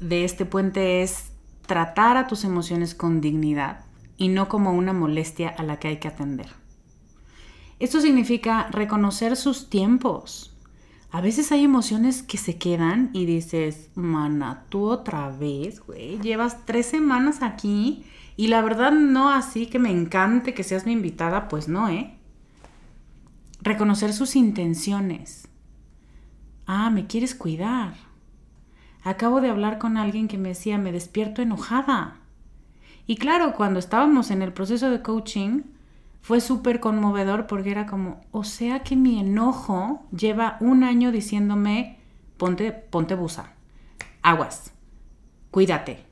de 0.00 0.24
este 0.24 0.46
puente 0.46 1.02
es 1.02 1.32
tratar 1.66 2.16
a 2.16 2.26
tus 2.26 2.44
emociones 2.44 2.94
con 2.94 3.20
dignidad 3.20 3.84
y 4.16 4.28
no 4.28 4.48
como 4.48 4.72
una 4.72 4.92
molestia 4.92 5.48
a 5.48 5.62
la 5.62 5.78
que 5.78 5.88
hay 5.88 5.96
que 5.98 6.08
atender. 6.08 6.63
Esto 7.78 8.00
significa 8.00 8.68
reconocer 8.70 9.36
sus 9.36 9.68
tiempos. 9.68 10.54
A 11.10 11.20
veces 11.20 11.52
hay 11.52 11.62
emociones 11.62 12.22
que 12.22 12.38
se 12.38 12.58
quedan 12.58 13.10
y 13.12 13.24
dices, 13.24 13.90
mana, 13.94 14.64
tú 14.68 14.86
otra 14.86 15.30
vez, 15.30 15.80
güey, 15.80 16.18
llevas 16.20 16.66
tres 16.66 16.86
semanas 16.86 17.42
aquí 17.42 18.04
y 18.36 18.48
la 18.48 18.62
verdad 18.62 18.90
no 18.90 19.30
así 19.30 19.66
que 19.66 19.78
me 19.78 19.90
encante 19.90 20.54
que 20.54 20.64
seas 20.64 20.86
mi 20.86 20.92
invitada, 20.92 21.48
pues 21.48 21.68
no, 21.68 21.88
¿eh? 21.88 22.16
Reconocer 23.60 24.12
sus 24.12 24.34
intenciones. 24.34 25.48
Ah, 26.66 26.90
me 26.90 27.06
quieres 27.06 27.34
cuidar. 27.34 27.94
Acabo 29.04 29.40
de 29.40 29.50
hablar 29.50 29.78
con 29.78 29.96
alguien 29.96 30.28
que 30.28 30.38
me 30.38 30.48
decía, 30.48 30.78
me 30.78 30.90
despierto 30.90 31.42
enojada. 31.42 32.16
Y 33.06 33.16
claro, 33.16 33.54
cuando 33.54 33.78
estábamos 33.78 34.30
en 34.30 34.42
el 34.42 34.52
proceso 34.52 34.90
de 34.90 35.02
coaching, 35.02 35.62
fue 36.24 36.40
súper 36.40 36.80
conmovedor 36.80 37.46
porque 37.46 37.70
era 37.70 37.84
como, 37.84 38.22
o 38.32 38.44
sea 38.44 38.82
que 38.82 38.96
mi 38.96 39.20
enojo 39.20 40.02
lleva 40.10 40.56
un 40.60 40.82
año 40.82 41.12
diciéndome, 41.12 41.98
ponte, 42.38 42.72
ponte 42.72 43.14
busa, 43.14 43.52
aguas, 44.22 44.72
cuídate, 45.50 46.04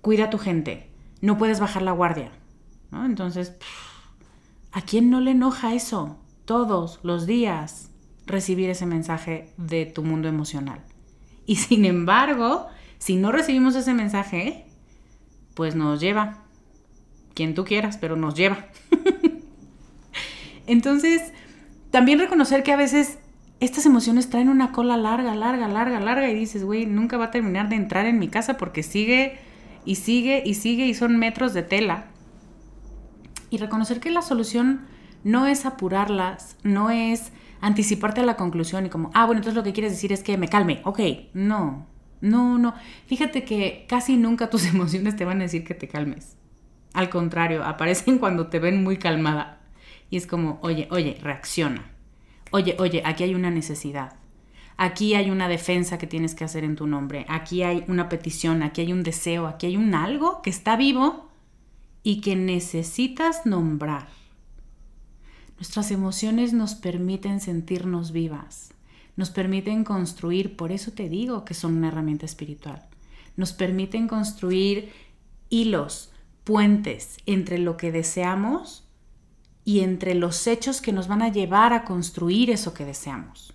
cuida 0.00 0.24
a 0.24 0.30
tu 0.30 0.38
gente, 0.38 0.90
no 1.20 1.38
puedes 1.38 1.60
bajar 1.60 1.82
la 1.82 1.92
guardia. 1.92 2.32
Entonces, 2.92 3.54
¿a 4.72 4.82
quién 4.82 5.10
no 5.10 5.20
le 5.20 5.30
enoja 5.30 5.72
eso? 5.74 6.18
todos 6.44 7.00
los 7.02 7.26
días 7.26 7.90
recibir 8.26 8.70
ese 8.70 8.86
mensaje 8.86 9.52
de 9.56 9.86
tu 9.86 10.02
mundo 10.02 10.28
emocional. 10.28 10.80
Y 11.46 11.56
sin 11.56 11.84
embargo, 11.84 12.68
si 12.98 13.16
no 13.16 13.32
recibimos 13.32 13.74
ese 13.74 13.94
mensaje, 13.94 14.66
pues 15.54 15.74
nos 15.74 16.00
lleva. 16.00 16.38
Quien 17.34 17.54
tú 17.54 17.64
quieras, 17.64 17.96
pero 17.96 18.16
nos 18.16 18.34
lleva. 18.34 18.66
Entonces, 20.72 21.32
también 21.90 22.18
reconocer 22.18 22.62
que 22.62 22.72
a 22.72 22.76
veces 22.76 23.18
estas 23.60 23.84
emociones 23.84 24.30
traen 24.30 24.48
una 24.48 24.72
cola 24.72 24.96
larga, 24.96 25.34
larga, 25.34 25.68
larga, 25.68 26.00
larga 26.00 26.30
y 26.30 26.34
dices, 26.34 26.64
güey, 26.64 26.86
nunca 26.86 27.18
va 27.18 27.26
a 27.26 27.30
terminar 27.30 27.68
de 27.68 27.76
entrar 27.76 28.06
en 28.06 28.18
mi 28.18 28.28
casa 28.28 28.56
porque 28.56 28.82
sigue 28.82 29.38
y 29.84 29.96
sigue 29.96 30.42
y 30.46 30.54
sigue 30.54 30.86
y 30.86 30.94
son 30.94 31.18
metros 31.18 31.52
de 31.52 31.62
tela. 31.62 32.06
Y 33.50 33.58
reconocer 33.58 34.00
que 34.00 34.10
la 34.10 34.22
solución 34.22 34.86
no 35.24 35.46
es 35.46 35.66
apurarlas, 35.66 36.56
no 36.62 36.88
es 36.88 37.32
anticiparte 37.60 38.22
a 38.22 38.24
la 38.24 38.36
conclusión 38.36 38.86
y 38.86 38.88
como, 38.88 39.10
ah, 39.12 39.26
bueno, 39.26 39.40
entonces 39.40 39.56
lo 39.56 39.62
que 39.62 39.74
quieres 39.74 39.92
decir 39.92 40.10
es 40.10 40.22
que 40.22 40.38
me 40.38 40.48
calme. 40.48 40.80
Ok, 40.84 41.00
no, 41.34 41.86
no, 42.22 42.56
no. 42.56 42.72
Fíjate 43.08 43.44
que 43.44 43.84
casi 43.90 44.16
nunca 44.16 44.48
tus 44.48 44.64
emociones 44.72 45.16
te 45.16 45.26
van 45.26 45.40
a 45.40 45.42
decir 45.42 45.64
que 45.64 45.74
te 45.74 45.86
calmes. 45.86 46.38
Al 46.94 47.10
contrario, 47.10 47.62
aparecen 47.62 48.16
cuando 48.16 48.46
te 48.46 48.58
ven 48.58 48.82
muy 48.82 48.96
calmada. 48.96 49.61
Y 50.12 50.18
es 50.18 50.26
como, 50.26 50.58
oye, 50.60 50.88
oye, 50.90 51.16
reacciona. 51.22 51.90
Oye, 52.50 52.76
oye, 52.78 53.00
aquí 53.06 53.24
hay 53.24 53.34
una 53.34 53.50
necesidad. 53.50 54.12
Aquí 54.76 55.14
hay 55.14 55.30
una 55.30 55.48
defensa 55.48 55.96
que 55.96 56.06
tienes 56.06 56.34
que 56.34 56.44
hacer 56.44 56.64
en 56.64 56.76
tu 56.76 56.86
nombre. 56.86 57.24
Aquí 57.30 57.62
hay 57.62 57.82
una 57.88 58.10
petición, 58.10 58.62
aquí 58.62 58.82
hay 58.82 58.92
un 58.92 59.04
deseo, 59.04 59.46
aquí 59.46 59.68
hay 59.68 59.78
un 59.78 59.94
algo 59.94 60.42
que 60.42 60.50
está 60.50 60.76
vivo 60.76 61.30
y 62.02 62.20
que 62.20 62.36
necesitas 62.36 63.46
nombrar. 63.46 64.06
Nuestras 65.56 65.90
emociones 65.90 66.52
nos 66.52 66.74
permiten 66.74 67.40
sentirnos 67.40 68.12
vivas, 68.12 68.74
nos 69.16 69.30
permiten 69.30 69.82
construir, 69.82 70.58
por 70.58 70.72
eso 70.72 70.92
te 70.92 71.08
digo 71.08 71.46
que 71.46 71.54
son 71.54 71.78
una 71.78 71.88
herramienta 71.88 72.26
espiritual, 72.26 72.86
nos 73.38 73.54
permiten 73.54 74.08
construir 74.08 74.92
hilos, 75.48 76.12
puentes 76.44 77.16
entre 77.24 77.56
lo 77.56 77.78
que 77.78 77.92
deseamos 77.92 78.86
y 79.64 79.80
entre 79.80 80.14
los 80.14 80.46
hechos 80.46 80.80
que 80.80 80.92
nos 80.92 81.08
van 81.08 81.22
a 81.22 81.30
llevar 81.30 81.72
a 81.72 81.84
construir 81.84 82.50
eso 82.50 82.74
que 82.74 82.84
deseamos. 82.84 83.54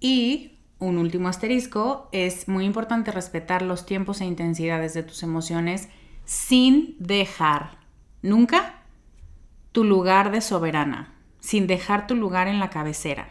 Y 0.00 0.54
un 0.78 0.98
último 0.98 1.28
asterisco, 1.28 2.08
es 2.12 2.48
muy 2.48 2.64
importante 2.64 3.10
respetar 3.10 3.62
los 3.62 3.86
tiempos 3.86 4.20
e 4.20 4.26
intensidades 4.26 4.94
de 4.94 5.02
tus 5.02 5.22
emociones 5.22 5.88
sin 6.24 6.96
dejar 6.98 7.78
nunca 8.22 8.82
tu 9.72 9.84
lugar 9.84 10.30
de 10.30 10.40
soberana, 10.40 11.14
sin 11.40 11.66
dejar 11.66 12.06
tu 12.06 12.14
lugar 12.14 12.48
en 12.48 12.60
la 12.60 12.70
cabecera. 12.70 13.28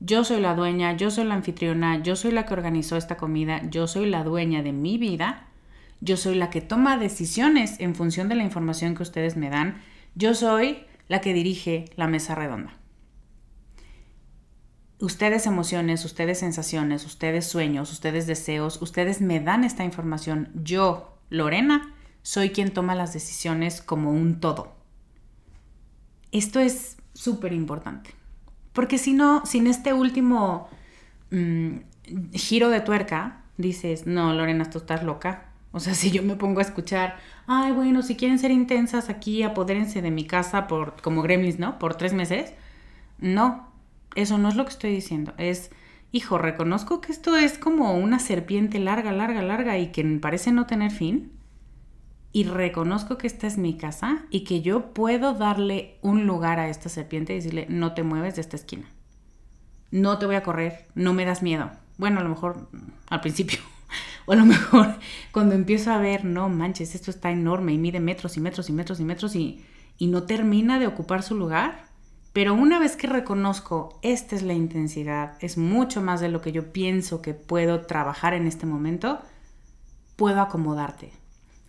Yo 0.00 0.24
soy 0.24 0.40
la 0.40 0.54
dueña, 0.54 0.96
yo 0.96 1.10
soy 1.10 1.24
la 1.24 1.34
anfitriona, 1.34 2.02
yo 2.02 2.16
soy 2.16 2.32
la 2.32 2.44
que 2.44 2.54
organizó 2.54 2.96
esta 2.96 3.16
comida, 3.16 3.62
yo 3.70 3.86
soy 3.86 4.06
la 4.06 4.24
dueña 4.24 4.62
de 4.62 4.72
mi 4.72 4.98
vida, 4.98 5.48
yo 6.00 6.16
soy 6.16 6.34
la 6.34 6.50
que 6.50 6.60
toma 6.60 6.98
decisiones 6.98 7.80
en 7.80 7.94
función 7.94 8.28
de 8.28 8.34
la 8.34 8.44
información 8.44 8.94
que 8.94 9.02
ustedes 9.02 9.36
me 9.36 9.48
dan, 9.48 9.80
yo 10.16 10.34
soy 10.34 10.84
la 11.08 11.20
que 11.20 11.32
dirige 11.32 11.84
la 11.94 12.08
mesa 12.08 12.34
redonda. 12.34 12.72
Ustedes 14.98 15.46
emociones, 15.46 16.04
ustedes 16.04 16.38
sensaciones, 16.38 17.04
ustedes 17.04 17.46
sueños, 17.46 17.92
ustedes 17.92 18.26
deseos, 18.26 18.80
ustedes 18.80 19.20
me 19.20 19.40
dan 19.40 19.62
esta 19.62 19.84
información. 19.84 20.48
Yo, 20.54 21.18
Lorena, 21.28 21.94
soy 22.22 22.50
quien 22.50 22.72
toma 22.72 22.94
las 22.94 23.12
decisiones 23.12 23.82
como 23.82 24.10
un 24.10 24.40
todo. 24.40 24.74
Esto 26.32 26.60
es 26.60 26.96
súper 27.12 27.52
importante. 27.52 28.14
Porque 28.72 28.96
si 28.98 29.12
no, 29.12 29.44
sin 29.44 29.66
este 29.66 29.92
último 29.92 30.68
mm, 31.30 31.76
giro 32.32 32.70
de 32.70 32.80
tuerca, 32.80 33.42
dices, 33.58 34.06
no, 34.06 34.32
Lorena, 34.32 34.70
tú 34.70 34.78
estás 34.78 35.02
loca. 35.04 35.52
O 35.72 35.80
sea, 35.80 35.94
si 35.94 36.10
yo 36.10 36.22
me 36.22 36.36
pongo 36.36 36.60
a 36.60 36.62
escuchar, 36.62 37.18
ay, 37.46 37.72
bueno, 37.72 38.02
si 38.02 38.16
quieren 38.16 38.38
ser 38.38 38.50
intensas 38.50 39.08
aquí, 39.08 39.42
apodérense 39.42 40.02
de 40.02 40.10
mi 40.10 40.26
casa 40.26 40.66
por, 40.66 41.00
como 41.00 41.22
gremlins, 41.22 41.58
¿no? 41.58 41.78
Por 41.78 41.94
tres 41.94 42.12
meses. 42.12 42.52
No, 43.18 43.68
eso 44.14 44.38
no 44.38 44.48
es 44.48 44.56
lo 44.56 44.64
que 44.64 44.70
estoy 44.70 44.90
diciendo. 44.90 45.32
Es, 45.38 45.70
hijo, 46.12 46.38
reconozco 46.38 47.00
que 47.00 47.12
esto 47.12 47.36
es 47.36 47.58
como 47.58 47.94
una 47.94 48.18
serpiente 48.18 48.78
larga, 48.78 49.12
larga, 49.12 49.42
larga 49.42 49.78
y 49.78 49.88
que 49.92 50.04
parece 50.20 50.52
no 50.52 50.66
tener 50.66 50.90
fin 50.90 51.32
y 52.32 52.44
reconozco 52.44 53.16
que 53.16 53.26
esta 53.26 53.46
es 53.46 53.56
mi 53.56 53.78
casa 53.78 54.26
y 54.30 54.44
que 54.44 54.60
yo 54.60 54.92
puedo 54.92 55.32
darle 55.32 55.96
un 56.02 56.26
lugar 56.26 56.58
a 56.58 56.68
esta 56.68 56.90
serpiente 56.90 57.32
y 57.32 57.36
decirle, 57.36 57.66
no 57.70 57.94
te 57.94 58.02
mueves 58.02 58.34
de 58.34 58.42
esta 58.42 58.56
esquina. 58.56 58.84
No 59.90 60.18
te 60.18 60.26
voy 60.26 60.34
a 60.34 60.42
correr, 60.42 60.86
no 60.94 61.14
me 61.14 61.24
das 61.24 61.42
miedo. 61.42 61.70
Bueno, 61.96 62.20
a 62.20 62.22
lo 62.22 62.28
mejor 62.28 62.68
al 63.08 63.20
principio. 63.22 63.60
O 64.26 64.32
a 64.32 64.36
lo 64.36 64.44
mejor 64.44 64.96
cuando 65.32 65.54
empiezo 65.54 65.92
a 65.92 65.98
ver, 65.98 66.24
no 66.24 66.48
manches, 66.48 66.94
esto 66.94 67.10
está 67.10 67.30
enorme 67.30 67.72
y 67.72 67.78
mide 67.78 68.00
metros 68.00 68.36
y 68.36 68.40
metros 68.40 68.68
y 68.68 68.72
metros 68.72 69.00
y 69.00 69.04
metros 69.04 69.34
y, 69.36 69.64
y 69.96 70.08
no 70.08 70.24
termina 70.24 70.78
de 70.78 70.86
ocupar 70.86 71.22
su 71.22 71.34
lugar. 71.34 71.86
Pero 72.32 72.52
una 72.52 72.78
vez 72.78 72.96
que 72.96 73.06
reconozco, 73.06 73.98
esta 74.02 74.36
es 74.36 74.42
la 74.42 74.52
intensidad, 74.52 75.38
es 75.40 75.56
mucho 75.56 76.02
más 76.02 76.20
de 76.20 76.28
lo 76.28 76.42
que 76.42 76.52
yo 76.52 76.70
pienso 76.70 77.22
que 77.22 77.32
puedo 77.32 77.86
trabajar 77.86 78.34
en 78.34 78.46
este 78.46 78.66
momento, 78.66 79.20
puedo 80.16 80.42
acomodarte, 80.42 81.12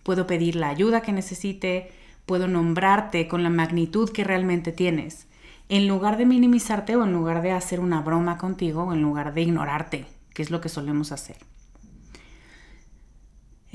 puedo 0.03 0.27
pedir 0.27 0.57
la 0.57 0.67
ayuda 0.67 1.01
que 1.01 1.13
necesite, 1.13 1.91
puedo 2.25 2.49
nombrarte 2.49 3.29
con 3.29 3.43
la 3.43 3.49
magnitud 3.49 4.09
que 4.11 4.25
realmente 4.25 4.73
tienes, 4.73 5.27
en 5.69 5.87
lugar 5.87 6.17
de 6.17 6.25
minimizarte 6.25 6.97
o 6.97 7.05
en 7.05 7.13
lugar 7.13 7.41
de 7.41 7.53
hacer 7.53 7.79
una 7.79 8.01
broma 8.01 8.37
contigo 8.37 8.83
o 8.83 8.93
en 8.93 9.01
lugar 9.01 9.33
de 9.33 9.43
ignorarte, 9.43 10.05
que 10.33 10.41
es 10.41 10.51
lo 10.51 10.59
que 10.59 10.67
solemos 10.67 11.13
hacer. 11.13 11.37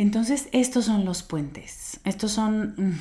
Entonces, 0.03 0.49
estos 0.51 0.87
son 0.87 1.05
los 1.05 1.23
puentes, 1.23 2.01
estos 2.03 2.33
son 2.33 2.75
mm, 2.77 2.99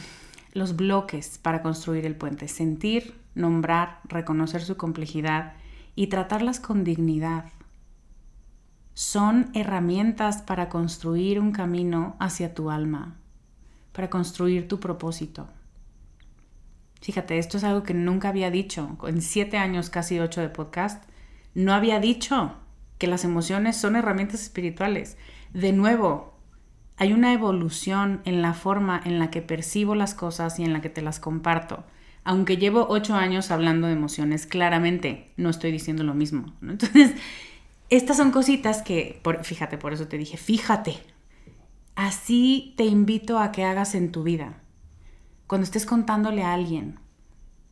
los 0.54 0.76
bloques 0.76 1.40
para 1.40 1.64
construir 1.64 2.06
el 2.06 2.16
puente. 2.16 2.48
Sentir, 2.48 3.16
nombrar, 3.34 4.02
reconocer 4.04 4.62
su 4.62 4.78
complejidad 4.78 5.54
y 5.96 6.08
tratarlas 6.08 6.60
con 6.60 6.84
dignidad. 6.84 7.46
Son 8.94 9.50
herramientas 9.56 10.44
para 10.44 10.70
construir 10.70 11.40
un 11.40 11.54
camino 11.54 12.18
hacia 12.20 12.54
tu 12.54 12.70
alma, 12.70 13.16
para 13.94 14.12
construir 14.12 14.68
tu 14.68 14.80
propósito. 14.80 15.50
Fíjate, 17.02 17.40
esto 17.40 17.58
es 17.58 17.64
algo 17.64 17.82
que 17.82 17.96
nunca 17.96 18.30
había 18.30 18.52
dicho. 18.52 18.96
En 19.08 19.24
siete 19.24 19.58
años, 19.58 19.90
casi 19.90 20.20
ocho 20.20 20.40
de 20.40 20.50
podcast, 20.50 21.04
no 21.56 21.74
había 21.74 22.00
dicho 22.00 22.54
que 23.00 23.08
las 23.08 23.24
emociones 23.24 23.76
son 23.76 23.96
herramientas 23.96 24.44
espirituales. 24.44 25.18
De 25.52 25.74
nuevo, 25.74 26.31
hay 27.02 27.14
una 27.14 27.34
evolución 27.34 28.22
en 28.26 28.44
la 28.44 28.54
forma 28.54 29.02
en 29.04 29.18
la 29.18 29.32
que 29.32 29.42
percibo 29.42 29.96
las 29.96 30.14
cosas 30.14 30.60
y 30.60 30.64
en 30.64 30.72
la 30.72 30.82
que 30.82 30.90
te 30.90 31.02
las 31.02 31.20
comparto. 31.20 31.84
Aunque 32.24 32.58
llevo 32.58 32.86
ocho 32.90 33.16
años 33.16 33.50
hablando 33.50 33.88
de 33.88 33.94
emociones, 33.94 34.46
claramente 34.46 35.32
no 35.36 35.50
estoy 35.50 35.72
diciendo 35.72 36.04
lo 36.04 36.14
mismo. 36.14 36.54
Entonces, 36.62 37.16
estas 37.90 38.18
son 38.18 38.30
cositas 38.30 38.84
que, 38.84 39.20
fíjate, 39.42 39.80
por 39.80 39.94
eso 39.94 40.08
te 40.08 40.20
dije, 40.20 40.38
fíjate. 40.38 41.00
Así 41.96 42.76
te 42.78 42.86
invito 42.86 43.40
a 43.40 43.52
que 43.52 43.64
hagas 43.64 43.96
en 43.96 44.12
tu 44.12 44.22
vida. 44.22 44.62
Cuando 45.48 45.66
estés 45.66 45.88
contándole 45.88 46.44
a 46.44 46.54
alguien, 46.54 47.00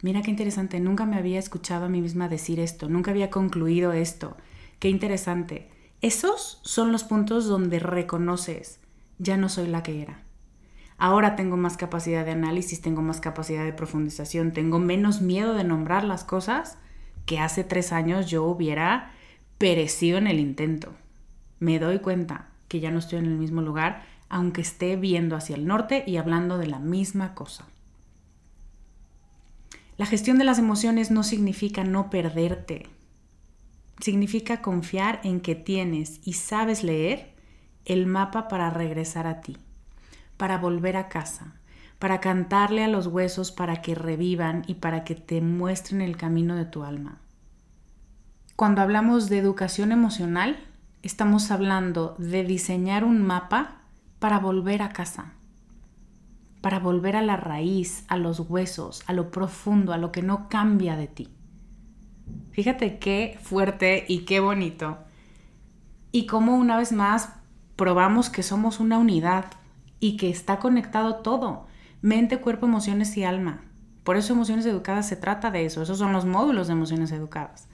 mira 0.01 0.23
qué 0.23 0.31
interesante, 0.31 0.79
nunca 0.79 1.05
me 1.05 1.17
había 1.17 1.37
escuchado 1.37 1.85
a 1.85 1.89
mí 1.89 2.01
misma 2.01 2.29
decir 2.29 2.59
esto, 2.59 2.89
nunca 2.89 3.11
había 3.11 3.29
concluido 3.29 3.93
esto. 3.93 4.37
Qué 4.79 4.89
interesante. 4.89 5.69
Esos 6.01 6.61
son 6.63 6.91
los 6.91 7.03
puntos 7.03 7.45
donde 7.45 7.77
reconoces 7.77 8.79
ya 9.19 9.37
no 9.37 9.49
soy 9.49 9.67
la 9.67 9.83
que 9.83 10.01
era. 10.01 10.23
Ahora 10.97 11.35
tengo 11.35 11.55
más 11.55 11.77
capacidad 11.77 12.25
de 12.25 12.31
análisis, 12.31 12.81
tengo 12.81 13.01
más 13.01 13.21
capacidad 13.21 13.63
de 13.63 13.71
profundización, 13.71 14.51
tengo 14.51 14.79
menos 14.79 15.21
miedo 15.21 15.53
de 15.53 15.63
nombrar 15.63 16.03
las 16.03 16.23
cosas 16.23 16.77
que 17.25 17.39
hace 17.39 17.63
tres 17.63 17.93
años 17.93 18.29
yo 18.29 18.43
hubiera 18.43 19.11
perecido 19.57 20.17
en 20.17 20.27
el 20.27 20.39
intento. 20.39 20.93
Me 21.59 21.79
doy 21.79 21.99
cuenta 21.99 22.47
que 22.67 22.79
ya 22.79 22.91
no 22.91 22.99
estoy 22.99 23.19
en 23.19 23.25
el 23.25 23.37
mismo 23.37 23.61
lugar, 23.61 24.03
aunque 24.27 24.61
esté 24.61 24.95
viendo 24.95 25.35
hacia 25.35 25.55
el 25.55 25.67
norte 25.67 26.03
y 26.05 26.17
hablando 26.17 26.57
de 26.57 26.67
la 26.67 26.79
misma 26.79 27.33
cosa. 27.33 27.65
La 29.97 30.05
gestión 30.05 30.37
de 30.37 30.45
las 30.45 30.59
emociones 30.59 31.11
no 31.11 31.23
significa 31.23 31.83
no 31.83 32.09
perderte. 32.09 32.87
Significa 33.99 34.61
confiar 34.61 35.19
en 35.23 35.41
que 35.41 35.55
tienes 35.55 36.21
y 36.23 36.33
sabes 36.33 36.83
leer 36.83 37.38
el 37.89 38.05
mapa 38.05 38.47
para 38.47 38.69
regresar 38.69 39.25
a 39.25 39.41
ti, 39.41 39.57
para 40.37 40.59
volver 40.59 40.95
a 40.95 41.09
casa, 41.09 41.55
para 41.97 42.21
cantarle 42.21 42.83
a 42.83 42.87
los 42.87 43.07
huesos 43.07 43.51
para 43.51 43.81
que 43.81 43.95
revivan 43.95 44.63
y 44.67 44.75
para 44.75 45.03
que 45.03 45.15
te 45.15 45.41
muestren 45.41 46.01
el 46.01 46.15
camino 46.15 46.55
de 46.55 46.65
tu 46.65 46.83
alma. 46.83 47.17
Cuando 48.55 48.81
hablamos 48.81 49.27
de 49.27 49.39
educación 49.39 49.91
emocional, 49.91 50.59
estamos 51.01 51.49
hablando 51.49 52.15
de 52.19 52.43
diseñar 52.43 53.03
un 53.03 53.23
mapa 53.23 53.81
para 54.19 54.37
volver 54.37 54.83
a 54.83 54.89
casa, 54.89 55.33
para 56.61 56.79
volver 56.79 57.15
a 57.15 57.23
la 57.23 57.37
raíz, 57.37 58.05
a 58.07 58.17
los 58.17 58.39
huesos, 58.39 59.01
a 59.07 59.13
lo 59.13 59.31
profundo, 59.31 59.93
a 59.93 59.97
lo 59.97 60.11
que 60.11 60.21
no 60.21 60.47
cambia 60.47 60.95
de 60.95 61.07
ti. 61.07 61.29
Fíjate 62.51 62.99
qué 62.99 63.39
fuerte 63.41 64.05
y 64.07 64.25
qué 64.25 64.39
bonito. 64.39 64.99
Y 66.11 66.27
cómo 66.27 66.55
una 66.55 66.77
vez 66.77 66.91
más 66.91 67.38
probamos 67.79 68.29
que 68.29 68.43
somos 68.43 68.81
una 68.81 68.97
unidad 68.97 69.45
y 70.01 70.17
que 70.17 70.29
está 70.29 70.59
conectado 70.59 71.15
todo, 71.15 71.65
mente, 72.01 72.39
cuerpo, 72.39 72.65
emociones 72.65 73.15
y 73.15 73.23
alma. 73.23 73.61
Por 74.03 74.17
eso 74.17 74.33
emociones 74.33 74.65
educadas 74.65 75.07
se 75.07 75.15
trata 75.15 75.49
de 75.49 75.63
eso, 75.63 75.81
esos 75.81 75.97
son 75.97 76.11
los 76.11 76.25
módulos 76.25 76.67
de 76.67 76.73
emociones 76.73 77.13
educadas. 77.13 77.69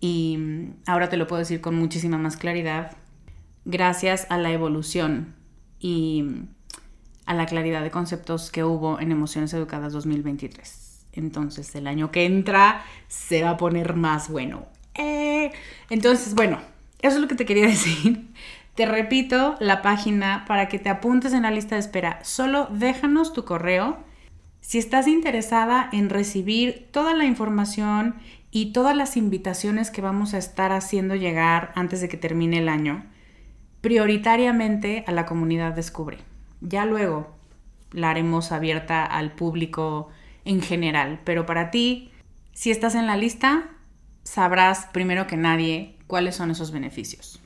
Y 0.00 0.38
mm, 0.38 0.76
ahora 0.86 1.10
te 1.10 1.18
lo 1.18 1.26
puedo 1.26 1.40
decir 1.40 1.60
con 1.60 1.74
muchísima 1.74 2.16
más 2.16 2.38
claridad, 2.38 2.96
gracias 3.66 4.26
a 4.30 4.38
la 4.38 4.50
evolución 4.50 5.34
y 5.78 6.22
mm, 6.22 6.48
a 7.26 7.34
la 7.34 7.44
claridad 7.44 7.82
de 7.82 7.90
conceptos 7.90 8.50
que 8.50 8.64
hubo 8.64 8.98
en 8.98 9.12
Emociones 9.12 9.52
Educadas 9.52 9.92
2023. 9.92 11.08
Entonces 11.12 11.74
el 11.74 11.86
año 11.86 12.10
que 12.10 12.24
entra 12.24 12.82
se 13.08 13.42
va 13.42 13.50
a 13.50 13.56
poner 13.58 13.94
más 13.94 14.30
bueno. 14.30 14.64
Eh, 14.94 15.52
entonces, 15.90 16.34
bueno, 16.34 16.60
eso 17.02 17.16
es 17.16 17.20
lo 17.20 17.28
que 17.28 17.34
te 17.34 17.44
quería 17.44 17.66
decir. 17.66 18.31
Te 18.74 18.86
repito 18.86 19.56
la 19.60 19.82
página 19.82 20.44
para 20.48 20.68
que 20.68 20.78
te 20.78 20.88
apuntes 20.88 21.34
en 21.34 21.42
la 21.42 21.50
lista 21.50 21.74
de 21.74 21.80
espera. 21.80 22.20
Solo 22.22 22.68
déjanos 22.70 23.34
tu 23.34 23.44
correo 23.44 23.98
si 24.62 24.78
estás 24.78 25.08
interesada 25.08 25.90
en 25.92 26.08
recibir 26.08 26.88
toda 26.90 27.12
la 27.12 27.24
información 27.24 28.14
y 28.50 28.72
todas 28.72 28.96
las 28.96 29.16
invitaciones 29.18 29.90
que 29.90 30.00
vamos 30.00 30.32
a 30.32 30.38
estar 30.38 30.72
haciendo 30.72 31.16
llegar 31.16 31.72
antes 31.74 32.00
de 32.00 32.08
que 32.08 32.16
termine 32.16 32.58
el 32.58 32.68
año, 32.68 33.04
prioritariamente 33.82 35.04
a 35.06 35.12
la 35.12 35.26
comunidad 35.26 35.74
Descubre. 35.74 36.18
Ya 36.60 36.86
luego 36.86 37.34
la 37.90 38.10
haremos 38.10 38.52
abierta 38.52 39.04
al 39.04 39.32
público 39.32 40.08
en 40.46 40.62
general, 40.62 41.20
pero 41.24 41.44
para 41.44 41.70
ti, 41.70 42.10
si 42.52 42.70
estás 42.70 42.94
en 42.94 43.06
la 43.06 43.16
lista, 43.16 43.70
sabrás 44.22 44.86
primero 44.92 45.26
que 45.26 45.36
nadie 45.36 45.98
cuáles 46.06 46.36
son 46.36 46.50
esos 46.50 46.70
beneficios. 46.70 47.41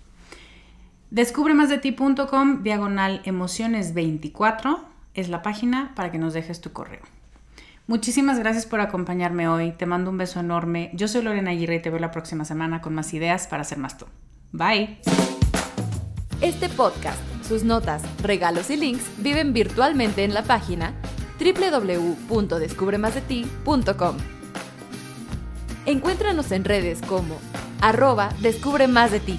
Descubremasdeti.com 1.10 2.64
diagonal 2.64 3.20
emociones 3.24 3.94
24 3.94 4.84
es 5.14 5.28
la 5.28 5.42
página 5.42 5.92
para 5.94 6.10
que 6.10 6.18
nos 6.18 6.34
dejes 6.34 6.60
tu 6.60 6.72
correo. 6.72 7.02
Muchísimas 7.86 8.40
gracias 8.40 8.66
por 8.66 8.80
acompañarme 8.80 9.48
hoy. 9.48 9.70
Te 9.70 9.86
mando 9.86 10.10
un 10.10 10.18
beso 10.18 10.40
enorme. 10.40 10.90
Yo 10.94 11.06
soy 11.06 11.22
Lorena 11.22 11.52
Aguirre 11.52 11.76
y 11.76 11.80
te 11.80 11.90
veo 11.90 12.00
la 12.00 12.10
próxima 12.10 12.44
semana 12.44 12.80
con 12.80 12.92
más 12.94 13.14
ideas 13.14 13.46
para 13.46 13.62
ser 13.62 13.78
más 13.78 13.96
tú. 13.96 14.06
Bye. 14.50 14.98
Este 16.40 16.68
podcast, 16.68 17.20
sus 17.46 17.62
notas, 17.62 18.02
regalos 18.20 18.68
y 18.70 18.76
links 18.76 19.08
viven 19.18 19.52
virtualmente 19.52 20.24
en 20.24 20.34
la 20.34 20.42
página 20.42 20.92
www.descubremasdeti.com. 21.38 24.16
Encuéntranos 25.86 26.50
en 26.50 26.64
redes 26.64 27.00
como 27.02 27.38
arroba 27.80 28.30
descubre 28.40 28.88
más 28.88 29.12
de 29.12 29.20
ti. 29.20 29.38